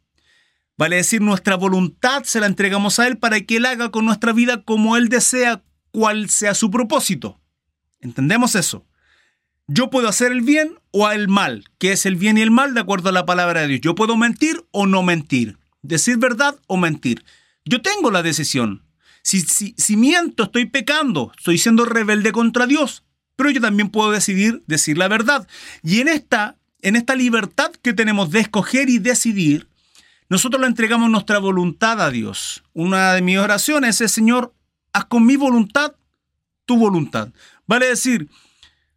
Vale 0.77 0.97
decir, 0.97 1.21
nuestra 1.21 1.55
voluntad 1.55 2.23
se 2.23 2.39
la 2.39 2.47
entregamos 2.47 2.99
a 2.99 3.07
Él 3.07 3.17
para 3.17 3.39
que 3.41 3.57
Él 3.57 3.65
haga 3.65 3.91
con 3.91 4.05
nuestra 4.05 4.33
vida 4.33 4.63
como 4.63 4.97
Él 4.97 5.09
desea, 5.09 5.63
cual 5.91 6.29
sea 6.29 6.55
su 6.55 6.71
propósito. 6.71 7.39
¿Entendemos 8.01 8.55
eso? 8.55 8.85
Yo 9.67 9.89
puedo 9.89 10.09
hacer 10.09 10.31
el 10.31 10.41
bien 10.41 10.79
o 10.91 11.09
el 11.09 11.27
mal. 11.27 11.65
¿Qué 11.77 11.91
es 11.91 12.05
el 12.05 12.15
bien 12.15 12.37
y 12.37 12.41
el 12.41 12.51
mal 12.51 12.73
de 12.73 12.81
acuerdo 12.81 13.09
a 13.09 13.13
la 13.13 13.25
palabra 13.25 13.61
de 13.61 13.67
Dios? 13.67 13.81
Yo 13.81 13.95
puedo 13.95 14.17
mentir 14.17 14.65
o 14.71 14.85
no 14.85 15.01
mentir. 15.03 15.57
Decir 15.81 16.17
verdad 16.17 16.55
o 16.67 16.77
mentir. 16.77 17.23
Yo 17.65 17.81
tengo 17.81 18.11
la 18.11 18.21
decisión. 18.21 18.85
Si, 19.25 19.41
si, 19.41 19.73
si 19.75 19.97
miento, 19.97 20.43
estoy 20.43 20.67
pecando, 20.67 21.31
estoy 21.35 21.57
siendo 21.57 21.83
rebelde 21.83 22.31
contra 22.31 22.67
Dios. 22.67 23.03
Pero 23.35 23.49
yo 23.49 23.59
también 23.59 23.89
puedo 23.89 24.11
decidir 24.11 24.61
decir 24.67 24.99
la 24.99 25.07
verdad. 25.07 25.47
Y 25.81 25.99
en 25.99 26.09
esta, 26.09 26.57
en 26.83 26.95
esta 26.95 27.15
libertad 27.15 27.71
que 27.81 27.93
tenemos 27.93 28.29
de 28.29 28.41
escoger 28.41 28.88
y 28.88 28.99
decidir, 28.99 29.67
nosotros 30.29 30.61
le 30.61 30.67
entregamos 30.67 31.09
nuestra 31.09 31.39
voluntad 31.39 31.99
a 32.03 32.11
Dios. 32.11 32.63
Una 32.73 33.13
de 33.13 33.23
mis 33.23 33.39
oraciones 33.39 33.99
es, 33.99 34.11
Señor, 34.11 34.53
haz 34.93 35.05
con 35.05 35.25
mi 35.25 35.38
voluntad 35.38 35.95
tu 36.65 36.77
voluntad. 36.77 37.29
Vale 37.65 37.88
decir, 37.88 38.29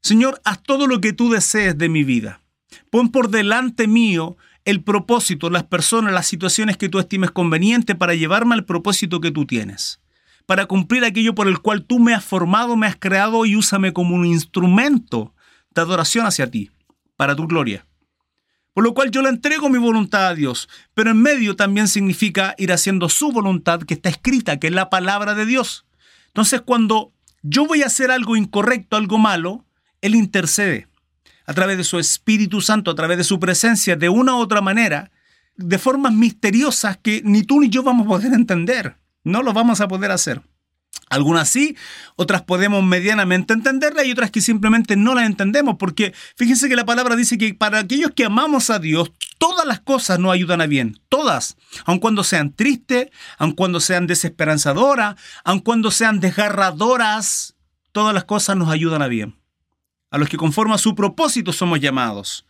Señor, 0.02 0.42
haz 0.44 0.62
todo 0.62 0.86
lo 0.86 1.00
que 1.00 1.14
tú 1.14 1.30
desees 1.30 1.78
de 1.78 1.88
mi 1.88 2.04
vida. 2.04 2.42
Pon 2.90 3.10
por 3.10 3.30
delante 3.30 3.88
mío 3.88 4.36
el 4.66 4.82
propósito, 4.82 5.48
las 5.48 5.64
personas, 5.64 6.12
las 6.12 6.26
situaciones 6.26 6.76
que 6.76 6.90
tú 6.90 6.98
estimes 6.98 7.30
conveniente 7.30 7.94
para 7.94 8.14
llevarme 8.14 8.56
al 8.56 8.66
propósito 8.66 9.22
que 9.22 9.30
tú 9.30 9.46
tienes, 9.46 10.00
para 10.48 10.64
cumplir 10.64 11.04
aquello 11.04 11.34
por 11.34 11.46
el 11.46 11.58
cual 11.58 11.84
tú 11.84 11.98
me 11.98 12.14
has 12.14 12.24
formado, 12.24 12.74
me 12.74 12.86
has 12.86 12.96
creado 12.96 13.44
y 13.44 13.54
úsame 13.54 13.92
como 13.92 14.14
un 14.14 14.24
instrumento 14.24 15.34
de 15.74 15.82
adoración 15.82 16.24
hacia 16.24 16.50
ti, 16.50 16.70
para 17.18 17.36
tu 17.36 17.46
gloria. 17.46 17.84
Por 18.72 18.82
lo 18.82 18.94
cual 18.94 19.10
yo 19.10 19.20
le 19.20 19.28
entrego 19.28 19.68
mi 19.68 19.76
voluntad 19.76 20.28
a 20.28 20.34
Dios, 20.34 20.70
pero 20.94 21.10
en 21.10 21.20
medio 21.20 21.54
también 21.54 21.86
significa 21.86 22.54
ir 22.56 22.72
haciendo 22.72 23.10
su 23.10 23.30
voluntad 23.30 23.82
que 23.82 23.92
está 23.92 24.08
escrita, 24.08 24.58
que 24.58 24.68
es 24.68 24.72
la 24.72 24.88
palabra 24.88 25.34
de 25.34 25.44
Dios. 25.44 25.84
Entonces 26.28 26.62
cuando 26.62 27.12
yo 27.42 27.66
voy 27.66 27.82
a 27.82 27.86
hacer 27.88 28.10
algo 28.10 28.34
incorrecto, 28.34 28.96
algo 28.96 29.18
malo, 29.18 29.66
él 30.00 30.14
intercede 30.14 30.88
a 31.44 31.52
través 31.52 31.76
de 31.76 31.84
su 31.84 31.98
Espíritu 31.98 32.62
Santo, 32.62 32.90
a 32.90 32.94
través 32.94 33.18
de 33.18 33.24
su 33.24 33.38
presencia, 33.38 33.96
de 33.96 34.08
una 34.08 34.34
u 34.34 34.38
otra 34.38 34.62
manera, 34.62 35.10
de 35.56 35.76
formas 35.76 36.14
misteriosas 36.14 36.96
que 36.96 37.20
ni 37.22 37.42
tú 37.42 37.60
ni 37.60 37.68
yo 37.68 37.82
vamos 37.82 38.06
a 38.06 38.08
poder 38.08 38.32
entender. 38.32 38.96
No 39.28 39.42
lo 39.42 39.52
vamos 39.52 39.80
a 39.80 39.88
poder 39.88 40.10
hacer. 40.10 40.42
Algunas 41.10 41.48
sí, 41.48 41.76
otras 42.16 42.42
podemos 42.42 42.84
medianamente 42.84 43.54
entenderlas 43.54 44.04
y 44.04 44.12
otras 44.12 44.30
que 44.30 44.40
simplemente 44.40 44.94
no 44.96 45.14
las 45.14 45.24
entendemos, 45.24 45.76
porque 45.78 46.12
fíjense 46.36 46.68
que 46.68 46.76
la 46.76 46.84
palabra 46.84 47.16
dice 47.16 47.38
que 47.38 47.54
para 47.54 47.78
aquellos 47.78 48.10
que 48.10 48.26
amamos 48.26 48.68
a 48.68 48.78
Dios, 48.78 49.12
todas 49.38 49.66
las 49.66 49.80
cosas 49.80 50.18
nos 50.18 50.32
ayudan 50.32 50.60
a 50.60 50.66
bien, 50.66 51.00
todas, 51.08 51.56
aun 51.86 51.98
cuando 51.98 52.24
sean 52.24 52.52
tristes, 52.52 53.08
aun 53.38 53.52
cuando 53.52 53.80
sean 53.80 54.06
desesperanzadoras, 54.06 55.16
aun 55.44 55.60
cuando 55.60 55.90
sean 55.90 56.20
desgarradoras, 56.20 57.54
todas 57.92 58.12
las 58.12 58.24
cosas 58.24 58.56
nos 58.56 58.68
ayudan 58.68 59.00
a 59.00 59.08
bien 59.08 59.38
a 60.10 60.18
los 60.18 60.28
que 60.28 60.36
conforme 60.36 60.74
a 60.74 60.78
su 60.78 60.94
propósito 60.94 61.52
somos 61.52 61.80
llamados. 61.80 62.46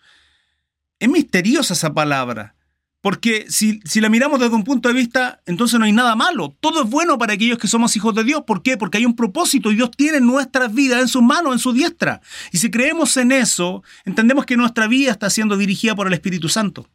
Es 0.98 1.08
misteriosa 1.08 1.74
esa 1.74 1.92
palabra, 1.92 2.54
Porque 3.00 3.46
si, 3.48 3.80
si, 3.84 4.00
la 4.00 4.08
miramos 4.08 4.40
desde 4.40 4.54
un 4.54 4.64
punto 4.64 4.88
de 4.88 4.94
vista, 4.94 5.40
entonces 5.46 5.78
no 5.78 5.84
hay 5.84 5.92
nada 5.92 6.16
malo. 6.16 6.56
Todo 6.60 6.82
es 6.82 6.90
bueno 6.90 7.16
para 7.16 7.34
aquellos 7.34 7.58
que 7.58 7.68
somos 7.68 7.94
hijos 7.94 8.12
de 8.14 8.24
Dios. 8.24 8.42
¿Por 8.44 8.62
qué? 8.62 8.76
Porque 8.76 8.98
hay 8.98 9.06
un 9.06 9.14
propósito 9.14 9.70
y 9.70 9.76
Dios 9.76 9.90
tiene 9.96 10.20
nuestras 10.20 10.74
vidas 10.74 11.00
en 11.00 11.08
sus 11.08 11.22
manos, 11.22 11.52
en 11.52 11.58
su 11.60 11.72
diestra. 11.72 12.20
Y 12.50 12.58
si 12.58 12.70
creemos 12.70 13.16
en 13.16 13.30
eso, 13.30 13.84
entendemos 14.04 14.46
que 14.46 14.56
nuestra 14.56 14.88
vida 14.88 15.12
está 15.12 15.30
siendo 15.30 15.56
dirigida 15.56 15.94
por 15.94 16.08
el 16.08 16.12
Espíritu 16.12 16.48
Santo. 16.48 16.88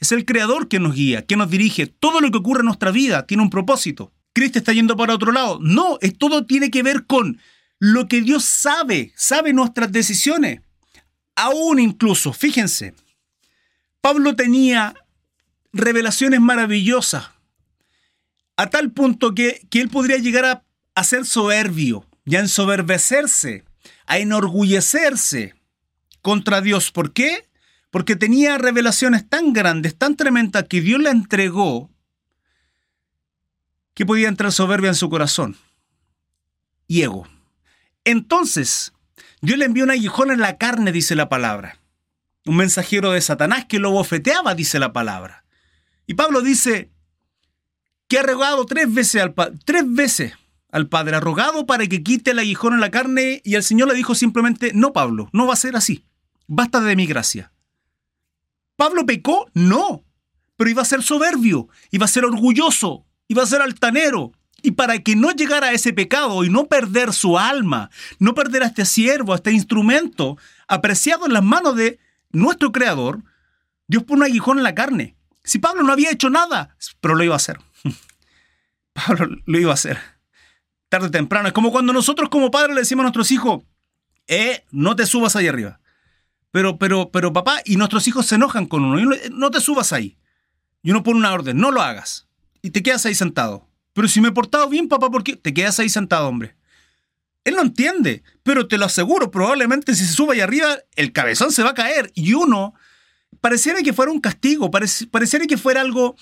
Es 0.00 0.10
el 0.10 0.24
Creador 0.24 0.68
que 0.68 0.80
nos 0.80 0.94
guía, 0.94 1.26
que 1.26 1.36
nos 1.36 1.50
dirige. 1.50 1.86
Todo 1.86 2.20
lo 2.20 2.30
que 2.30 2.38
ocurre 2.38 2.60
en 2.60 2.66
nuestra 2.66 2.90
vida 2.90 3.26
tiene 3.26 3.42
un 3.42 3.50
propósito. 3.50 4.10
Cristo 4.32 4.58
está 4.58 4.72
yendo 4.72 4.96
para 4.96 5.14
otro 5.14 5.32
lado. 5.32 5.58
No, 5.60 5.98
es, 6.00 6.16
todo 6.16 6.46
tiene 6.46 6.70
que 6.70 6.82
ver 6.82 7.04
con 7.04 7.38
lo 7.78 8.08
que 8.08 8.22
Dios 8.22 8.44
sabe, 8.44 9.12
sabe 9.16 9.52
nuestras 9.52 9.92
decisiones. 9.92 10.60
Aún 11.36 11.78
incluso, 11.78 12.32
fíjense, 12.32 12.94
Pablo 14.00 14.34
tenía 14.34 14.94
revelaciones 15.72 16.40
maravillosas, 16.40 17.30
a 18.56 18.68
tal 18.68 18.92
punto 18.92 19.34
que, 19.34 19.66
que 19.70 19.80
él 19.80 19.88
podría 19.88 20.18
llegar 20.18 20.64
a, 20.94 21.04
ser 21.04 21.24
soberbio, 21.24 22.06
y 22.24 22.36
a 22.36 22.40
ensoberbecerse, 22.40 23.64
a 24.06 24.18
enorgullecerse 24.18 25.54
contra 26.20 26.60
Dios. 26.60 26.92
¿Por 26.92 27.12
qué? 27.12 27.48
Porque 27.90 28.14
tenía 28.14 28.58
revelaciones 28.58 29.28
tan 29.28 29.52
grandes, 29.52 29.96
tan 29.96 30.16
tremendas, 30.16 30.66
que 30.68 30.80
Dios 30.80 31.00
le 31.00 31.10
entregó, 31.10 31.90
que 33.94 34.06
podía 34.06 34.28
entrar 34.28 34.52
soberbia 34.52 34.88
en 34.88 34.94
su 34.94 35.10
corazón 35.10 35.56
y 36.86 37.02
ego. 37.02 37.26
Entonces, 38.04 38.92
Dios 39.40 39.58
le 39.58 39.64
envió 39.64 39.84
un 39.84 39.90
aguijón 39.90 40.30
en 40.30 40.40
la 40.40 40.56
carne, 40.56 40.92
dice 40.92 41.14
la 41.14 41.28
palabra. 41.28 41.78
Un 42.44 42.56
mensajero 42.56 43.12
de 43.12 43.20
Satanás 43.20 43.66
que 43.66 43.78
lo 43.78 43.90
bofeteaba, 43.90 44.54
dice 44.54 44.78
la 44.78 44.92
palabra. 44.92 45.41
Y 46.06 46.14
Pablo 46.14 46.42
dice 46.42 46.90
que 48.08 48.18
ha 48.18 48.22
rogado 48.22 48.66
tres 48.66 48.92
veces 48.92 49.22
al, 49.22 49.34
tres 49.64 49.84
veces 49.86 50.34
al 50.70 50.88
Padre, 50.88 51.16
ha 51.16 51.20
rogado 51.20 51.66
para 51.66 51.86
que 51.86 52.02
quite 52.02 52.30
el 52.32 52.38
aguijón 52.38 52.74
en 52.74 52.80
la 52.80 52.90
carne 52.90 53.42
y 53.44 53.54
el 53.54 53.62
Señor 53.62 53.88
le 53.88 53.94
dijo 53.94 54.14
simplemente, 54.14 54.72
no 54.74 54.92
Pablo, 54.92 55.28
no 55.32 55.46
va 55.46 55.52
a 55.52 55.56
ser 55.56 55.76
así, 55.76 56.04
basta 56.46 56.80
de 56.80 56.96
mi 56.96 57.06
gracia. 57.06 57.52
¿Pablo 58.76 59.06
pecó? 59.06 59.50
No, 59.54 60.02
pero 60.56 60.70
iba 60.70 60.82
a 60.82 60.86
ser 60.86 61.02
soberbio, 61.02 61.68
iba 61.90 62.06
a 62.06 62.08
ser 62.08 62.24
orgulloso, 62.24 63.04
iba 63.28 63.42
a 63.42 63.46
ser 63.46 63.62
altanero. 63.62 64.32
Y 64.62 64.72
para 64.72 64.98
que 65.00 65.16
no 65.16 65.32
llegara 65.32 65.68
a 65.68 65.72
ese 65.72 65.92
pecado 65.92 66.44
y 66.44 66.48
no 66.48 66.66
perder 66.66 67.12
su 67.12 67.36
alma, 67.36 67.90
no 68.18 68.34
perder 68.34 68.62
a 68.62 68.66
este 68.66 68.84
siervo, 68.84 69.32
a 69.32 69.36
este 69.36 69.52
instrumento 69.52 70.38
apreciado 70.68 71.26
en 71.26 71.32
las 71.32 71.42
manos 71.42 71.76
de 71.76 71.98
nuestro 72.30 72.72
Creador, 72.72 73.22
Dios 73.88 74.04
pone 74.04 74.20
un 74.20 74.26
aguijón 74.30 74.58
en 74.58 74.64
la 74.64 74.74
carne. 74.74 75.16
Si 75.44 75.58
Pablo 75.58 75.82
no 75.82 75.92
había 75.92 76.10
hecho 76.10 76.30
nada, 76.30 76.76
pero 77.00 77.14
lo 77.14 77.24
iba 77.24 77.34
a 77.34 77.36
hacer. 77.36 77.58
Pablo 78.92 79.36
lo 79.44 79.58
iba 79.58 79.70
a 79.70 79.74
hacer. 79.74 79.98
Tarde 80.88 81.08
o 81.08 81.10
temprano. 81.10 81.48
Es 81.48 81.54
como 81.54 81.72
cuando 81.72 81.92
nosotros 81.92 82.28
como 82.28 82.50
padres 82.50 82.74
le 82.74 82.82
decimos 82.82 83.02
a 83.02 83.04
nuestros 83.04 83.30
hijos, 83.30 83.62
eh, 84.28 84.64
no 84.70 84.94
te 84.94 85.06
subas 85.06 85.36
ahí 85.36 85.48
arriba. 85.48 85.80
Pero, 86.50 86.78
pero, 86.78 87.10
pero 87.10 87.32
papá, 87.32 87.62
y 87.64 87.76
nuestros 87.76 88.06
hijos 88.06 88.26
se 88.26 88.34
enojan 88.34 88.66
con 88.66 88.84
uno. 88.84 89.16
No 89.32 89.50
te 89.50 89.60
subas 89.60 89.92
ahí. 89.92 90.18
Y 90.82 90.90
uno 90.90 91.02
pone 91.02 91.18
una 91.18 91.32
orden, 91.32 91.56
no 91.56 91.70
lo 91.70 91.80
hagas. 91.80 92.28
Y 92.60 92.70
te 92.70 92.82
quedas 92.82 93.06
ahí 93.06 93.14
sentado. 93.14 93.68
Pero 93.94 94.08
si 94.08 94.20
me 94.20 94.28
he 94.28 94.32
portado 94.32 94.68
bien, 94.68 94.88
papá, 94.88 95.10
¿por 95.10 95.24
qué? 95.24 95.36
Te 95.36 95.54
quedas 95.54 95.78
ahí 95.78 95.88
sentado, 95.88 96.28
hombre. 96.28 96.56
Él 97.44 97.56
no 97.56 97.62
entiende, 97.62 98.22
pero 98.42 98.68
te 98.68 98.78
lo 98.78 98.84
aseguro, 98.84 99.30
probablemente 99.30 99.94
si 99.96 100.04
se 100.04 100.12
sube 100.12 100.34
ahí 100.34 100.40
arriba, 100.40 100.78
el 100.94 101.12
cabezón 101.12 101.50
se 101.50 101.62
va 101.62 101.70
a 101.70 101.74
caer. 101.74 102.12
Y 102.14 102.34
uno 102.34 102.74
pareciera 103.42 103.82
que 103.82 103.92
fuera 103.92 104.10
un 104.10 104.20
castigo, 104.20 104.70
pareciera 104.70 105.44
que 105.46 105.58
fuera 105.58 105.82
algo, 105.82 106.16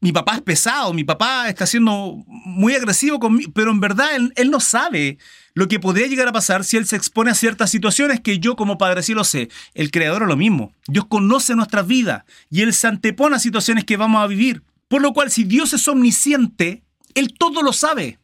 mi 0.00 0.12
papá 0.12 0.36
es 0.36 0.42
pesado, 0.42 0.94
mi 0.94 1.02
papá 1.02 1.48
está 1.48 1.66
siendo 1.66 2.22
muy 2.28 2.74
agresivo 2.74 3.18
conmigo, 3.18 3.50
pero 3.52 3.72
en 3.72 3.80
verdad 3.80 4.10
él, 4.36 4.50
no 4.50 4.60
sabe 4.60 5.18
lo 5.54 5.66
que 5.66 5.80
podría 5.80 6.06
llegar 6.06 6.28
a 6.28 6.32
pasar 6.32 6.62
si 6.62 6.76
él 6.76 6.86
se 6.86 6.94
expone 6.94 7.32
a 7.32 7.34
ciertas 7.34 7.70
situaciones 7.70 8.20
que 8.20 8.38
yo 8.38 8.54
como 8.54 8.78
padre 8.78 9.02
sí 9.02 9.14
lo 9.14 9.24
sé. 9.24 9.48
El 9.74 9.90
creador 9.90 10.22
es 10.22 10.28
lo 10.28 10.36
mismo. 10.36 10.72
Dios 10.86 11.06
conoce 11.06 11.56
nuestras 11.56 11.88
vidas 11.88 12.22
y 12.48 12.60
él 12.60 12.72
se 12.72 12.86
antepone 12.86 13.34
a 13.34 13.40
situaciones 13.40 13.84
que 13.84 13.96
vamos 13.96 14.22
a 14.22 14.28
vivir. 14.28 14.62
Por 14.86 15.02
lo 15.02 15.12
cual, 15.12 15.32
si 15.32 15.42
Dios 15.42 15.72
es 15.72 15.88
omnisciente, 15.88 16.84
él 17.14 17.34
todo 17.36 17.62
lo 17.62 17.72
sabe. 17.72 18.20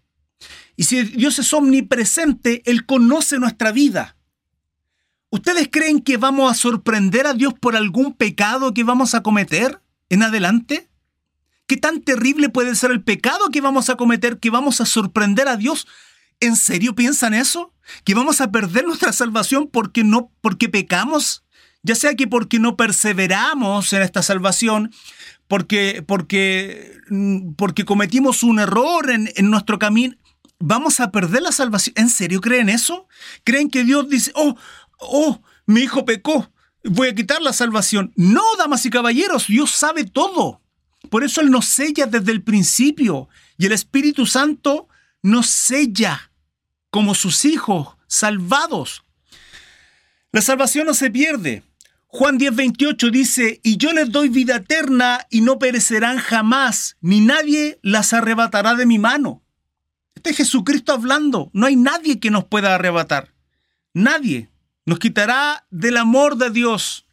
Y 0.77 0.85
si 0.85 1.03
Dios 1.03 1.39
es 1.39 1.53
omnipresente, 1.53 2.63
Él 2.67 2.87
conoce 2.87 3.39
nuestra 3.39 3.73
vida. 3.73 4.17
¿Ustedes 5.35 5.68
creen 5.68 6.01
que 6.01 6.16
vamos 6.16 6.49
a 6.49 6.55
sorprender 6.55 7.27
a 7.27 7.35
Dios 7.35 7.55
por 7.55 7.75
algún 7.75 8.14
pecado 8.14 8.73
que 8.73 8.85
vamos 8.85 9.16
a 9.16 9.25
cometer 9.25 9.81
en 10.09 10.23
adelante? 10.23 10.88
¿Qué 11.66 11.77
tan 11.77 12.03
terrible 12.03 12.51
puede 12.51 12.77
ser 12.77 12.92
el 12.92 13.03
pecado 13.03 13.51
que 13.51 13.61
vamos 13.61 13.90
a 13.90 13.97
cometer 13.97 14.38
que 14.38 14.51
vamos 14.51 14.81
a 14.81 14.87
sorprender 14.87 15.49
a 15.49 15.57
Dios? 15.57 15.88
¿En 16.38 16.55
serio 16.55 16.94
piensan 16.94 17.35
eso? 17.35 17.75
¿Que 18.05 18.14
vamos 18.14 18.40
a 18.40 18.53
perder 18.53 18.85
nuestra 18.87 19.12
salvación 19.12 19.68
porque 19.73 20.05
no 20.05 20.31
porque 20.40 20.68
pecamos? 20.68 21.42
Ya 21.83 21.97
sea 21.97 22.14
que 22.14 22.29
porque 22.29 22.61
no 22.61 22.77
perseveramos 22.77 23.92
en 23.92 24.03
esta 24.03 24.23
salvación, 24.23 24.92
porque, 25.49 26.05
porque, 26.07 26.92
porque 27.57 27.85
cometimos 27.85 28.44
un 28.44 28.61
error 28.61 29.11
en, 29.11 29.33
en 29.35 29.51
nuestro 29.51 29.81
camino, 29.81 30.14
vamos 30.61 31.01
a 31.01 31.11
perder 31.11 31.42
la 31.42 31.53
salvación. 31.53 31.94
¿En 31.97 32.09
serio 32.09 32.40
creen 32.40 32.68
eso? 32.68 33.09
¿Creen 33.44 33.68
que 33.68 33.85
Dios 33.85 34.09
dice, 34.09 34.33
oh, 34.35 34.57
oh, 34.99 35.41
mi 35.67 35.83
hijo 35.83 36.05
pecó, 36.05 36.51
voy 36.85 37.09
a 37.09 37.15
quitar 37.15 37.43
la 37.43 37.53
salvación. 37.53 38.13
No, 38.17 38.43
damas 38.59 38.85
y 38.87 38.91
caballeros, 38.91 39.47
Dios 39.47 39.71
sabe 39.71 40.05
todo. 40.05 40.61
Por 41.11 41.25
eso 41.25 41.41
Él 41.41 41.51
nos 41.51 41.67
sella 41.67 42.07
desde 42.07 42.33
el 42.33 42.43
principio 42.43 43.29
y 43.59 43.67
el 43.67 43.73
Espíritu 43.73 44.27
Santo 44.27 44.89
nos 45.23 45.47
sella 45.47 46.31
como 46.91 47.15
sus 47.15 47.45
hijos 47.45 47.97
salvados. 48.07 49.05
La 50.33 50.41
salvación 50.41 50.87
no 50.87 50.95
se 50.95 51.11
pierde. 51.11 51.63
Juan 52.07 52.39
10, 52.39 52.55
28 52.55 53.11
dice, 53.11 53.61
y 53.65 53.77
yo 53.77 53.93
les 53.93 54.11
doy 54.11 54.29
vida 54.29 54.57
eterna 54.57 55.27
y 55.31 55.41
no 55.41 55.59
perecerán 55.59 56.19
jamás, 56.19 56.97
ni 57.01 57.21
nadie 57.21 57.81
las 57.83 58.13
arrebatará 58.13 58.75
de 58.75 58.87
mi 58.87 58.99
mano. 59.01 59.43
Este 60.15 60.31
es 60.31 60.37
Jesucristo 60.37 60.93
hablando. 60.93 61.51
No 61.53 61.67
hay 61.67 61.77
nadie 61.77 62.21
que 62.21 62.31
nos 62.31 62.45
pueda 62.45 62.75
arrebatar. 62.75 63.35
Nadie 63.93 64.49
nos 64.87 64.99
quitará 64.99 65.66
del 65.70 65.97
amor 65.97 66.37
de 66.37 66.51
Dios. 66.51 67.07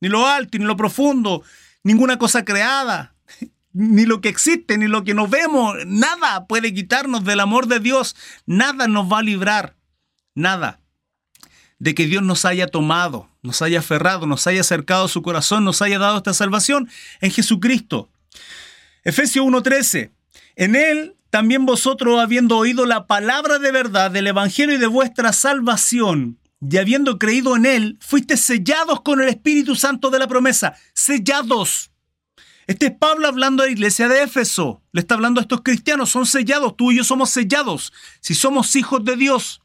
Ni 0.00 0.08
lo 0.08 0.26
alto, 0.26 0.58
ni 0.58 0.64
lo 0.64 0.76
profundo, 0.76 1.42
ninguna 1.82 2.18
cosa 2.18 2.44
creada, 2.44 3.14
ni 3.72 4.04
lo 4.04 4.20
que 4.20 4.28
existe, 4.28 4.76
ni 4.76 4.86
lo 4.86 5.04
que 5.04 5.14
nos 5.14 5.30
vemos. 5.30 5.76
Nada 5.86 6.46
puede 6.46 6.74
quitarnos 6.74 7.24
del 7.24 7.40
amor 7.40 7.66
de 7.66 7.80
Dios. 7.80 8.16
Nada 8.46 8.86
nos 8.86 9.10
va 9.10 9.20
a 9.20 9.22
librar. 9.22 9.76
Nada. 10.34 10.80
De 11.78 11.94
que 11.94 12.06
Dios 12.06 12.22
nos 12.22 12.44
haya 12.44 12.66
tomado, 12.66 13.28
nos 13.42 13.62
haya 13.62 13.80
aferrado, 13.80 14.26
nos 14.26 14.46
haya 14.46 14.60
acercado 14.60 15.06
a 15.06 15.08
su 15.08 15.22
corazón, 15.22 15.64
nos 15.64 15.82
haya 15.82 15.98
dado 15.98 16.18
esta 16.18 16.34
salvación 16.34 16.88
en 17.20 17.30
Jesucristo. 17.30 18.10
Efesios 19.04 19.44
1:13. 19.44 20.10
En 20.56 20.76
Él 20.76 21.16
también 21.30 21.66
vosotros, 21.66 22.20
habiendo 22.20 22.56
oído 22.56 22.86
la 22.86 23.06
palabra 23.06 23.58
de 23.58 23.72
verdad 23.72 24.10
del 24.10 24.28
Evangelio 24.28 24.76
y 24.76 24.78
de 24.78 24.86
vuestra 24.86 25.32
salvación, 25.32 26.38
y 26.70 26.76
habiendo 26.78 27.18
creído 27.18 27.56
en 27.56 27.66
Él, 27.66 27.98
fuiste 28.00 28.36
sellados 28.36 29.02
con 29.02 29.20
el 29.20 29.28
Espíritu 29.28 29.74
Santo 29.76 30.10
de 30.10 30.18
la 30.18 30.28
promesa. 30.28 30.74
Sellados. 30.94 31.90
Este 32.66 32.86
es 32.86 32.92
Pablo 32.92 33.28
hablando 33.28 33.62
a 33.62 33.66
la 33.66 33.72
iglesia 33.72 34.08
de 34.08 34.22
Éfeso. 34.22 34.82
Le 34.92 35.02
está 35.02 35.14
hablando 35.14 35.40
a 35.40 35.42
estos 35.42 35.60
cristianos. 35.60 36.10
Son 36.10 36.24
sellados. 36.24 36.76
Tú 36.76 36.92
y 36.92 36.96
yo 36.96 37.04
somos 37.04 37.30
sellados. 37.30 37.92
Si 38.20 38.34
somos 38.34 38.74
hijos 38.76 39.04
de 39.04 39.16
Dios. 39.16 39.60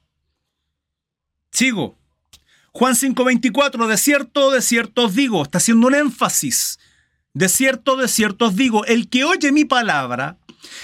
Sigo. 1.51 1.97
Juan 2.71 2.95
5:24. 2.95 3.87
De 3.87 3.97
cierto, 3.97 4.51
de 4.51 4.61
cierto 4.61 5.05
os 5.05 5.15
digo. 5.15 5.43
Está 5.43 5.59
haciendo 5.59 5.87
un 5.87 5.95
énfasis. 5.95 6.79
De 7.33 7.47
cierto, 7.47 7.95
de 7.95 8.09
cierto 8.09 8.47
os 8.47 8.55
digo. 8.55 8.83
El 8.85 9.07
que 9.07 9.23
oye 9.23 9.53
mi 9.53 9.63
palabra 9.63 10.37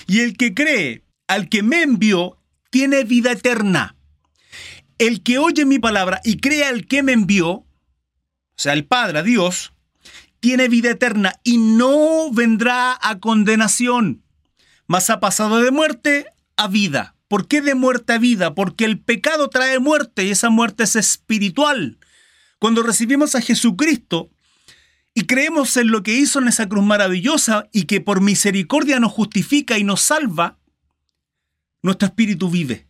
y 0.07 0.21
el 0.21 0.37
que 0.37 0.53
cree 0.53 1.03
al 1.27 1.49
que 1.49 1.63
me 1.63 1.81
envió 1.81 2.37
tiene 2.69 3.03
vida 3.03 3.31
eterna. 3.33 3.95
El 4.97 5.23
que 5.23 5.37
oye 5.37 5.65
mi 5.65 5.79
palabra 5.79 6.21
y 6.23 6.37
cree 6.37 6.65
al 6.65 6.85
que 6.85 7.03
me 7.03 7.11
envió, 7.11 7.49
o 7.49 7.65
sea, 8.55 8.73
el 8.73 8.85
Padre, 8.85 9.23
Dios, 9.23 9.73
tiene 10.39 10.67
vida 10.67 10.91
eterna 10.91 11.33
y 11.43 11.57
no 11.57 12.31
vendrá 12.31 12.97
a 13.01 13.19
condenación, 13.19 14.23
mas 14.87 15.09
ha 15.09 15.19
pasado 15.19 15.59
de 15.59 15.71
muerte 15.71 16.27
a 16.55 16.67
vida. 16.67 17.15
¿Por 17.27 17.47
qué 17.47 17.61
de 17.61 17.75
muerte 17.75 18.13
a 18.13 18.17
vida? 18.19 18.53
Porque 18.53 18.85
el 18.85 18.99
pecado 18.99 19.49
trae 19.49 19.79
muerte 19.79 20.23
y 20.23 20.29
esa 20.29 20.49
muerte 20.49 20.83
es 20.83 20.95
espiritual. 20.95 21.97
Cuando 22.59 22.83
recibimos 22.83 23.35
a 23.35 23.41
Jesucristo, 23.41 24.29
y 25.17 25.23
creemos 25.23 25.77
en 25.77 25.87
lo 25.87 26.03
que 26.03 26.13
hizo 26.13 26.39
en 26.39 26.49
esa 26.49 26.67
cruz 26.67 26.83
maravillosa 26.83 27.69
y 27.71 27.83
que 27.83 28.01
por 28.01 28.19
misericordia 28.19 28.99
nos 28.99 29.13
justifica 29.13 29.77
y 29.77 29.85
nos 29.85 30.01
salva, 30.01 30.59
nuestro 31.81 32.07
espíritu 32.07 32.49
vive. 32.49 32.84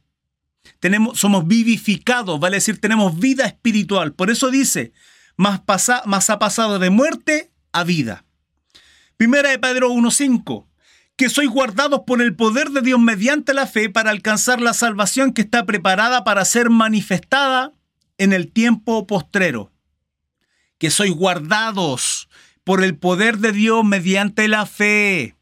Tenemos, 0.80 1.20
somos 1.20 1.48
vivificados, 1.48 2.40
vale 2.40 2.58
decir, 2.58 2.80
tenemos 2.80 3.20
vida 3.20 3.46
espiritual. 3.46 4.14
Por 4.14 4.30
eso 4.30 4.52
dice, 4.52 4.94
más, 5.38 5.62
pasa, 5.62 6.04
más 6.06 6.30
ha 6.30 6.40
pasado 6.40 6.80
de 6.80 6.90
muerte 6.90 7.52
a 7.72 7.84
vida. 7.84 8.26
Primera 9.18 9.50
de 9.50 9.60
Pedro 9.60 9.92
1.5 9.92 10.66
que 11.16 11.30
sois 11.30 11.50
guardados 11.50 12.02
por 12.06 12.22
el 12.22 12.36
poder 12.36 12.72
de 12.72 12.82
Dios 12.82 13.00
mediante 13.00 13.54
la 13.54 13.68
fe 13.68 13.90
para 13.90 14.12
alcanzar 14.12 14.62
la 14.62 14.74
salvación 14.74 15.34
que 15.34 15.42
está 15.42 15.66
preparada 15.66 16.24
para 16.24 16.44
ser 16.44 16.70
manifestada 16.70 17.74
en 18.18 18.34
el 18.34 18.52
tiempo 18.52 19.08
postrero. 19.08 19.72
Que 20.78 20.90
sois 20.90 21.14
guardados 21.14 22.28
por 22.64 22.84
el 22.84 22.98
poder 22.98 23.38
de 23.38 23.54
Dios 23.54 23.86
mediante 23.86 24.48
la 24.48 24.66
fe. 24.66 25.36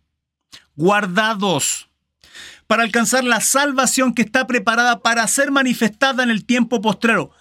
Guardados 0.75 1.89
para 2.67 2.83
alcanzar 2.83 3.23
la 3.23 3.41
salvación 3.41 4.13
que 4.13 4.21
está 4.21 4.47
preparada 4.47 5.01
para 5.01 5.27
ser 5.27 5.51
manifestada 5.51 6.23
en 6.23 6.29
el 6.29 6.45
tiempo 6.45 6.81
postrero 6.81 7.31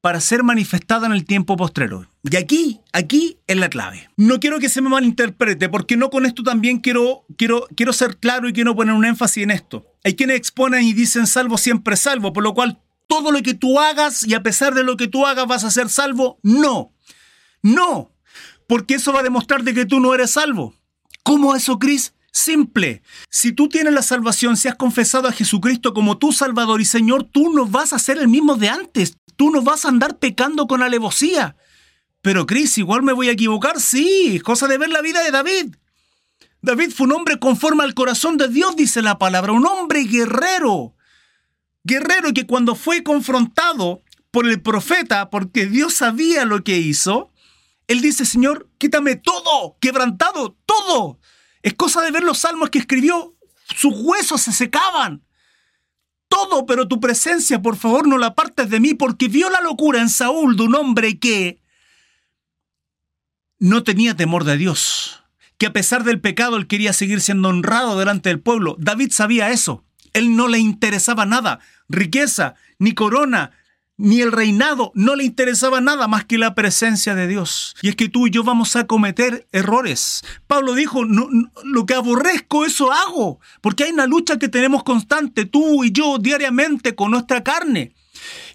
para 0.00 0.20
ser 0.20 0.42
manifestada 0.42 1.06
en 1.06 1.12
el 1.12 1.24
tiempo 1.24 1.56
postrero. 1.56 2.08
Y 2.22 2.36
aquí, 2.36 2.80
aquí 2.92 3.38
es 3.46 3.56
la 3.56 3.68
clave. 3.68 4.08
No 4.16 4.38
quiero 4.38 4.58
que 4.60 4.68
se 4.68 4.80
me 4.80 4.88
malinterprete, 4.88 5.68
porque 5.68 5.96
no 5.96 6.10
con 6.10 6.24
esto 6.24 6.42
también 6.42 6.78
quiero, 6.78 7.24
quiero, 7.36 7.66
quiero 7.74 7.92
ser 7.92 8.16
claro 8.18 8.48
y 8.48 8.52
quiero 8.52 8.76
poner 8.76 8.94
un 8.94 9.04
énfasis 9.04 9.42
en 9.42 9.50
esto. 9.50 9.86
Hay 10.04 10.14
quienes 10.14 10.36
exponen 10.36 10.84
y 10.84 10.92
dicen 10.92 11.26
salvo 11.26 11.58
siempre 11.58 11.96
salvo, 11.96 12.32
por 12.32 12.44
lo 12.44 12.54
cual 12.54 12.80
todo 13.06 13.32
lo 13.32 13.42
que 13.42 13.54
tú 13.54 13.80
hagas 13.80 14.26
y 14.26 14.34
a 14.34 14.42
pesar 14.42 14.74
de 14.74 14.84
lo 14.84 14.96
que 14.96 15.08
tú 15.08 15.26
hagas 15.26 15.46
vas 15.46 15.64
a 15.64 15.70
ser 15.70 15.88
salvo. 15.88 16.38
No, 16.42 16.92
no, 17.62 18.12
porque 18.66 18.94
eso 18.94 19.12
va 19.12 19.20
a 19.20 19.24
demostrar 19.24 19.64
de 19.64 19.74
que 19.74 19.86
tú 19.86 19.98
no 19.98 20.14
eres 20.14 20.32
salvo. 20.32 20.74
¿Cómo 21.24 21.56
eso, 21.56 21.78
Cris? 21.78 22.14
Simple. 22.38 23.02
Si 23.28 23.50
tú 23.50 23.68
tienes 23.68 23.92
la 23.92 24.02
salvación, 24.02 24.56
si 24.56 24.68
has 24.68 24.76
confesado 24.76 25.26
a 25.26 25.32
Jesucristo 25.32 25.92
como 25.92 26.18
tu 26.18 26.30
Salvador 26.30 26.80
y 26.80 26.84
Señor, 26.84 27.24
tú 27.24 27.52
no 27.52 27.66
vas 27.66 27.92
a 27.92 27.98
ser 27.98 28.16
el 28.18 28.28
mismo 28.28 28.54
de 28.54 28.68
antes. 28.68 29.16
Tú 29.34 29.50
no 29.50 29.60
vas 29.60 29.84
a 29.84 29.88
andar 29.88 30.18
pecando 30.18 30.68
con 30.68 30.80
alevosía. 30.84 31.56
Pero 32.22 32.46
Cris, 32.46 32.78
igual 32.78 33.02
me 33.02 33.12
voy 33.12 33.28
a 33.28 33.32
equivocar, 33.32 33.80
sí, 33.80 34.40
cosa 34.44 34.68
de 34.68 34.78
ver 34.78 34.88
la 34.90 35.02
vida 35.02 35.20
de 35.24 35.32
David. 35.32 35.74
David 36.62 36.92
fue 36.92 37.08
un 37.08 37.14
hombre 37.14 37.40
conforme 37.40 37.82
al 37.82 37.94
corazón 37.94 38.36
de 38.36 38.46
Dios, 38.46 38.76
dice 38.76 39.02
la 39.02 39.18
palabra, 39.18 39.50
un 39.50 39.66
hombre 39.66 40.04
guerrero. 40.04 40.94
Guerrero 41.82 42.32
que 42.32 42.46
cuando 42.46 42.76
fue 42.76 43.02
confrontado 43.02 44.04
por 44.30 44.48
el 44.48 44.62
profeta, 44.62 45.28
porque 45.28 45.66
Dios 45.66 45.94
sabía 45.94 46.44
lo 46.44 46.62
que 46.62 46.78
hizo, 46.78 47.32
él 47.88 48.00
dice, 48.00 48.24
Señor, 48.24 48.70
quítame 48.78 49.16
todo, 49.16 49.76
quebrantado, 49.80 50.56
todo. 50.66 51.18
Es 51.62 51.74
cosa 51.74 52.02
de 52.02 52.10
ver 52.10 52.22
los 52.22 52.38
salmos 52.38 52.70
que 52.70 52.78
escribió, 52.78 53.36
sus 53.74 53.94
huesos 53.96 54.40
se 54.40 54.52
secaban 54.52 55.22
todo, 56.28 56.66
pero 56.66 56.88
tu 56.88 57.00
presencia, 57.00 57.60
por 57.60 57.76
favor, 57.76 58.06
no 58.06 58.18
la 58.18 58.28
apartes 58.28 58.70
de 58.70 58.80
mí, 58.80 58.94
porque 58.94 59.28
vio 59.28 59.50
la 59.50 59.60
locura 59.60 60.00
en 60.00 60.08
Saúl 60.08 60.56
de 60.56 60.62
un 60.62 60.74
hombre 60.74 61.18
que 61.18 61.60
no 63.58 63.82
tenía 63.82 64.14
temor 64.14 64.44
de 64.44 64.56
Dios, 64.56 65.24
que 65.56 65.66
a 65.66 65.72
pesar 65.72 66.04
del 66.04 66.20
pecado 66.20 66.56
él 66.56 66.66
quería 66.66 66.92
seguir 66.92 67.20
siendo 67.20 67.48
honrado 67.48 67.98
delante 67.98 68.28
del 68.28 68.40
pueblo. 68.40 68.76
David 68.78 69.10
sabía 69.10 69.50
eso. 69.50 69.84
Él 70.12 70.36
no 70.36 70.48
le 70.48 70.58
interesaba 70.58 71.26
nada, 71.26 71.60
riqueza, 71.88 72.54
ni 72.78 72.92
corona, 72.92 73.52
ni 73.98 74.20
el 74.20 74.32
reinado, 74.32 74.92
no 74.94 75.16
le 75.16 75.24
interesaba 75.24 75.80
nada 75.80 76.06
más 76.06 76.24
que 76.24 76.38
la 76.38 76.54
presencia 76.54 77.14
de 77.14 77.26
Dios. 77.26 77.74
Y 77.82 77.88
es 77.88 77.96
que 77.96 78.08
tú 78.08 78.28
y 78.28 78.30
yo 78.30 78.44
vamos 78.44 78.76
a 78.76 78.86
cometer 78.86 79.46
errores. 79.52 80.22
Pablo 80.46 80.74
dijo, 80.74 81.04
no, 81.04 81.28
lo 81.64 81.84
que 81.84 81.94
aborrezco, 81.94 82.64
eso 82.64 82.92
hago, 82.92 83.40
porque 83.60 83.84
hay 83.84 83.90
una 83.90 84.06
lucha 84.06 84.38
que 84.38 84.48
tenemos 84.48 84.84
constante, 84.84 85.44
tú 85.44 85.84
y 85.84 85.90
yo, 85.90 86.18
diariamente 86.18 86.94
con 86.94 87.10
nuestra 87.10 87.42
carne. 87.42 87.92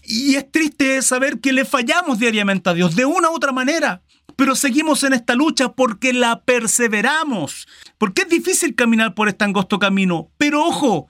Y 0.01 0.35
es 0.35 0.49
triste 0.49 1.01
saber 1.01 1.39
que 1.39 1.53
le 1.53 1.65
fallamos 1.65 2.19
diariamente 2.19 2.69
a 2.69 2.73
Dios, 2.73 2.95
de 2.95 3.05
una 3.05 3.29
u 3.29 3.35
otra 3.35 3.51
manera. 3.51 4.01
Pero 4.35 4.55
seguimos 4.55 5.03
en 5.03 5.13
esta 5.13 5.35
lucha 5.35 5.73
porque 5.73 6.11
la 6.11 6.41
perseveramos. 6.41 7.67
Porque 7.97 8.23
es 8.23 8.29
difícil 8.29 8.75
caminar 8.75 9.13
por 9.13 9.27
este 9.27 9.45
angosto 9.45 9.77
camino. 9.77 10.29
Pero 10.37 10.65
ojo, 10.65 11.07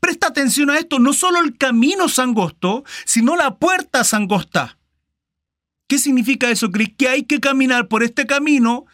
presta 0.00 0.28
atención 0.28 0.70
a 0.70 0.78
esto. 0.78 0.98
No 0.98 1.12
solo 1.12 1.40
el 1.40 1.56
camino 1.56 2.06
es 2.06 2.18
angosto, 2.18 2.84
sino 3.04 3.36
la 3.36 3.56
puerta 3.58 4.00
es 4.00 4.14
angosta. 4.14 4.78
¿Qué 5.86 5.98
significa 5.98 6.50
eso, 6.50 6.70
Cris? 6.70 6.94
Que 6.96 7.08
hay 7.08 7.24
que 7.24 7.40
caminar 7.40 7.88
por 7.88 8.02
este 8.02 8.26
camino 8.26 8.86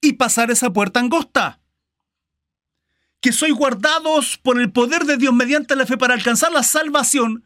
y 0.00 0.14
pasar 0.14 0.50
esa 0.50 0.72
puerta 0.72 1.00
angosta. 1.00 1.60
Que 3.20 3.32
sois 3.32 3.54
guardados 3.54 4.38
por 4.42 4.60
el 4.60 4.70
poder 4.70 5.04
de 5.04 5.16
Dios 5.16 5.32
mediante 5.32 5.76
la 5.76 5.86
fe 5.86 5.96
para 5.96 6.14
alcanzar 6.14 6.52
la 6.52 6.62
salvación 6.62 7.44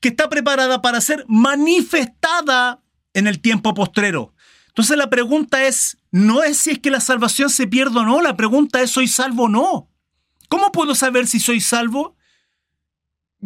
que 0.00 0.08
está 0.08 0.28
preparada 0.28 0.82
para 0.82 1.00
ser 1.00 1.24
manifestada 1.28 2.80
en 3.12 3.26
el 3.26 3.40
tiempo 3.40 3.74
postrero. 3.74 4.32
Entonces 4.68 4.96
la 4.96 5.10
pregunta 5.10 5.64
es, 5.64 5.98
no 6.10 6.42
es 6.42 6.58
si 6.58 6.70
es 6.70 6.78
que 6.78 6.90
la 6.90 7.00
salvación 7.00 7.50
se 7.50 7.66
pierde 7.66 7.98
o 7.98 8.04
no, 8.04 8.20
la 8.20 8.36
pregunta 8.36 8.80
es, 8.82 8.90
¿soy 8.90 9.08
salvo 9.08 9.44
o 9.44 9.48
no? 9.48 9.90
¿Cómo 10.48 10.72
puedo 10.72 10.94
saber 10.94 11.26
si 11.26 11.40
soy 11.40 11.60
salvo? 11.60 12.15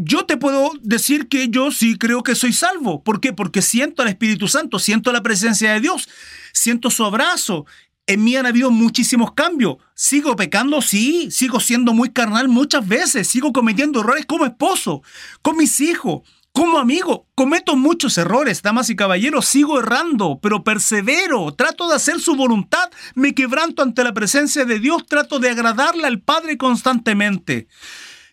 Yo 0.03 0.25
te 0.25 0.39
puedo 0.39 0.73
decir 0.81 1.29
que 1.29 1.51
yo 1.51 1.71
sí 1.71 1.99
creo 1.99 2.23
que 2.23 2.35
soy 2.35 2.55
salvo. 2.55 3.05
¿Por 3.05 3.21
qué? 3.21 3.35
Porque 3.35 3.61
siento 3.61 4.01
al 4.01 4.09
Espíritu 4.09 4.49
Santo, 4.49 4.79
siento 4.79 5.13
la 5.13 5.23
presencia 5.23 5.75
de 5.75 5.81
Dios, 5.81 6.09
siento 6.55 6.89
su 6.89 7.05
abrazo. 7.05 7.67
En 8.07 8.25
mí 8.25 8.35
han 8.35 8.47
habido 8.47 8.71
muchísimos 8.71 9.35
cambios. 9.35 9.77
¿Sigo 9.95 10.37
pecando? 10.37 10.81
Sí. 10.81 11.31
Sigo 11.31 11.61
siendo 11.61 11.93
muy 11.93 12.09
carnal 12.15 12.49
muchas 12.49 12.89
veces. 12.89 13.29
Sigo 13.29 13.53
cometiendo 13.53 14.01
errores 14.01 14.25
como 14.25 14.47
esposo, 14.47 15.03
con 15.43 15.59
mis 15.59 15.79
hijos 15.83 16.23
como 16.53 16.79
amigo, 16.79 17.29
cometo 17.37 17.77
muchos 17.77 18.19
errores, 18.19 18.61
damas 18.61 18.91
y 18.91 18.97
caballeros, 18.97 19.47
sigo 19.47 19.79
errando, 19.79 20.41
pero 20.43 20.65
persevero, 20.65 21.55
trato 21.55 21.89
de 21.89 21.95
hacer 21.95 22.19
su 22.19 22.35
voluntad, 22.35 22.91
me 23.15 23.35
quebranto 23.35 23.83
ante 23.83 24.03
la 24.03 24.13
presencia 24.13 24.65
de 24.65 24.81
Dios, 24.81 25.07
trato 25.07 25.39
de 25.39 25.51
agradarle 25.51 26.09
al 26.09 26.21
Padre 26.21 26.59
constantemente. 26.59 27.69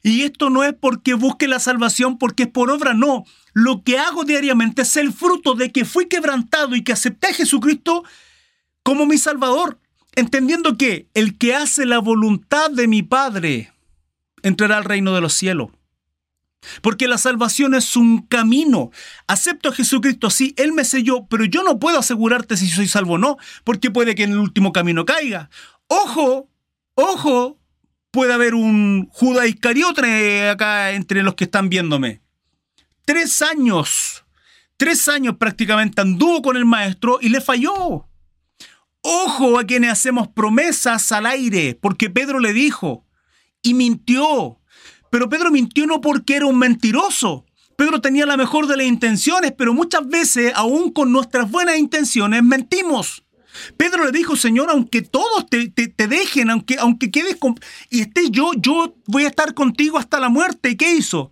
Y 0.04 0.22
esto 0.22 0.50
no 0.50 0.64
es 0.64 0.74
porque 0.74 1.14
busque 1.14 1.48
la 1.48 1.60
salvación, 1.60 2.18
porque 2.18 2.44
es 2.44 2.50
por 2.50 2.70
obra, 2.70 2.94
no. 2.94 3.26
Lo 3.54 3.84
que 3.84 3.98
hago 3.98 4.24
diariamente 4.24 4.84
es 4.84 4.96
el 4.98 5.12
fruto 5.12 5.56
de 5.56 5.72
que 5.72 5.86
fui 5.86 6.08
quebrantado 6.08 6.76
y 6.76 6.84
que 6.84 6.94
acepté 6.94 7.28
a 7.28 7.34
Jesucristo 7.34 8.04
como 8.84 9.06
mi 9.06 9.18
Salvador, 9.18 9.80
entendiendo 10.16 10.78
que 10.78 11.08
el 11.14 11.38
que 11.38 11.56
hace 11.56 11.86
la 11.86 12.00
voluntad 12.00 12.72
de 12.72 12.88
mi 12.88 13.04
Padre 13.04 13.74
entrará 14.44 14.78
al 14.78 14.86
reino 14.86 15.14
de 15.14 15.22
los 15.22 15.34
cielos. 15.34 15.70
Porque 16.82 17.08
la 17.08 17.18
salvación 17.18 17.76
es 17.76 17.96
un 17.96 18.22
camino. 18.22 18.92
Acepto 19.28 19.70
a 19.70 19.74
Jesucristo, 19.74 20.30
sí, 20.30 20.54
Él 20.58 20.74
me 20.74 20.86
selló, 20.86 21.26
pero 21.28 21.46
yo 21.46 21.64
no 21.64 21.80
puedo 21.80 22.00
asegurarte 22.00 22.58
si 22.58 22.68
soy 22.70 22.88
salvo 22.88 23.14
o 23.14 23.18
no, 23.18 23.38
porque 23.64 23.92
puede 23.92 24.16
que 24.16 24.24
en 24.24 24.32
el 24.32 24.40
último 24.40 24.72
camino 24.74 25.06
caiga. 25.06 25.50
Ojo, 25.88 26.50
ojo, 26.96 27.58
puede 28.12 28.34
haber 28.34 28.56
un 28.56 29.10
Judas 29.12 29.48
Iscariote 29.48 30.50
acá 30.50 30.92
entre 30.92 31.24
los 31.24 31.36
que 31.36 31.46
están 31.46 31.70
viéndome. 31.70 32.22
Tres 33.06 33.42
años, 33.42 34.26
tres 34.76 35.08
años 35.08 35.38
prácticamente 35.38 36.02
anduvo 36.02 36.42
con 36.42 36.58
el 36.58 36.66
maestro 36.66 37.20
y 37.22 37.30
le 37.30 37.42
falló. 37.42 38.08
Ojo 39.02 39.60
a 39.60 39.64
quienes 39.64 39.92
hacemos 39.92 40.28
promesas 40.28 41.12
al 41.12 41.26
aire, 41.26 41.78
porque 41.82 42.10
Pedro 42.10 42.40
le 42.40 42.54
dijo 42.54 43.06
y 43.62 43.74
mintió. 43.74 44.60
Pero 45.10 45.30
Pedro 45.30 45.52
mintió 45.52 45.86
no 45.88 46.02
porque 46.02 46.36
era 46.36 46.46
un 46.46 46.60
mentiroso. 46.60 47.46
Pedro 47.78 48.02
tenía 48.02 48.26
la 48.26 48.38
mejor 48.38 48.68
de 48.68 48.76
las 48.76 48.88
intenciones, 48.88 49.54
pero 49.56 49.74
muchas 49.74 50.08
veces, 50.08 50.52
aún 50.56 50.92
con 50.92 51.12
nuestras 51.12 51.50
buenas 51.50 51.78
intenciones, 51.78 52.44
mentimos. 52.44 53.24
Pedro 53.78 54.06
le 54.06 54.12
dijo, 54.12 54.36
Señor, 54.36 54.70
aunque 54.70 55.02
todos 55.02 55.48
te, 55.50 56.08
dejen, 56.08 56.50
aunque, 56.50 56.78
aunque 56.78 57.12
quedes 57.12 57.36
con... 57.36 57.56
y 57.90 58.02
esté 58.02 58.30
yo, 58.30 58.52
yo 58.58 58.96
voy 59.06 59.26
a 59.26 59.30
estar 59.30 59.54
contigo 59.54 59.98
hasta 59.98 60.20
la 60.20 60.30
muerte. 60.30 60.72
¿Y 60.72 60.78
qué 60.78 60.94
hizo? 60.94 61.32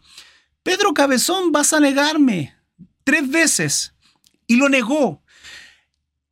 Pedro 0.63 0.93
Cabezón, 0.93 1.51
vas 1.51 1.73
a 1.73 1.79
negarme 1.79 2.55
tres 3.03 3.29
veces. 3.29 3.93
Y 4.47 4.57
lo 4.57 4.69
negó. 4.69 5.21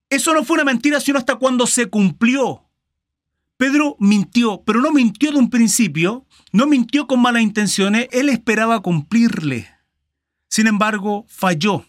Eso 0.09 0.33
no 0.33 0.43
fue 0.43 0.55
una 0.55 0.65
mentira, 0.65 0.99
sino 0.99 1.17
hasta 1.17 1.35
cuando 1.35 1.65
se 1.65 1.87
cumplió. 1.87 2.63
Pedro 3.57 3.95
mintió, 3.99 4.63
pero 4.65 4.81
no 4.81 4.91
mintió 4.91 5.31
de 5.31 5.37
un 5.37 5.49
principio, 5.49 6.25
no 6.51 6.67
mintió 6.67 7.07
con 7.07 7.21
malas 7.21 7.43
intenciones, 7.43 8.07
él 8.11 8.29
esperaba 8.29 8.81
cumplirle. 8.81 9.69
Sin 10.49 10.67
embargo, 10.67 11.25
falló. 11.27 11.85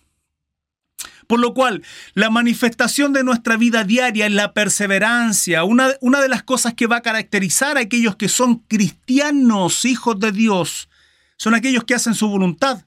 Por 1.26 1.40
lo 1.40 1.54
cual, 1.54 1.82
la 2.14 2.30
manifestación 2.30 3.12
de 3.12 3.24
nuestra 3.24 3.56
vida 3.56 3.84
diaria 3.84 4.26
es 4.26 4.32
la 4.32 4.52
perseverancia. 4.52 5.64
Una, 5.64 5.90
una, 6.00 6.20
de 6.20 6.28
las 6.28 6.42
cosas 6.42 6.74
que 6.74 6.86
va 6.86 6.96
a 6.96 7.02
caracterizar 7.02 7.76
a 7.76 7.80
aquellos 7.80 8.16
que 8.16 8.28
son 8.28 8.56
cristianos, 8.56 9.84
hijos 9.84 10.18
de 10.20 10.32
Dios, 10.32 10.88
son 11.36 11.54
aquellos 11.54 11.84
que 11.84 11.94
hacen 11.94 12.14
su 12.14 12.28
voluntad. 12.28 12.84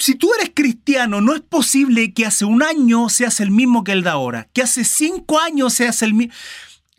Si 0.00 0.14
tú 0.14 0.30
eres 0.38 0.52
cristiano, 0.54 1.20
no 1.20 1.34
es 1.34 1.40
posible 1.40 2.12
que 2.14 2.24
hace 2.24 2.44
un 2.44 2.62
año 2.62 3.08
seas 3.08 3.40
el 3.40 3.50
mismo 3.50 3.82
que 3.82 3.92
el 3.92 4.04
de 4.04 4.10
ahora, 4.10 4.48
que 4.52 4.62
hace 4.62 4.84
cinco 4.84 5.40
años 5.40 5.74
seas 5.74 6.02
el 6.02 6.14
mismo. 6.14 6.32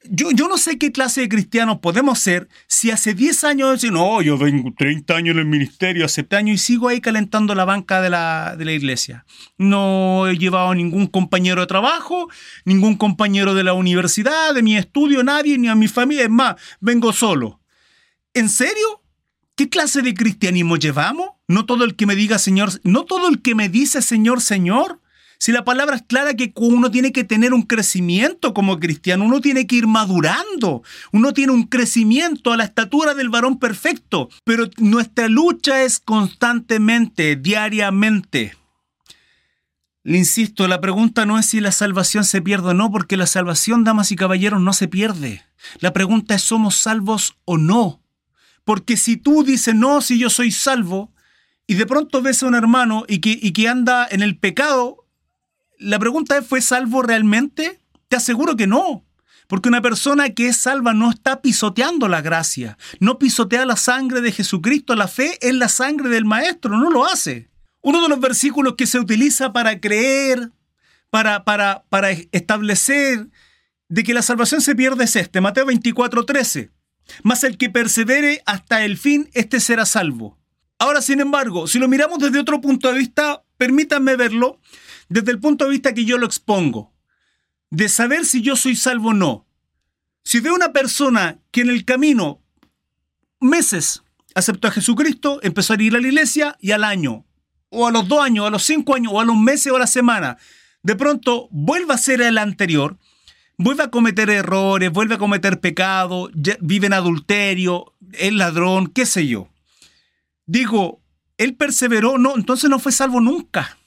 Yo, 0.10 0.32
yo 0.32 0.48
no 0.48 0.58
sé 0.58 0.78
qué 0.78 0.92
clase 0.92 1.22
de 1.22 1.30
cristianos 1.30 1.80
podemos 1.80 2.20
ser 2.20 2.50
si 2.68 2.92
hace 2.92 3.14
10 3.14 3.44
años 3.44 3.72
decimos, 3.74 4.00
no, 4.00 4.22
yo 4.22 4.38
tengo 4.38 4.74
30 4.78 5.16
años 5.16 5.34
en 5.34 5.40
el 5.40 5.46
ministerio, 5.46 6.06
hace 6.06 6.22
7 6.22 6.36
años 6.36 6.56
y 6.56 6.58
sigo 6.58 6.88
ahí 6.88 7.02
calentando 7.02 7.56
la 7.56 7.66
banca 7.66 8.02
de 8.02 8.10
la, 8.10 8.56
de 8.58 8.66
la 8.66 8.72
iglesia. 8.72 9.26
No 9.58 10.28
he 10.28 10.38
llevado 10.38 10.74
ningún 10.76 11.08
compañero 11.08 11.62
de 11.62 11.68
trabajo, 11.68 12.30
ningún 12.66 12.96
compañero 12.96 13.54
de 13.54 13.64
la 13.64 13.74
universidad, 13.74 14.54
de 14.54 14.64
mi 14.64 14.78
estudio, 14.78 15.24
nadie, 15.24 15.58
ni 15.58 15.68
a 15.68 15.76
mi 15.76 15.88
familia. 15.88 16.24
Es 16.24 16.30
más, 16.30 16.56
vengo 16.80 17.14
solo. 17.14 17.62
¿En 18.34 18.50
serio? 18.50 19.04
¿Qué 19.56 19.70
clase 19.70 20.02
de 20.02 20.14
cristianismo 20.14 20.78
llevamos? 20.78 21.32
No 21.48 21.66
todo 21.66 21.84
el 21.84 21.96
que 21.96 22.06
me 22.06 22.16
diga 22.16 22.40
Señor, 22.40 22.70
no 22.84 23.04
todo 23.04 23.28
el 23.28 23.42
que 23.42 23.56
me 23.56 23.68
dice 23.68 24.02
Señor, 24.02 24.40
Señor. 24.40 25.02
Si 25.42 25.54
la 25.54 25.64
palabra 25.64 25.96
es 25.96 26.02
clara 26.02 26.34
que 26.34 26.52
uno 26.58 26.92
tiene 26.92 27.14
que 27.14 27.24
tener 27.24 27.54
un 27.54 27.62
crecimiento 27.62 28.54
como 28.54 28.78
cristiano, 28.78 29.24
uno 29.24 29.40
tiene 29.40 29.68
que 29.68 29.78
ir 29.78 29.88
madurando, 29.88 30.84
uno 31.14 31.34
tiene 31.34 31.54
un 31.54 31.64
crecimiento 31.64 32.52
a 32.52 32.58
la 32.58 32.66
estatura 32.66 33.14
del 33.14 33.30
varón 33.30 33.58
perfecto, 33.58 34.28
pero 34.44 34.70
nuestra 34.78 35.30
lucha 35.30 35.84
es 35.84 36.00
constantemente, 36.00 37.38
diariamente. 37.38 38.58
Le 40.04 40.18
insisto, 40.18 40.68
la 40.68 40.82
pregunta 40.82 41.26
no 41.26 41.40
es 41.40 41.46
si 41.46 41.62
la 41.62 41.72
salvación 41.72 42.26
se 42.26 42.42
pierde 42.42 42.72
o 42.72 42.74
no, 42.74 42.92
porque 42.92 43.16
la 43.16 43.28
salvación, 43.28 43.86
damas 43.86 44.12
y 44.12 44.18
caballeros, 44.18 44.60
no 44.60 44.74
se 44.74 44.90
pierde. 44.90 45.42
La 45.80 45.94
pregunta 45.94 46.36
es, 46.36 46.42
¿somos 46.42 46.76
salvos 46.76 47.38
o 47.46 47.58
no? 47.58 48.02
Porque 48.66 48.98
si 48.98 49.16
tú 49.16 49.44
dices, 49.44 49.74
no, 49.74 50.02
si 50.02 50.20
yo 50.20 50.30
soy 50.30 50.52
salvo, 50.52 51.14
y 51.66 51.76
de 51.76 51.86
pronto 51.86 52.22
ves 52.22 52.44
a 52.44 52.48
un 52.48 52.56
hermano 52.56 53.06
y 53.08 53.20
que, 53.20 53.40
y 53.42 53.54
que 53.54 53.70
anda 53.70 54.06
en 54.10 54.22
el 54.22 54.38
pecado, 54.38 55.06
la 55.80 55.98
pregunta 55.98 56.38
es, 56.38 56.46
¿fue 56.46 56.62
salvo 56.62 57.02
realmente? 57.02 57.80
Te 58.08 58.18
aseguro 58.18 58.56
que 58.56 58.68
no. 58.68 59.06
Porque 59.48 59.70
una 59.70 59.82
persona 59.82 60.30
que 60.30 60.48
es 60.48 60.58
salva 60.58 60.94
no 60.94 61.10
está 61.10 61.42
pisoteando 61.42 62.08
la 62.08 62.22
gracia, 62.22 62.78
no 63.00 63.18
pisotea 63.18 63.66
la 63.66 63.78
sangre 63.78 64.22
de 64.22 64.32
Jesucristo, 64.32 64.94
la 64.94 65.08
fe 65.08 65.40
es 65.42 65.56
la 65.56 65.70
sangre 65.70 66.10
del 66.10 66.26
Maestro, 66.26 66.78
no 66.78 66.92
lo 66.92 67.08
hace. 67.08 67.50
Uno 67.82 68.04
de 68.04 68.10
los 68.10 68.20
versículos 68.20 68.76
que 68.76 68.86
se 68.86 69.00
utiliza 69.00 69.52
para 69.52 69.80
creer, 69.80 70.52
para, 71.10 71.46
para, 71.46 71.84
para 71.90 72.12
establecer 72.12 73.28
de 73.88 74.04
que 74.04 74.14
la 74.14 74.22
salvación 74.22 74.62
se 74.62 74.76
pierde 74.76 75.06
es 75.06 75.16
este, 75.16 75.42
Mateo 75.42 75.66
24, 75.66 76.26
13. 76.26 76.70
Mas 77.24 77.44
el 77.44 77.58
que 77.58 77.72
persevere 77.72 78.44
hasta 78.46 78.86
el 78.86 79.00
fin, 79.00 79.32
este 79.34 79.60
será 79.60 79.88
salvo. 79.88 80.38
Ahora, 80.78 81.02
sin 81.02 81.22
embargo, 81.22 81.66
si 81.66 81.80
lo 81.80 81.88
miramos 81.88 82.20
desde 82.20 82.40
otro 82.40 82.62
punto 82.62 82.92
de 82.92 83.00
vista, 83.00 83.44
permítanme 83.58 84.16
verlo 84.16 84.60
desde 85.10 85.32
el 85.32 85.40
punto 85.40 85.66
de 85.66 85.72
vista 85.72 85.94
que 85.94 86.06
yo 86.06 86.18
lo 86.18 86.26
expongo, 86.26 86.94
de 87.72 87.90
saber 87.90 88.26
si 88.26 88.42
yo 88.42 88.56
soy 88.56 88.76
salvo 88.76 89.10
o 89.10 89.14
no. 89.14 89.48
Si 90.24 90.40
veo 90.40 90.54
una 90.54 90.72
persona 90.72 91.40
que 91.52 91.62
en 91.62 91.70
el 91.70 91.84
camino, 91.86 92.42
meses, 93.40 94.04
aceptó 94.36 94.68
a 94.68 94.72
Jesucristo, 94.72 95.40
empezó 95.44 95.74
a 95.74 95.82
ir 95.82 95.96
a 95.96 96.00
la 96.00 96.08
iglesia 96.08 96.58
y 96.62 96.72
al 96.72 96.84
año, 96.84 97.26
o 97.70 97.88
a 97.88 97.92
los 97.92 98.08
dos 98.08 98.24
años, 98.24 98.48
a 98.48 98.52
los 98.52 98.64
cinco 98.64 98.96
años, 98.96 99.12
o 99.14 99.20
a 99.20 99.26
los 99.26 99.38
meses 99.38 99.72
o 99.72 99.76
a 99.76 99.80
la 99.80 99.88
semana, 99.88 100.38
de 100.84 100.96
pronto 100.96 101.48
vuelve 101.52 101.94
a 101.94 101.98
ser 101.98 102.22
el 102.22 102.38
anterior, 102.38 102.98
vuelve 103.58 103.84
a 103.84 103.92
cometer 103.92 104.30
errores, 104.30 104.92
vuelve 104.92 105.16
a 105.16 105.20
cometer 105.20 105.60
pecado, 105.60 106.30
vive 106.62 106.88
en 106.88 106.94
adulterio, 106.94 107.94
es 108.14 108.32
ladrón, 108.34 108.88
qué 108.88 109.06
sé 109.06 109.28
yo. 109.28 109.50
Digo, 110.46 111.02
él 111.38 111.56
perseveró, 111.56 112.18
no, 112.18 112.36
entonces 112.36 112.70
no 112.70 112.80
fue 112.80 112.92
salvo 112.92 113.22
nunca. 113.22 113.79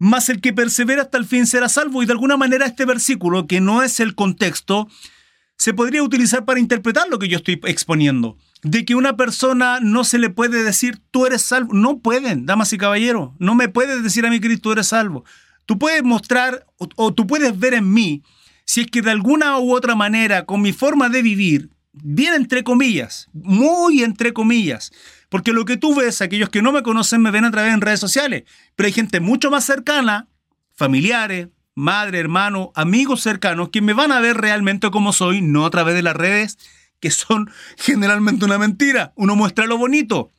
Mas 0.00 0.30
el 0.30 0.40
que 0.40 0.54
persevera 0.54 1.02
hasta 1.02 1.18
el 1.18 1.26
fin 1.26 1.46
será 1.46 1.68
salvo. 1.68 2.02
Y 2.02 2.06
de 2.06 2.12
alguna 2.12 2.38
manera 2.38 2.64
este 2.64 2.86
versículo, 2.86 3.46
que 3.46 3.60
no 3.60 3.82
es 3.82 4.00
el 4.00 4.14
contexto, 4.14 4.88
se 5.58 5.74
podría 5.74 6.02
utilizar 6.02 6.46
para 6.46 6.58
interpretar 6.58 7.06
lo 7.10 7.18
que 7.18 7.28
yo 7.28 7.36
estoy 7.36 7.60
exponiendo. 7.64 8.38
De 8.62 8.86
que 8.86 8.94
una 8.94 9.18
persona 9.18 9.78
no 9.80 10.04
se 10.04 10.18
le 10.18 10.30
puede 10.30 10.64
decir, 10.64 10.98
tú 11.10 11.26
eres 11.26 11.42
salvo. 11.42 11.74
No 11.74 11.98
pueden, 11.98 12.46
damas 12.46 12.72
y 12.72 12.78
caballeros. 12.78 13.32
No 13.38 13.54
me 13.54 13.68
puedes 13.68 14.02
decir 14.02 14.24
a 14.24 14.30
mí, 14.30 14.40
Cristo, 14.40 14.62
tú 14.62 14.72
eres 14.72 14.86
salvo. 14.86 15.24
Tú 15.66 15.78
puedes 15.78 16.02
mostrar 16.02 16.66
o, 16.78 16.88
o 16.96 17.12
tú 17.12 17.26
puedes 17.26 17.58
ver 17.58 17.74
en 17.74 17.92
mí 17.92 18.22
si 18.64 18.80
es 18.80 18.86
que 18.86 19.02
de 19.02 19.10
alguna 19.10 19.58
u 19.58 19.74
otra 19.74 19.94
manera, 19.94 20.46
con 20.46 20.62
mi 20.62 20.72
forma 20.72 21.10
de 21.10 21.20
vivir, 21.20 21.68
bien 21.92 22.32
entre 22.32 22.64
comillas, 22.64 23.28
muy 23.34 24.02
entre 24.02 24.32
comillas, 24.32 24.92
porque 25.30 25.52
lo 25.52 25.64
que 25.64 25.78
tú 25.78 25.94
ves, 25.94 26.20
aquellos 26.20 26.50
que 26.50 26.60
no 26.60 26.72
me 26.72 26.82
conocen 26.82 27.22
me 27.22 27.30
ven 27.30 27.46
a 27.46 27.50
través 27.50 27.72
de 27.72 27.80
redes 27.80 28.00
sociales, 28.00 28.44
pero 28.76 28.88
hay 28.88 28.92
gente 28.92 29.20
mucho 29.20 29.50
más 29.50 29.64
cercana, 29.64 30.28
familiares, 30.74 31.48
madre, 31.74 32.18
hermano, 32.18 32.72
amigos 32.74 33.22
cercanos, 33.22 33.70
que 33.70 33.80
me 33.80 33.94
van 33.94 34.12
a 34.12 34.20
ver 34.20 34.36
realmente 34.36 34.90
como 34.90 35.12
soy, 35.12 35.40
no 35.40 35.64
a 35.64 35.70
través 35.70 35.94
de 35.94 36.02
las 36.02 36.16
redes, 36.16 36.58
que 36.98 37.10
son 37.10 37.50
generalmente 37.78 38.44
una 38.44 38.58
mentira. 38.58 39.12
Uno 39.16 39.36
muestra 39.36 39.66
lo 39.66 39.78
bonito. 39.78 40.30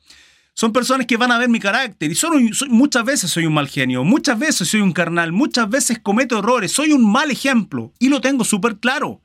Son 0.54 0.72
personas 0.72 1.06
que 1.06 1.16
van 1.16 1.32
a 1.32 1.38
ver 1.38 1.48
mi 1.48 1.58
carácter 1.58 2.12
y 2.12 2.14
son, 2.14 2.50
muchas 2.68 3.04
veces 3.06 3.30
soy 3.30 3.46
un 3.46 3.54
mal 3.54 3.68
genio, 3.68 4.04
muchas 4.04 4.38
veces 4.38 4.68
soy 4.68 4.82
un 4.82 4.92
carnal, 4.92 5.32
muchas 5.32 5.68
veces 5.70 5.98
cometo 5.98 6.38
errores, 6.38 6.72
soy 6.72 6.92
un 6.92 7.10
mal 7.10 7.30
ejemplo 7.30 7.94
y 7.98 8.10
lo 8.10 8.20
tengo 8.20 8.44
súper 8.44 8.76
claro. 8.76 9.22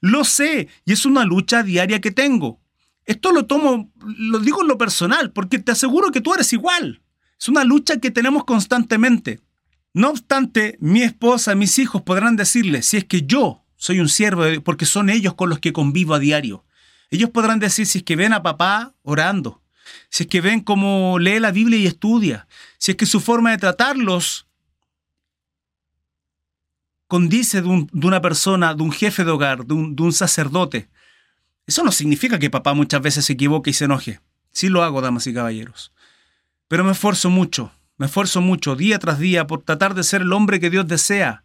Lo 0.00 0.24
sé 0.24 0.68
y 0.84 0.92
es 0.92 1.06
una 1.06 1.24
lucha 1.24 1.62
diaria 1.62 2.02
que 2.02 2.10
tengo. 2.10 2.60
Esto 3.08 3.32
lo 3.32 3.46
tomo, 3.46 3.90
lo 4.04 4.38
digo 4.38 4.60
en 4.60 4.68
lo 4.68 4.76
personal, 4.76 5.32
porque 5.32 5.58
te 5.58 5.72
aseguro 5.72 6.12
que 6.12 6.20
tú 6.20 6.34
eres 6.34 6.52
igual. 6.52 7.00
Es 7.40 7.48
una 7.48 7.64
lucha 7.64 7.96
que 7.96 8.10
tenemos 8.10 8.44
constantemente. 8.44 9.40
No 9.94 10.10
obstante, 10.10 10.76
mi 10.78 11.02
esposa, 11.02 11.54
mis 11.54 11.78
hijos 11.78 12.02
podrán 12.02 12.36
decirle, 12.36 12.82
si 12.82 12.98
es 12.98 13.06
que 13.06 13.22
yo 13.22 13.64
soy 13.76 14.00
un 14.00 14.10
siervo, 14.10 14.44
porque 14.62 14.84
son 14.84 15.08
ellos 15.08 15.32
con 15.32 15.48
los 15.48 15.58
que 15.58 15.72
convivo 15.72 16.12
a 16.12 16.18
diario. 16.18 16.66
Ellos 17.08 17.30
podrán 17.30 17.58
decir 17.60 17.86
si 17.86 17.98
es 17.98 18.04
que 18.04 18.14
ven 18.14 18.34
a 18.34 18.42
papá 18.42 18.92
orando, 19.02 19.62
si 20.10 20.24
es 20.24 20.28
que 20.28 20.42
ven 20.42 20.60
cómo 20.60 21.18
lee 21.18 21.40
la 21.40 21.50
Biblia 21.50 21.78
y 21.78 21.86
estudia, 21.86 22.46
si 22.76 22.90
es 22.90 22.98
que 22.98 23.06
su 23.06 23.20
forma 23.20 23.52
de 23.52 23.58
tratarlos 23.58 24.46
condice 27.06 27.62
de, 27.62 27.86
una 27.94 28.20
persona, 28.20 28.74
de 28.74 28.82
un 28.82 28.92
jefe 28.92 29.24
de 29.24 29.30
hogar, 29.30 29.64
de 29.64 29.72
un 29.74 30.12
sacerdote. 30.12 30.90
Eso 31.68 31.84
no 31.84 31.92
significa 31.92 32.38
que 32.38 32.48
papá 32.48 32.72
muchas 32.72 33.02
veces 33.02 33.26
se 33.26 33.34
equivoque 33.34 33.68
y 33.70 33.74
se 33.74 33.84
enoje. 33.84 34.20
Sí 34.52 34.70
lo 34.70 34.82
hago, 34.82 35.02
damas 35.02 35.26
y 35.26 35.34
caballeros. 35.34 35.92
Pero 36.66 36.82
me 36.82 36.92
esfuerzo 36.92 37.28
mucho, 37.28 37.72
me 37.98 38.06
esfuerzo 38.06 38.40
mucho 38.40 38.74
día 38.74 38.98
tras 38.98 39.18
día 39.18 39.46
por 39.46 39.62
tratar 39.62 39.94
de 39.94 40.02
ser 40.02 40.22
el 40.22 40.32
hombre 40.32 40.60
que 40.60 40.70
Dios 40.70 40.88
desea 40.88 41.44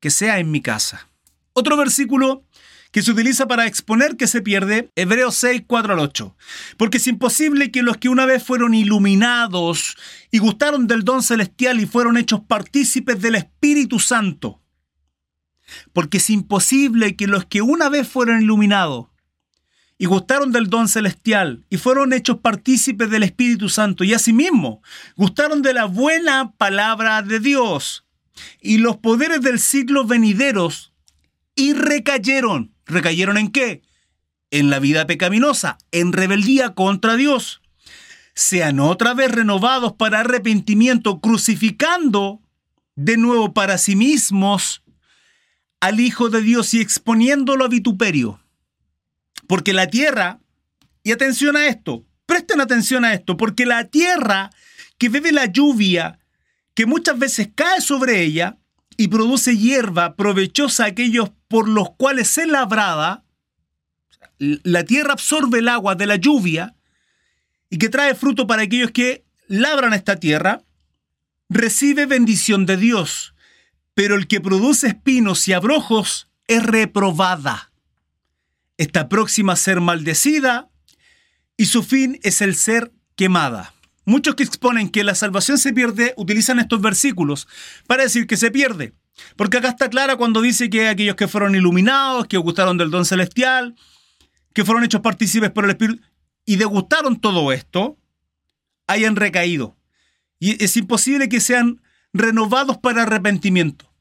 que 0.00 0.10
sea 0.10 0.40
en 0.40 0.50
mi 0.50 0.60
casa. 0.60 1.08
Otro 1.52 1.76
versículo 1.76 2.42
que 2.90 3.02
se 3.02 3.12
utiliza 3.12 3.46
para 3.46 3.68
exponer 3.68 4.16
que 4.16 4.26
se 4.26 4.42
pierde, 4.42 4.90
Hebreos 4.96 5.36
6, 5.36 5.62
4 5.68 5.92
al 5.92 6.00
8. 6.00 6.36
Porque 6.76 6.96
es 6.96 7.06
imposible 7.06 7.70
que 7.70 7.82
los 7.82 7.96
que 7.98 8.08
una 8.08 8.26
vez 8.26 8.42
fueron 8.42 8.74
iluminados 8.74 9.96
y 10.32 10.38
gustaron 10.38 10.88
del 10.88 11.04
don 11.04 11.22
celestial 11.22 11.78
y 11.78 11.86
fueron 11.86 12.16
hechos 12.16 12.40
partícipes 12.40 13.20
del 13.20 13.36
Espíritu 13.36 14.00
Santo. 14.00 14.60
Porque 15.92 16.16
es 16.16 16.28
imposible 16.28 17.14
que 17.14 17.28
los 17.28 17.44
que 17.44 17.62
una 17.62 17.88
vez 17.88 18.08
fueron 18.08 18.42
iluminados 18.42 19.09
y 20.00 20.06
gustaron 20.06 20.50
del 20.50 20.70
don 20.70 20.88
celestial 20.88 21.66
y 21.68 21.76
fueron 21.76 22.14
hechos 22.14 22.38
partícipes 22.38 23.10
del 23.10 23.22
Espíritu 23.22 23.68
Santo 23.68 24.02
y 24.02 24.14
asimismo 24.14 24.82
gustaron 25.14 25.60
de 25.60 25.74
la 25.74 25.84
buena 25.84 26.52
palabra 26.52 27.20
de 27.20 27.38
Dios 27.38 28.06
y 28.62 28.78
los 28.78 28.96
poderes 28.96 29.42
del 29.42 29.58
siglo 29.58 30.06
venideros 30.06 30.94
y 31.54 31.74
recayeron. 31.74 32.72
¿Recayeron 32.86 33.36
en 33.36 33.50
qué? 33.50 33.82
En 34.50 34.70
la 34.70 34.78
vida 34.78 35.06
pecaminosa, 35.06 35.76
en 35.92 36.14
rebeldía 36.14 36.74
contra 36.74 37.16
Dios. 37.16 37.60
Sean 38.32 38.80
otra 38.80 39.12
vez 39.12 39.30
renovados 39.30 39.92
para 39.92 40.20
arrepentimiento, 40.20 41.20
crucificando 41.20 42.40
de 42.96 43.18
nuevo 43.18 43.52
para 43.52 43.76
sí 43.76 43.96
mismos 43.96 44.82
al 45.78 46.00
Hijo 46.00 46.30
de 46.30 46.40
Dios 46.40 46.72
y 46.72 46.80
exponiéndolo 46.80 47.66
a 47.66 47.68
vituperio 47.68 48.39
porque 49.50 49.72
la 49.72 49.88
tierra, 49.88 50.38
y 51.02 51.10
atención 51.10 51.56
a 51.56 51.66
esto, 51.66 52.06
presten 52.24 52.60
atención 52.60 53.04
a 53.04 53.14
esto, 53.14 53.36
porque 53.36 53.66
la 53.66 53.88
tierra 53.88 54.50
que 54.96 55.08
bebe 55.08 55.32
la 55.32 55.46
lluvia, 55.46 56.20
que 56.72 56.86
muchas 56.86 57.18
veces 57.18 57.48
cae 57.52 57.80
sobre 57.80 58.22
ella 58.22 58.58
y 58.96 59.08
produce 59.08 59.56
hierba 59.56 60.14
provechosa 60.14 60.84
a 60.84 60.86
aquellos 60.86 61.32
por 61.48 61.68
los 61.68 61.90
cuales 61.96 62.38
es 62.38 62.46
labrada, 62.46 63.24
la 64.38 64.84
tierra 64.84 65.14
absorbe 65.14 65.58
el 65.58 65.68
agua 65.68 65.96
de 65.96 66.06
la 66.06 66.14
lluvia 66.14 66.76
y 67.70 67.78
que 67.78 67.88
trae 67.88 68.14
fruto 68.14 68.46
para 68.46 68.62
aquellos 68.62 68.92
que 68.92 69.24
labran 69.48 69.94
esta 69.94 70.14
tierra, 70.14 70.62
recibe 71.48 72.06
bendición 72.06 72.66
de 72.66 72.76
Dios, 72.76 73.34
pero 73.94 74.14
el 74.14 74.28
que 74.28 74.40
produce 74.40 74.86
espinos 74.86 75.48
y 75.48 75.54
abrojos 75.54 76.28
es 76.46 76.62
reprobada 76.62 77.69
está 78.80 79.10
próxima 79.10 79.52
a 79.52 79.56
ser 79.56 79.80
maldecida 79.82 80.70
y 81.58 81.66
su 81.66 81.82
fin 81.82 82.18
es 82.22 82.40
el 82.40 82.56
ser 82.56 82.92
quemada. 83.14 83.74
Muchos 84.06 84.34
que 84.34 84.42
exponen 84.42 84.88
que 84.88 85.04
la 85.04 85.14
salvación 85.14 85.58
se 85.58 85.74
pierde 85.74 86.14
utilizan 86.16 86.58
estos 86.58 86.80
versículos 86.80 87.46
para 87.86 88.04
decir 88.04 88.26
que 88.26 88.38
se 88.38 88.50
pierde. 88.50 88.94
Porque 89.36 89.58
acá 89.58 89.68
está 89.68 89.90
clara 89.90 90.16
cuando 90.16 90.40
dice 90.40 90.70
que 90.70 90.88
aquellos 90.88 91.14
que 91.16 91.28
fueron 91.28 91.54
iluminados, 91.54 92.26
que 92.26 92.38
gustaron 92.38 92.78
del 92.78 92.90
don 92.90 93.04
celestial, 93.04 93.74
que 94.54 94.64
fueron 94.64 94.82
hechos 94.82 95.02
partícipes 95.02 95.50
por 95.50 95.64
el 95.64 95.72
Espíritu 95.72 96.02
y 96.46 96.56
degustaron 96.56 97.20
todo 97.20 97.52
esto, 97.52 97.98
hayan 98.86 99.14
recaído. 99.14 99.76
Y 100.38 100.64
es 100.64 100.74
imposible 100.78 101.28
que 101.28 101.40
sean 101.40 101.82
renovados 102.14 102.78
para 102.78 103.02
arrepentimiento. 103.02 103.92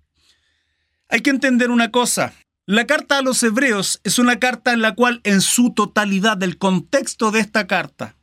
Hay 1.10 1.20
que 1.20 1.32
entender 1.32 1.70
una 1.70 1.92
cosa. 1.92 2.34
La 2.70 2.86
carta 2.86 3.18
a 3.18 3.24
los 3.24 3.42
hebreos 3.42 4.00
es 4.04 4.20
una 4.20 4.38
carta 4.38 4.74
en 4.74 4.84
la 4.84 4.94
cual 4.94 5.22
en 5.24 5.42
su 5.42 5.74
totalidad, 5.74 6.44
el 6.44 6.60
contexto 6.60 7.32
de 7.32 7.40
esta 7.40 7.66
carta, 7.66 8.16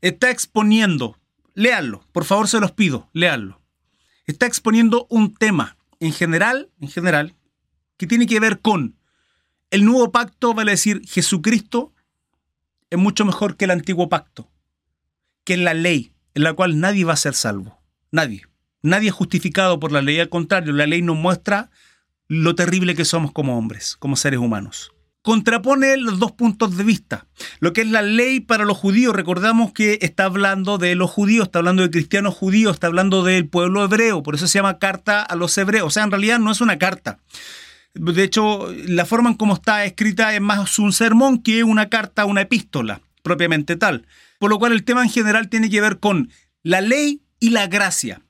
está 0.00 0.30
exponiendo, 0.30 1.18
léanlo, 1.54 2.06
por 2.12 2.24
favor 2.24 2.46
se 2.46 2.60
los 2.60 2.70
pido, 2.70 3.10
léanlo. 3.12 3.60
Está 4.26 4.46
exponiendo 4.46 5.08
un 5.10 5.34
tema 5.34 5.76
en 5.98 6.12
general, 6.12 6.70
en 6.80 6.88
general, 6.88 7.34
que 7.96 8.06
tiene 8.06 8.28
que 8.28 8.38
ver 8.38 8.60
con 8.60 8.94
el 9.72 9.84
nuevo 9.84 10.12
pacto, 10.12 10.54
vale 10.54 10.70
decir, 10.70 11.02
Jesucristo 11.04 11.92
es 12.90 12.98
mucho 13.00 13.24
mejor 13.24 13.56
que 13.56 13.64
el 13.64 13.72
antiguo 13.72 14.08
pacto, 14.08 14.52
que 15.42 15.56
la 15.56 15.74
ley, 15.74 16.12
en 16.34 16.44
la 16.44 16.52
cual 16.52 16.78
nadie 16.78 17.04
va 17.04 17.14
a 17.14 17.16
ser 17.16 17.34
salvo. 17.34 17.82
Nadie. 18.12 18.42
Nadie 18.82 19.08
es 19.08 19.14
justificado 19.14 19.80
por 19.80 19.90
la 19.90 20.00
ley. 20.00 20.20
Al 20.20 20.28
contrario, 20.28 20.72
la 20.74 20.86
ley 20.86 21.02
nos 21.02 21.16
muestra 21.16 21.72
lo 22.30 22.54
terrible 22.54 22.94
que 22.94 23.04
somos 23.04 23.32
como 23.32 23.58
hombres, 23.58 23.96
como 23.96 24.14
seres 24.14 24.38
humanos. 24.38 24.92
Contrapone 25.20 25.96
los 25.96 26.20
dos 26.20 26.30
puntos 26.30 26.76
de 26.76 26.84
vista. 26.84 27.26
Lo 27.58 27.72
que 27.72 27.80
es 27.80 27.88
la 27.88 28.02
ley 28.02 28.38
para 28.38 28.64
los 28.64 28.78
judíos, 28.78 29.16
recordamos 29.16 29.72
que 29.72 29.98
está 30.00 30.26
hablando 30.26 30.78
de 30.78 30.94
los 30.94 31.10
judíos, 31.10 31.46
está 31.46 31.58
hablando 31.58 31.82
de 31.82 31.90
cristianos 31.90 32.36
judíos, 32.36 32.74
está 32.74 32.86
hablando 32.86 33.24
del 33.24 33.48
pueblo 33.48 33.84
hebreo, 33.84 34.22
por 34.22 34.36
eso 34.36 34.46
se 34.46 34.60
llama 34.60 34.78
carta 34.78 35.22
a 35.22 35.34
los 35.34 35.58
hebreos. 35.58 35.88
O 35.88 35.90
sea, 35.90 36.04
en 36.04 36.12
realidad 36.12 36.38
no 36.38 36.52
es 36.52 36.60
una 36.60 36.78
carta. 36.78 37.18
De 37.94 38.22
hecho, 38.22 38.72
la 38.86 39.06
forma 39.06 39.30
en 39.30 39.36
cómo 39.36 39.54
está 39.54 39.84
escrita 39.84 40.32
es 40.32 40.40
más 40.40 40.78
un 40.78 40.92
sermón 40.92 41.42
que 41.42 41.64
una 41.64 41.88
carta, 41.88 42.26
una 42.26 42.42
epístola, 42.42 43.00
propiamente 43.24 43.74
tal. 43.74 44.06
Por 44.38 44.50
lo 44.50 44.60
cual 44.60 44.70
el 44.70 44.84
tema 44.84 45.02
en 45.02 45.10
general 45.10 45.48
tiene 45.48 45.68
que 45.68 45.80
ver 45.80 45.98
con 45.98 46.30
la 46.62 46.80
ley 46.80 47.22
y 47.40 47.50
la 47.50 47.66
gracia. 47.66 48.22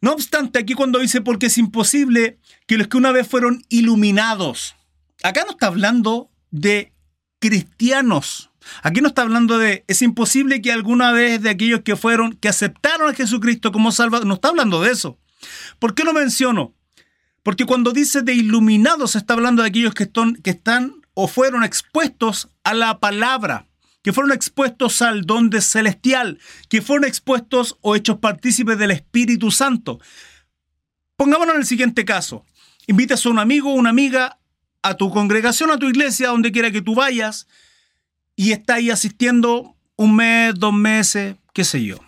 No 0.00 0.12
obstante, 0.12 0.58
aquí 0.58 0.72
cuando 0.72 0.98
dice 0.98 1.20
porque 1.20 1.46
es 1.46 1.58
imposible 1.58 2.38
que 2.66 2.78
los 2.78 2.88
que 2.88 2.96
una 2.96 3.12
vez 3.12 3.26
fueron 3.26 3.62
iluminados, 3.68 4.74
acá 5.22 5.44
no 5.44 5.52
está 5.52 5.66
hablando 5.66 6.30
de 6.50 6.92
cristianos. 7.38 8.50
Aquí 8.82 9.02
no 9.02 9.08
está 9.08 9.22
hablando 9.22 9.58
de, 9.58 9.84
es 9.88 10.00
imposible 10.00 10.62
que 10.62 10.72
alguna 10.72 11.12
vez 11.12 11.42
de 11.42 11.50
aquellos 11.50 11.80
que 11.80 11.96
fueron, 11.96 12.32
que 12.34 12.48
aceptaron 12.48 13.10
a 13.10 13.14
Jesucristo 13.14 13.72
como 13.72 13.92
Salvador, 13.92 14.26
no 14.26 14.34
está 14.34 14.48
hablando 14.48 14.80
de 14.82 14.92
eso. 14.92 15.18
¿Por 15.78 15.94
qué 15.94 16.04
lo 16.04 16.14
menciono? 16.14 16.74
Porque 17.42 17.66
cuando 17.66 17.92
dice 17.92 18.22
de 18.22 18.32
iluminados, 18.32 19.16
está 19.16 19.34
hablando 19.34 19.62
de 19.62 19.68
aquellos 19.68 19.92
que 19.92 20.04
están, 20.04 20.36
que 20.36 20.50
están 20.50 20.94
o 21.12 21.28
fueron 21.28 21.62
expuestos 21.62 22.48
a 22.64 22.72
la 22.72 22.98
palabra, 23.00 23.66
que 24.02 24.12
fueron 24.12 24.32
expuestos 24.32 25.02
al 25.02 25.26
don 25.26 25.50
de 25.50 25.60
celestial, 25.60 26.38
que 26.68 26.80
fueron 26.80 27.04
expuestos 27.04 27.76
o 27.82 27.96
hechos 27.96 28.18
partícipes 28.18 28.78
del 28.78 28.90
Espíritu 28.90 29.50
Santo. 29.50 30.00
Pongámonos 31.16 31.54
en 31.54 31.60
el 31.60 31.66
siguiente 31.66 32.04
caso. 32.04 32.44
Invitas 32.86 33.24
a 33.24 33.28
un 33.28 33.38
amigo 33.38 33.72
o 33.72 33.74
una 33.74 33.90
amiga 33.90 34.38
a 34.82 34.94
tu 34.94 35.10
congregación, 35.10 35.70
a 35.70 35.78
tu 35.78 35.88
iglesia, 35.88 36.28
donde 36.28 36.52
quiera 36.52 36.70
que 36.70 36.82
tú 36.82 36.94
vayas, 36.94 37.46
y 38.36 38.52
está 38.52 38.74
ahí 38.74 38.90
asistiendo 38.90 39.76
un 39.96 40.16
mes, 40.16 40.54
dos 40.56 40.72
meses, 40.72 41.36
qué 41.52 41.64
sé 41.64 41.84
yo 41.84 41.98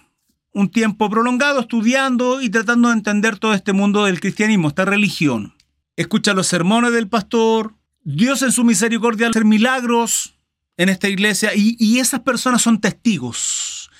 un 0.57 0.70
tiempo 0.70 1.11
prolongado 1.11 1.61
estudiando 1.61 2.41
y 2.41 2.49
tratando 2.49 2.89
de 2.89 2.95
entender 2.95 3.39
todo 3.39 3.53
este 3.53 3.74
mundo 3.74 4.07
del 4.07 4.20
cristianismo, 4.20 4.68
esta 4.68 4.87
religión. 4.87 5.55
Escucha 5.97 6.33
los 6.33 6.47
sermones 6.47 6.93
del 6.93 7.09
pastor, 7.09 7.74
Dios 8.05 8.41
en 8.41 8.53
su 8.53 8.64
misericordia 8.64 9.29
hacer 9.29 9.45
milagros 9.45 10.35
en 10.79 10.89
esta 10.89 11.11
iglesia 11.11 11.55
y, 11.55 11.77
y 11.79 11.99
esas 11.99 12.20
personas 12.20 12.62
son 12.62 12.81
testigos. 12.81 13.91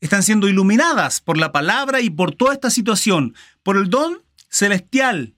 Están 0.00 0.22
siendo 0.22 0.46
iluminadas 0.46 1.20
por 1.20 1.36
la 1.36 1.50
palabra 1.50 2.00
y 2.00 2.10
por 2.10 2.32
toda 2.32 2.54
esta 2.54 2.70
situación, 2.70 3.34
por 3.64 3.76
el 3.76 3.90
don 3.90 4.22
celestial. 4.48 5.33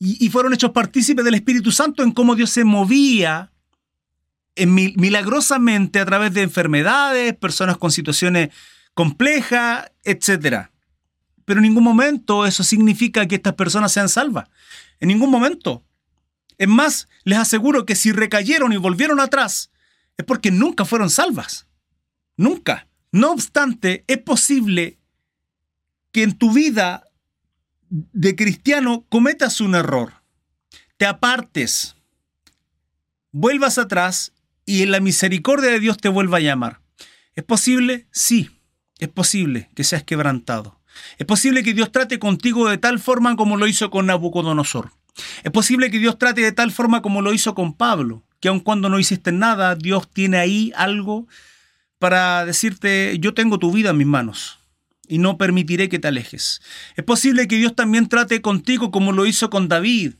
Y, 0.00 0.28
fueron 0.30 0.54
hechos 0.54 0.70
partícipes 0.70 1.24
del 1.24 1.34
Espíritu 1.34 1.72
Santo 1.72 2.04
en 2.04 2.12
cómo 2.12 2.36
Dios 2.36 2.50
se 2.50 2.62
movía 2.62 3.50
en, 4.54 4.72
milagrosamente 4.72 5.98
a 5.98 6.06
través 6.06 6.32
de 6.34 6.42
enfermedades, 6.42 7.34
personas 7.36 7.78
con 7.78 7.90
situaciones 7.90 8.50
compleja, 8.94 9.90
etc. 10.04 10.68
Pero 11.44 11.58
en 11.58 11.64
ningún 11.64 11.82
momento 11.82 12.46
eso 12.46 12.62
significa 12.62 13.26
que 13.26 13.36
estas 13.36 13.54
personas 13.54 13.90
sean 13.90 14.08
salvas. 14.08 14.48
En 15.00 15.08
ningún 15.08 15.30
momento. 15.30 15.84
Es 16.58 16.68
más, 16.68 17.08
les 17.24 17.38
aseguro 17.38 17.86
que 17.86 17.94
si 17.94 18.12
recayeron 18.12 18.72
y 18.72 18.76
volvieron 18.76 19.20
atrás, 19.20 19.70
es 20.16 20.24
porque 20.24 20.50
nunca 20.50 20.84
fueron 20.84 21.10
salvas. 21.10 21.66
Nunca. 22.36 22.88
No 23.10 23.32
obstante, 23.32 24.04
es 24.06 24.18
posible 24.18 24.98
que 26.12 26.22
en 26.22 26.36
tu 26.36 26.52
vida 26.52 27.04
de 27.90 28.36
cristiano 28.36 29.04
cometas 29.08 29.60
un 29.60 29.74
error, 29.74 30.14
te 30.96 31.06
apartes, 31.06 31.96
vuelvas 33.32 33.78
atrás 33.78 34.32
y 34.66 34.82
en 34.82 34.90
la 34.90 35.00
misericordia 35.00 35.70
de 35.70 35.80
Dios 35.80 35.98
te 35.98 36.08
vuelva 36.08 36.38
a 36.38 36.40
llamar. 36.40 36.80
¿Es 37.34 37.44
posible? 37.44 38.06
Sí. 38.12 38.50
Es 38.98 39.08
posible 39.08 39.70
que 39.76 39.84
seas 39.84 40.02
quebrantado. 40.02 40.80
Es 41.18 41.26
posible 41.26 41.62
que 41.62 41.72
Dios 41.72 41.92
trate 41.92 42.18
contigo 42.18 42.68
de 42.68 42.78
tal 42.78 42.98
forma 42.98 43.36
como 43.36 43.56
lo 43.56 43.68
hizo 43.68 43.90
con 43.90 44.06
Nabucodonosor. 44.06 44.90
Es 45.44 45.52
posible 45.52 45.90
que 45.90 46.00
Dios 46.00 46.18
trate 46.18 46.40
de 46.40 46.52
tal 46.52 46.72
forma 46.72 47.00
como 47.00 47.22
lo 47.22 47.32
hizo 47.32 47.54
con 47.54 47.74
Pablo, 47.74 48.24
que 48.40 48.48
aun 48.48 48.60
cuando 48.60 48.88
no 48.88 48.98
hiciste 48.98 49.30
nada, 49.30 49.76
Dios 49.76 50.10
tiene 50.10 50.38
ahí 50.38 50.72
algo 50.76 51.28
para 51.98 52.44
decirte, 52.44 53.16
yo 53.20 53.34
tengo 53.34 53.58
tu 53.58 53.72
vida 53.72 53.90
en 53.90 53.98
mis 53.98 54.06
manos 54.06 54.57
y 55.08 55.18
no 55.18 55.38
permitiré 55.38 55.88
que 55.88 55.98
te 55.98 56.08
alejes. 56.08 56.60
Es 56.96 57.04
posible 57.04 57.48
que 57.48 57.56
Dios 57.56 57.74
también 57.74 58.08
trate 58.08 58.40
contigo 58.40 58.90
como 58.90 59.12
lo 59.12 59.26
hizo 59.26 59.50
con 59.50 59.68
David, 59.68 60.14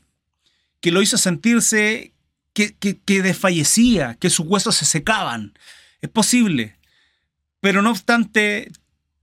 que 0.81 0.91
lo 0.91 1.01
hizo 1.01 1.17
sentirse 1.17 2.13
que, 2.53 2.73
que 2.73 3.21
desfallecía, 3.21 4.15
que 4.15 4.29
sus 4.29 4.45
huesos 4.45 4.75
se 4.75 4.85
secaban. 4.85 5.53
Es 6.01 6.09
posible 6.09 6.79
pero 7.61 7.81
no 7.81 7.91
obstante 7.91 8.71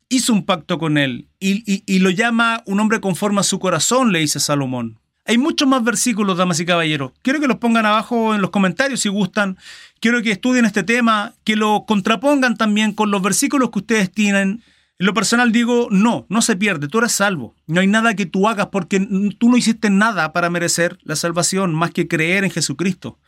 hizo 0.09 0.33
un 0.33 0.45
pacto 0.45 0.79
con 0.79 0.99
él 0.99 1.29
y, 1.41 1.99
lo 1.99 2.11
llama 2.11 2.63
un 2.67 2.81
hombre 2.81 3.01
conforme 3.01 3.41
a 3.41 3.45
su 3.45 3.59
corazón, 3.59 4.13
le 4.13 4.21
dice 4.21 4.41
Salomón. 4.41 4.99
Hay 5.25 5.39
muchos 5.39 5.67
más 5.67 5.83
versículos, 5.83 6.39
damas 6.39 6.61
y 6.61 6.67
caballeros. 6.67 7.11
Quiero 7.23 7.41
que 7.41 7.49
los 7.49 7.59
pongan 7.59 7.85
abajo 7.85 8.35
en 8.35 8.41
los 8.41 8.51
comentarios 8.51 9.01
si 9.01 9.09
gustan. 9.09 9.59
Quiero 9.99 10.23
que 10.23 10.31
estudien 10.31 10.65
este 10.65 10.85
tema, 10.85 11.35
que 11.43 11.57
lo 11.57 11.85
contrapongan 11.85 12.57
también 12.57 12.93
con 12.93 13.11
los 13.11 13.23
versículos 13.23 13.71
que 13.71 13.81
ustedes 13.81 14.13
tienen. 14.13 14.63
En 14.99 15.07
lo 15.07 15.15
personal 15.15 15.53
digo, 15.53 15.89
no, 15.91 16.27
no 16.29 16.41
se 16.41 16.57
pierde, 16.57 16.89
tú 16.89 16.99
eres 16.99 17.13
salvo. 17.13 17.55
No 17.67 17.81
hay 17.81 17.87
nada 17.87 18.15
que 18.15 18.27
tú 18.27 18.49
hagas 18.49 18.69
porque 18.69 19.01
tú 19.39 19.51
no 19.51 19.57
hiciste 19.57 19.91
nada 19.91 20.33
para 20.33 20.49
merecer 20.49 20.99
la 21.03 21.17
salvación 21.17 21.75
más 21.75 21.91
que 21.91 22.09
creer 22.09 22.45
en 22.45 22.51
Jesucristo. 22.51 23.19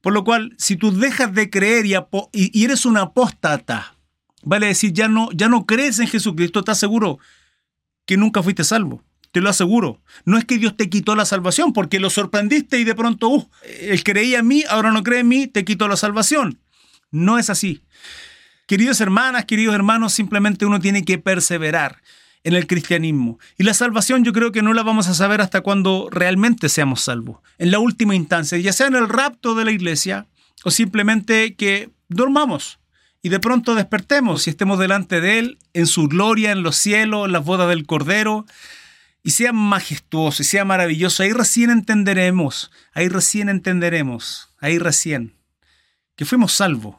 Por 0.00 0.12
lo 0.12 0.24
cual, 0.24 0.54
si 0.58 0.76
tú 0.76 0.92
dejas 0.92 1.32
de 1.32 1.50
creer 1.50 1.86
y, 1.86 2.64
eres 2.64 2.84
un 2.84 2.96
apóstata, 2.96 3.94
Vale 4.44 4.66
decir, 4.66 4.92
ya 4.92 5.08
no, 5.08 5.30
ya 5.32 5.48
no 5.48 5.64
crees 5.64 5.98
en 5.98 6.06
Jesucristo, 6.06 6.60
¿estás 6.60 6.78
seguro 6.78 7.18
que 8.04 8.16
nunca 8.16 8.42
fuiste 8.42 8.62
salvo? 8.62 9.02
Te 9.32 9.40
lo 9.40 9.48
aseguro. 9.48 10.00
No 10.26 10.38
es 10.38 10.44
que 10.44 10.58
Dios 10.58 10.76
te 10.76 10.90
quitó 10.90 11.16
la 11.16 11.24
salvación, 11.24 11.72
porque 11.72 11.98
lo 11.98 12.10
sorprendiste 12.10 12.78
y 12.78 12.84
de 12.84 12.94
pronto, 12.94 13.28
uh, 13.30 13.48
él 13.80 14.04
creía 14.04 14.40
en 14.40 14.46
mí, 14.46 14.62
ahora 14.68 14.92
no 14.92 15.02
cree 15.02 15.20
en 15.20 15.28
mí, 15.28 15.46
te 15.46 15.64
quitó 15.64 15.88
la 15.88 15.96
salvación. 15.96 16.60
No 17.10 17.38
es 17.38 17.48
así. 17.48 17.82
Queridos 18.66 19.00
hermanas, 19.00 19.44
queridos 19.44 19.74
hermanos, 19.74 20.12
simplemente 20.12 20.64
uno 20.64 20.80
tiene 20.80 21.04
que 21.04 21.18
perseverar 21.18 22.02
en 22.44 22.54
el 22.54 22.66
cristianismo. 22.66 23.38
Y 23.58 23.64
la 23.64 23.74
salvación 23.74 24.24
yo 24.24 24.32
creo 24.32 24.52
que 24.52 24.62
no 24.62 24.72
la 24.72 24.82
vamos 24.82 25.08
a 25.08 25.14
saber 25.14 25.40
hasta 25.40 25.62
cuando 25.62 26.08
realmente 26.10 26.68
seamos 26.68 27.02
salvos. 27.02 27.40
En 27.58 27.70
la 27.70 27.78
última 27.78 28.14
instancia, 28.14 28.58
ya 28.58 28.72
sea 28.72 28.86
en 28.86 28.94
el 28.94 29.08
rapto 29.08 29.54
de 29.54 29.64
la 29.64 29.72
iglesia 29.72 30.26
o 30.62 30.70
simplemente 30.70 31.54
que 31.54 31.90
dormamos 32.08 32.78
y 33.22 33.30
de 33.30 33.40
pronto 33.40 33.74
despertemos 33.74 34.46
y 34.46 34.50
estemos 34.50 34.78
delante 34.78 35.20
de 35.20 35.38
Él 35.38 35.58
en 35.72 35.86
su 35.86 36.08
gloria, 36.08 36.52
en 36.52 36.62
los 36.62 36.76
cielos, 36.76 37.26
en 37.26 37.32
las 37.32 37.44
bodas 37.44 37.68
del 37.68 37.86
Cordero, 37.86 38.44
y 39.22 39.30
sea 39.30 39.54
majestuoso 39.54 40.42
y 40.42 40.44
sea 40.44 40.66
maravilloso. 40.66 41.22
Ahí 41.22 41.32
recién 41.32 41.70
entenderemos, 41.70 42.70
ahí 42.92 43.08
recién 43.08 43.48
entenderemos, 43.48 44.50
ahí 44.60 44.78
recién, 44.78 45.34
que 46.16 46.26
fuimos 46.26 46.52
salvos. 46.52 46.96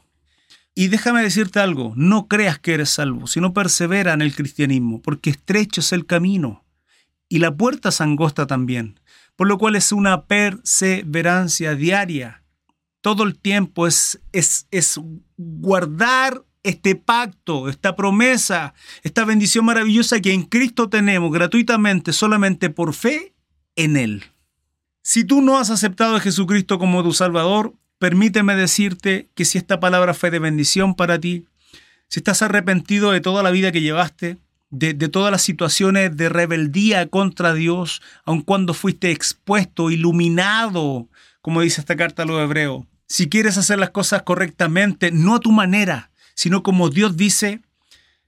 Y 0.76 0.90
déjame 0.90 1.24
decirte 1.24 1.60
algo, 1.60 1.94
no 1.96 2.28
creas 2.28 2.60
que 2.60 2.74
eres 2.74 2.90
salvo, 2.90 3.28
sino 3.28 3.54
persevera 3.54 4.14
en 4.14 4.22
el 4.22 4.36
cristianismo, 4.36 5.02
porque 5.02 5.30
estrecho 5.30 5.82
es 5.82 5.94
el 5.94 6.06
camino 6.06 6.66
y 7.30 7.40
la 7.40 7.56
puerta 7.56 7.90
es 7.90 8.02
angosta 8.02 8.46
también, 8.46 9.00
por 9.36 9.48
lo 9.48 9.58
cual 9.58 9.76
es 9.76 9.92
una 9.92 10.26
perseverancia 10.26 11.76
diaria 11.76 12.44
todo 13.06 13.22
el 13.22 13.38
tiempo 13.38 13.86
es, 13.86 14.20
es, 14.32 14.66
es 14.72 15.00
guardar 15.38 16.44
este 16.64 16.96
pacto, 16.96 17.70
esta 17.70 17.96
promesa, 17.96 18.74
esta 19.04 19.26
bendición 19.26 19.64
maravillosa 19.64 20.20
que 20.22 20.34
en 20.34 20.42
Cristo 20.42 20.90
tenemos 20.90 21.32
gratuitamente, 21.32 22.14
solamente 22.14 22.72
por 22.72 22.96
fe 22.96 23.36
en 23.76 23.96
Él. 23.96 24.24
Si 25.04 25.24
tú 25.24 25.44
no 25.44 25.60
has 25.60 25.70
aceptado 25.70 26.16
a 26.16 26.20
Jesucristo 26.20 26.80
como 26.80 27.04
tu 27.04 27.14
Salvador, 27.14 27.76
permíteme 28.00 28.56
decirte 28.56 29.30
que 29.36 29.46
si 29.46 29.58
esta 29.58 29.80
palabra 29.80 30.14
fue 30.14 30.32
de 30.32 30.40
bendición 30.40 30.96
para 30.96 31.20
ti, 31.20 31.46
si 32.08 32.20
estás 32.20 32.42
arrepentido 32.42 33.12
de 33.12 33.22
toda 33.22 33.44
la 33.44 33.52
vida 33.52 33.72
que 33.72 33.82
llevaste, 33.82 34.38
de, 34.70 34.94
todas 35.10 35.32
las 35.32 35.42
situaciones 35.42 36.16
de 36.18 36.30
rebeldía 36.30 37.08
contra 37.08 37.54
Dios, 37.54 38.02
aun 38.26 38.42
cuando 38.42 38.74
fuiste 38.74 39.12
expuesto, 39.12 39.90
iluminado, 39.90 41.08
como 41.42 41.62
dice 41.62 41.82
esta 41.82 41.96
carta 41.96 42.24
a 42.24 42.26
los 42.26 42.42
hebreos, 42.42 42.86
si 43.08 43.30
quieres 43.30 43.58
hacer 43.58 43.80
las 43.80 43.92
cosas 43.92 44.24
correctamente, 44.24 45.12
no 45.12 45.36
a 45.36 45.40
tu 45.40 45.52
manera, 45.52 46.10
sino 46.34 46.64
como 46.64 46.90
Dios 46.90 47.16
dice, 47.16 47.62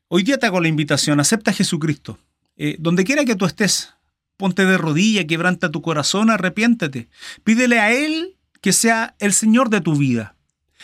hoy 0.08 0.24
día 0.24 0.38
te 0.38 0.46
hago 0.46 0.62
la 0.62 0.68
invitación, 0.68 1.20
acepta 1.20 1.52
a 1.52 1.54
Jesucristo. 1.54 2.20
Eh, 2.60 2.76
donde 2.80 3.04
quiera 3.04 3.26
que 3.26 3.36
tú 3.36 3.46
estés, 3.46 3.94
ponte 4.38 4.66
de 4.66 4.78
rodilla, 4.78 5.28
quebranta 5.28 5.70
tu 5.70 5.82
corazón, 5.82 6.30
arrepiéntete. 6.30 7.08
Pídele 7.44 7.80
a 7.80 7.92
Él 7.92 8.37
que 8.62 8.74
sea 8.74 9.16
el 9.20 9.34
Señor 9.34 9.70
de 9.70 9.82
tu 9.82 9.96
vida. 9.96 10.36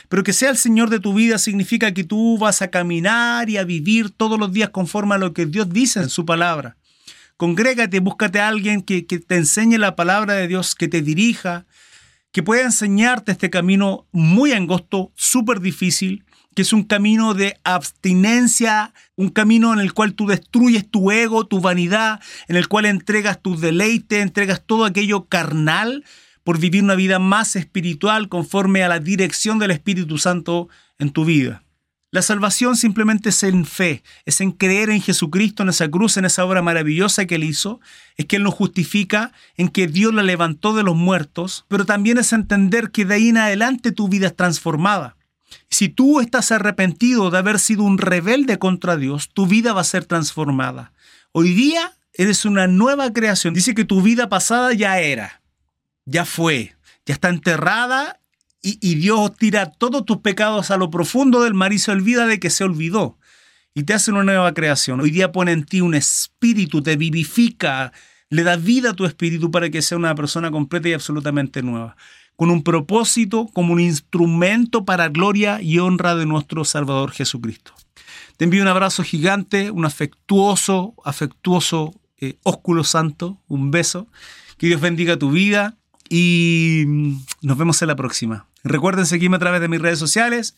Pero 0.10 0.24
que 0.24 0.34
sea 0.34 0.50
el 0.50 0.58
Señor 0.58 0.90
de 0.90 1.00
tu 1.00 1.14
vida 1.14 1.38
significa 1.38 1.94
que 1.94 2.04
tú 2.04 2.38
vas 2.38 2.62
a 2.62 2.70
caminar 2.70 3.50
y 3.50 3.58
a 3.58 3.64
vivir 3.64 4.10
todos 4.10 4.40
los 4.40 4.52
días 4.52 4.70
conforme 4.70 5.16
a 5.16 5.18
lo 5.18 5.34
que 5.34 5.46
Dios 5.46 5.70
dice 5.70 6.00
en 6.00 6.10
su 6.10 6.26
palabra. 6.26 6.78
Congrégate, 7.38 8.00
búscate 8.00 8.40
a 8.40 8.48
alguien 8.48 8.82
que, 8.82 9.02
te 9.02 9.36
enseñe 9.36 9.78
la 9.78 9.96
palabra 9.96 10.34
de 10.34 10.48
Dios, 10.48 10.76
que 10.76 10.88
te 10.88 11.02
dirija, 11.02 11.66
que 12.32 12.44
pueda 12.44 12.64
enseñarte 12.64 13.32
este 13.32 13.50
camino 13.50 14.08
muy 14.12 14.52
angosto, 14.52 15.12
súper 15.16 15.60
difícil, 15.60 16.24
que 16.56 16.62
es 16.62 16.74
un 16.74 16.84
camino 16.84 17.34
de 17.34 17.58
abstinencia, 17.64 18.94
un 19.16 19.30
camino 19.30 19.74
en 19.74 19.80
el 19.80 19.94
cual 19.94 20.14
tú 20.14 20.28
destruyes 20.28 20.88
tu 20.88 21.12
ego, 21.12 21.48
tu 21.48 21.60
vanidad, 21.60 22.22
en 22.48 22.56
el 22.56 22.68
cual 22.68 22.86
entregas 22.86 23.42
tu 23.42 23.60
deleite, 23.60 24.22
entregas 24.22 24.62
todo 24.66 24.86
aquello 24.86 25.26
carnal 25.26 26.04
por 26.44 26.60
vivir 26.60 26.84
una 26.84 26.96
vida 26.96 27.20
más 27.20 27.56
espiritual 27.56 28.30
conforme 28.30 28.84
a 28.84 28.90
la 28.90 29.00
dirección 29.00 29.60
del 29.60 29.72
Espíritu 29.72 30.18
Santo 30.18 30.70
en 31.00 31.12
tu 31.12 31.26
vida. 31.26 31.64
La 32.14 32.22
salvación 32.22 32.76
simplemente 32.76 33.30
es 33.30 33.42
en 33.42 33.66
fe, 33.66 34.04
es 34.26 34.40
en 34.40 34.52
creer 34.52 34.92
en 34.92 35.02
Jesucristo, 35.02 35.64
en 35.64 35.70
esa 35.70 35.90
cruz, 35.90 36.16
en 36.18 36.26
esa 36.26 36.46
obra 36.46 36.62
maravillosa 36.62 37.26
que 37.26 37.36
Él 37.36 37.44
hizo, 37.44 37.80
es 38.18 38.28
que 38.28 38.36
Él 38.36 38.44
nos 38.44 38.54
justifica, 38.54 39.32
en 39.58 39.68
que 39.68 39.88
Dios 39.88 40.14
la 40.14 40.22
levantó 40.22 40.76
de 40.76 40.84
los 40.84 40.96
muertos, 40.96 41.66
pero 41.70 41.86
también 41.86 42.20
es 42.20 42.32
entender 42.32 42.92
que 42.92 43.06
de 43.06 43.16
ahí 43.16 43.30
en 43.30 43.38
adelante 43.38 43.92
tu 43.92 44.10
vida 44.10 44.28
es 44.28 44.36
transformada. 44.36 45.18
Si 45.72 45.90
tú 45.90 46.20
estás 46.20 46.52
arrepentido 46.52 47.32
de 47.32 47.40
haber 47.40 47.58
sido 47.58 47.82
un 47.82 47.98
rebelde 47.98 48.60
contra 48.60 48.96
Dios, 48.96 49.32
tu 49.34 49.48
vida 49.48 49.74
va 49.74 49.82
a 49.82 49.86
ser 49.86 50.06
transformada. 50.06 50.94
Hoy 51.32 51.54
día 51.54 51.94
eres 52.14 52.46
una 52.46 52.68
nueva 52.68 53.12
creación. 53.12 53.56
Dice 53.56 53.74
que 53.74 53.86
tu 53.86 54.04
vida 54.04 54.30
pasada 54.30 54.72
ya 54.74 55.00
era, 55.00 55.42
ya 56.06 56.26
fue, 56.26 56.76
ya 57.06 57.14
está 57.14 57.30
enterrada 57.30 58.20
y, 58.66 58.96
Dios 58.96 59.36
tira 59.36 59.72
todos 59.72 60.06
tus 60.06 60.18
pecados 60.20 60.72
a 60.72 60.78
lo 60.78 60.90
profundo 60.90 61.44
del 61.44 61.54
mar 61.54 61.74
y 61.74 61.80
se 61.80 61.92
olvida 61.92 62.26
de 62.26 62.40
que 62.40 62.50
se 62.50 62.64
olvidó. 62.64 63.18
Y 63.74 63.84
te 63.84 63.94
hace 63.94 64.10
una 64.10 64.24
nueva 64.24 64.54
creación. 64.54 65.02
Hoy 65.02 65.12
día 65.12 65.34
pone 65.34 65.52
en 65.52 65.66
ti 65.66 65.82
un 65.82 65.96
espíritu, 65.96 66.82
te 66.82 66.96
vivifica, 66.96 67.92
le 68.30 68.44
da 68.44 68.56
vida 68.56 68.92
a 68.92 68.94
tu 68.94 69.04
espíritu 69.04 69.52
para 69.52 69.70
que 69.70 69.82
sea 69.82 69.98
una 69.98 70.16
persona 70.16 70.50
completa 70.50 70.88
y 70.88 70.94
absolutamente 70.94 71.62
nueva 71.62 71.98
con 72.36 72.50
un 72.50 72.64
propósito 72.64 73.48
como 73.54 73.74
un 73.74 73.80
instrumento 73.80 74.86
para 74.86 75.10
gloria 75.10 75.62
y 75.62 75.80
honra 75.80 76.16
de 76.16 76.26
nuestro 76.26 76.66
Salvador 76.66 77.12
Jesucristo. 77.12 77.74
Te 78.38 78.46
envío 78.46 78.62
un 78.62 78.68
abrazo 78.68 79.04
gigante, 79.04 79.72
un 79.72 79.86
afectuoso, 79.86 80.96
afectuoso 81.06 81.94
eh, 82.18 82.38
ósculo 82.44 82.84
santo, 82.84 83.42
un 83.48 83.72
beso. 83.72 84.08
Que 84.58 84.68
Dios 84.68 84.82
bendiga 84.82 85.18
tu 85.18 85.32
vida 85.32 85.78
y 86.16 86.84
mm, 86.86 87.26
nos 87.42 87.58
vemos 87.58 87.82
en 87.82 87.88
la 87.88 87.96
próxima. 87.96 88.46
Recuerden 88.64 89.08
seguirme 89.08 89.38
a 89.38 89.40
través 89.40 89.62
de 89.62 89.68
mis 89.68 89.82
redes 89.82 89.98
sociales, 89.98 90.56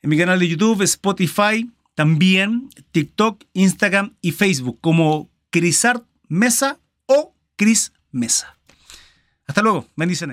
en 0.00 0.08
mi 0.08 0.16
canal 0.16 0.38
de 0.38 0.48
YouTube, 0.48 0.80
Spotify, 0.80 1.70
también 1.94 2.70
TikTok, 2.92 3.44
Instagram 3.52 4.14
y 4.22 4.32
Facebook 4.32 4.78
como 4.80 5.28
Crisart 5.50 6.02
Mesa 6.28 6.80
o 7.04 7.34
Cris 7.56 7.92
Mesa. 8.10 8.56
Hasta 9.46 9.60
luego, 9.60 9.86
bendiciones. 9.96 10.24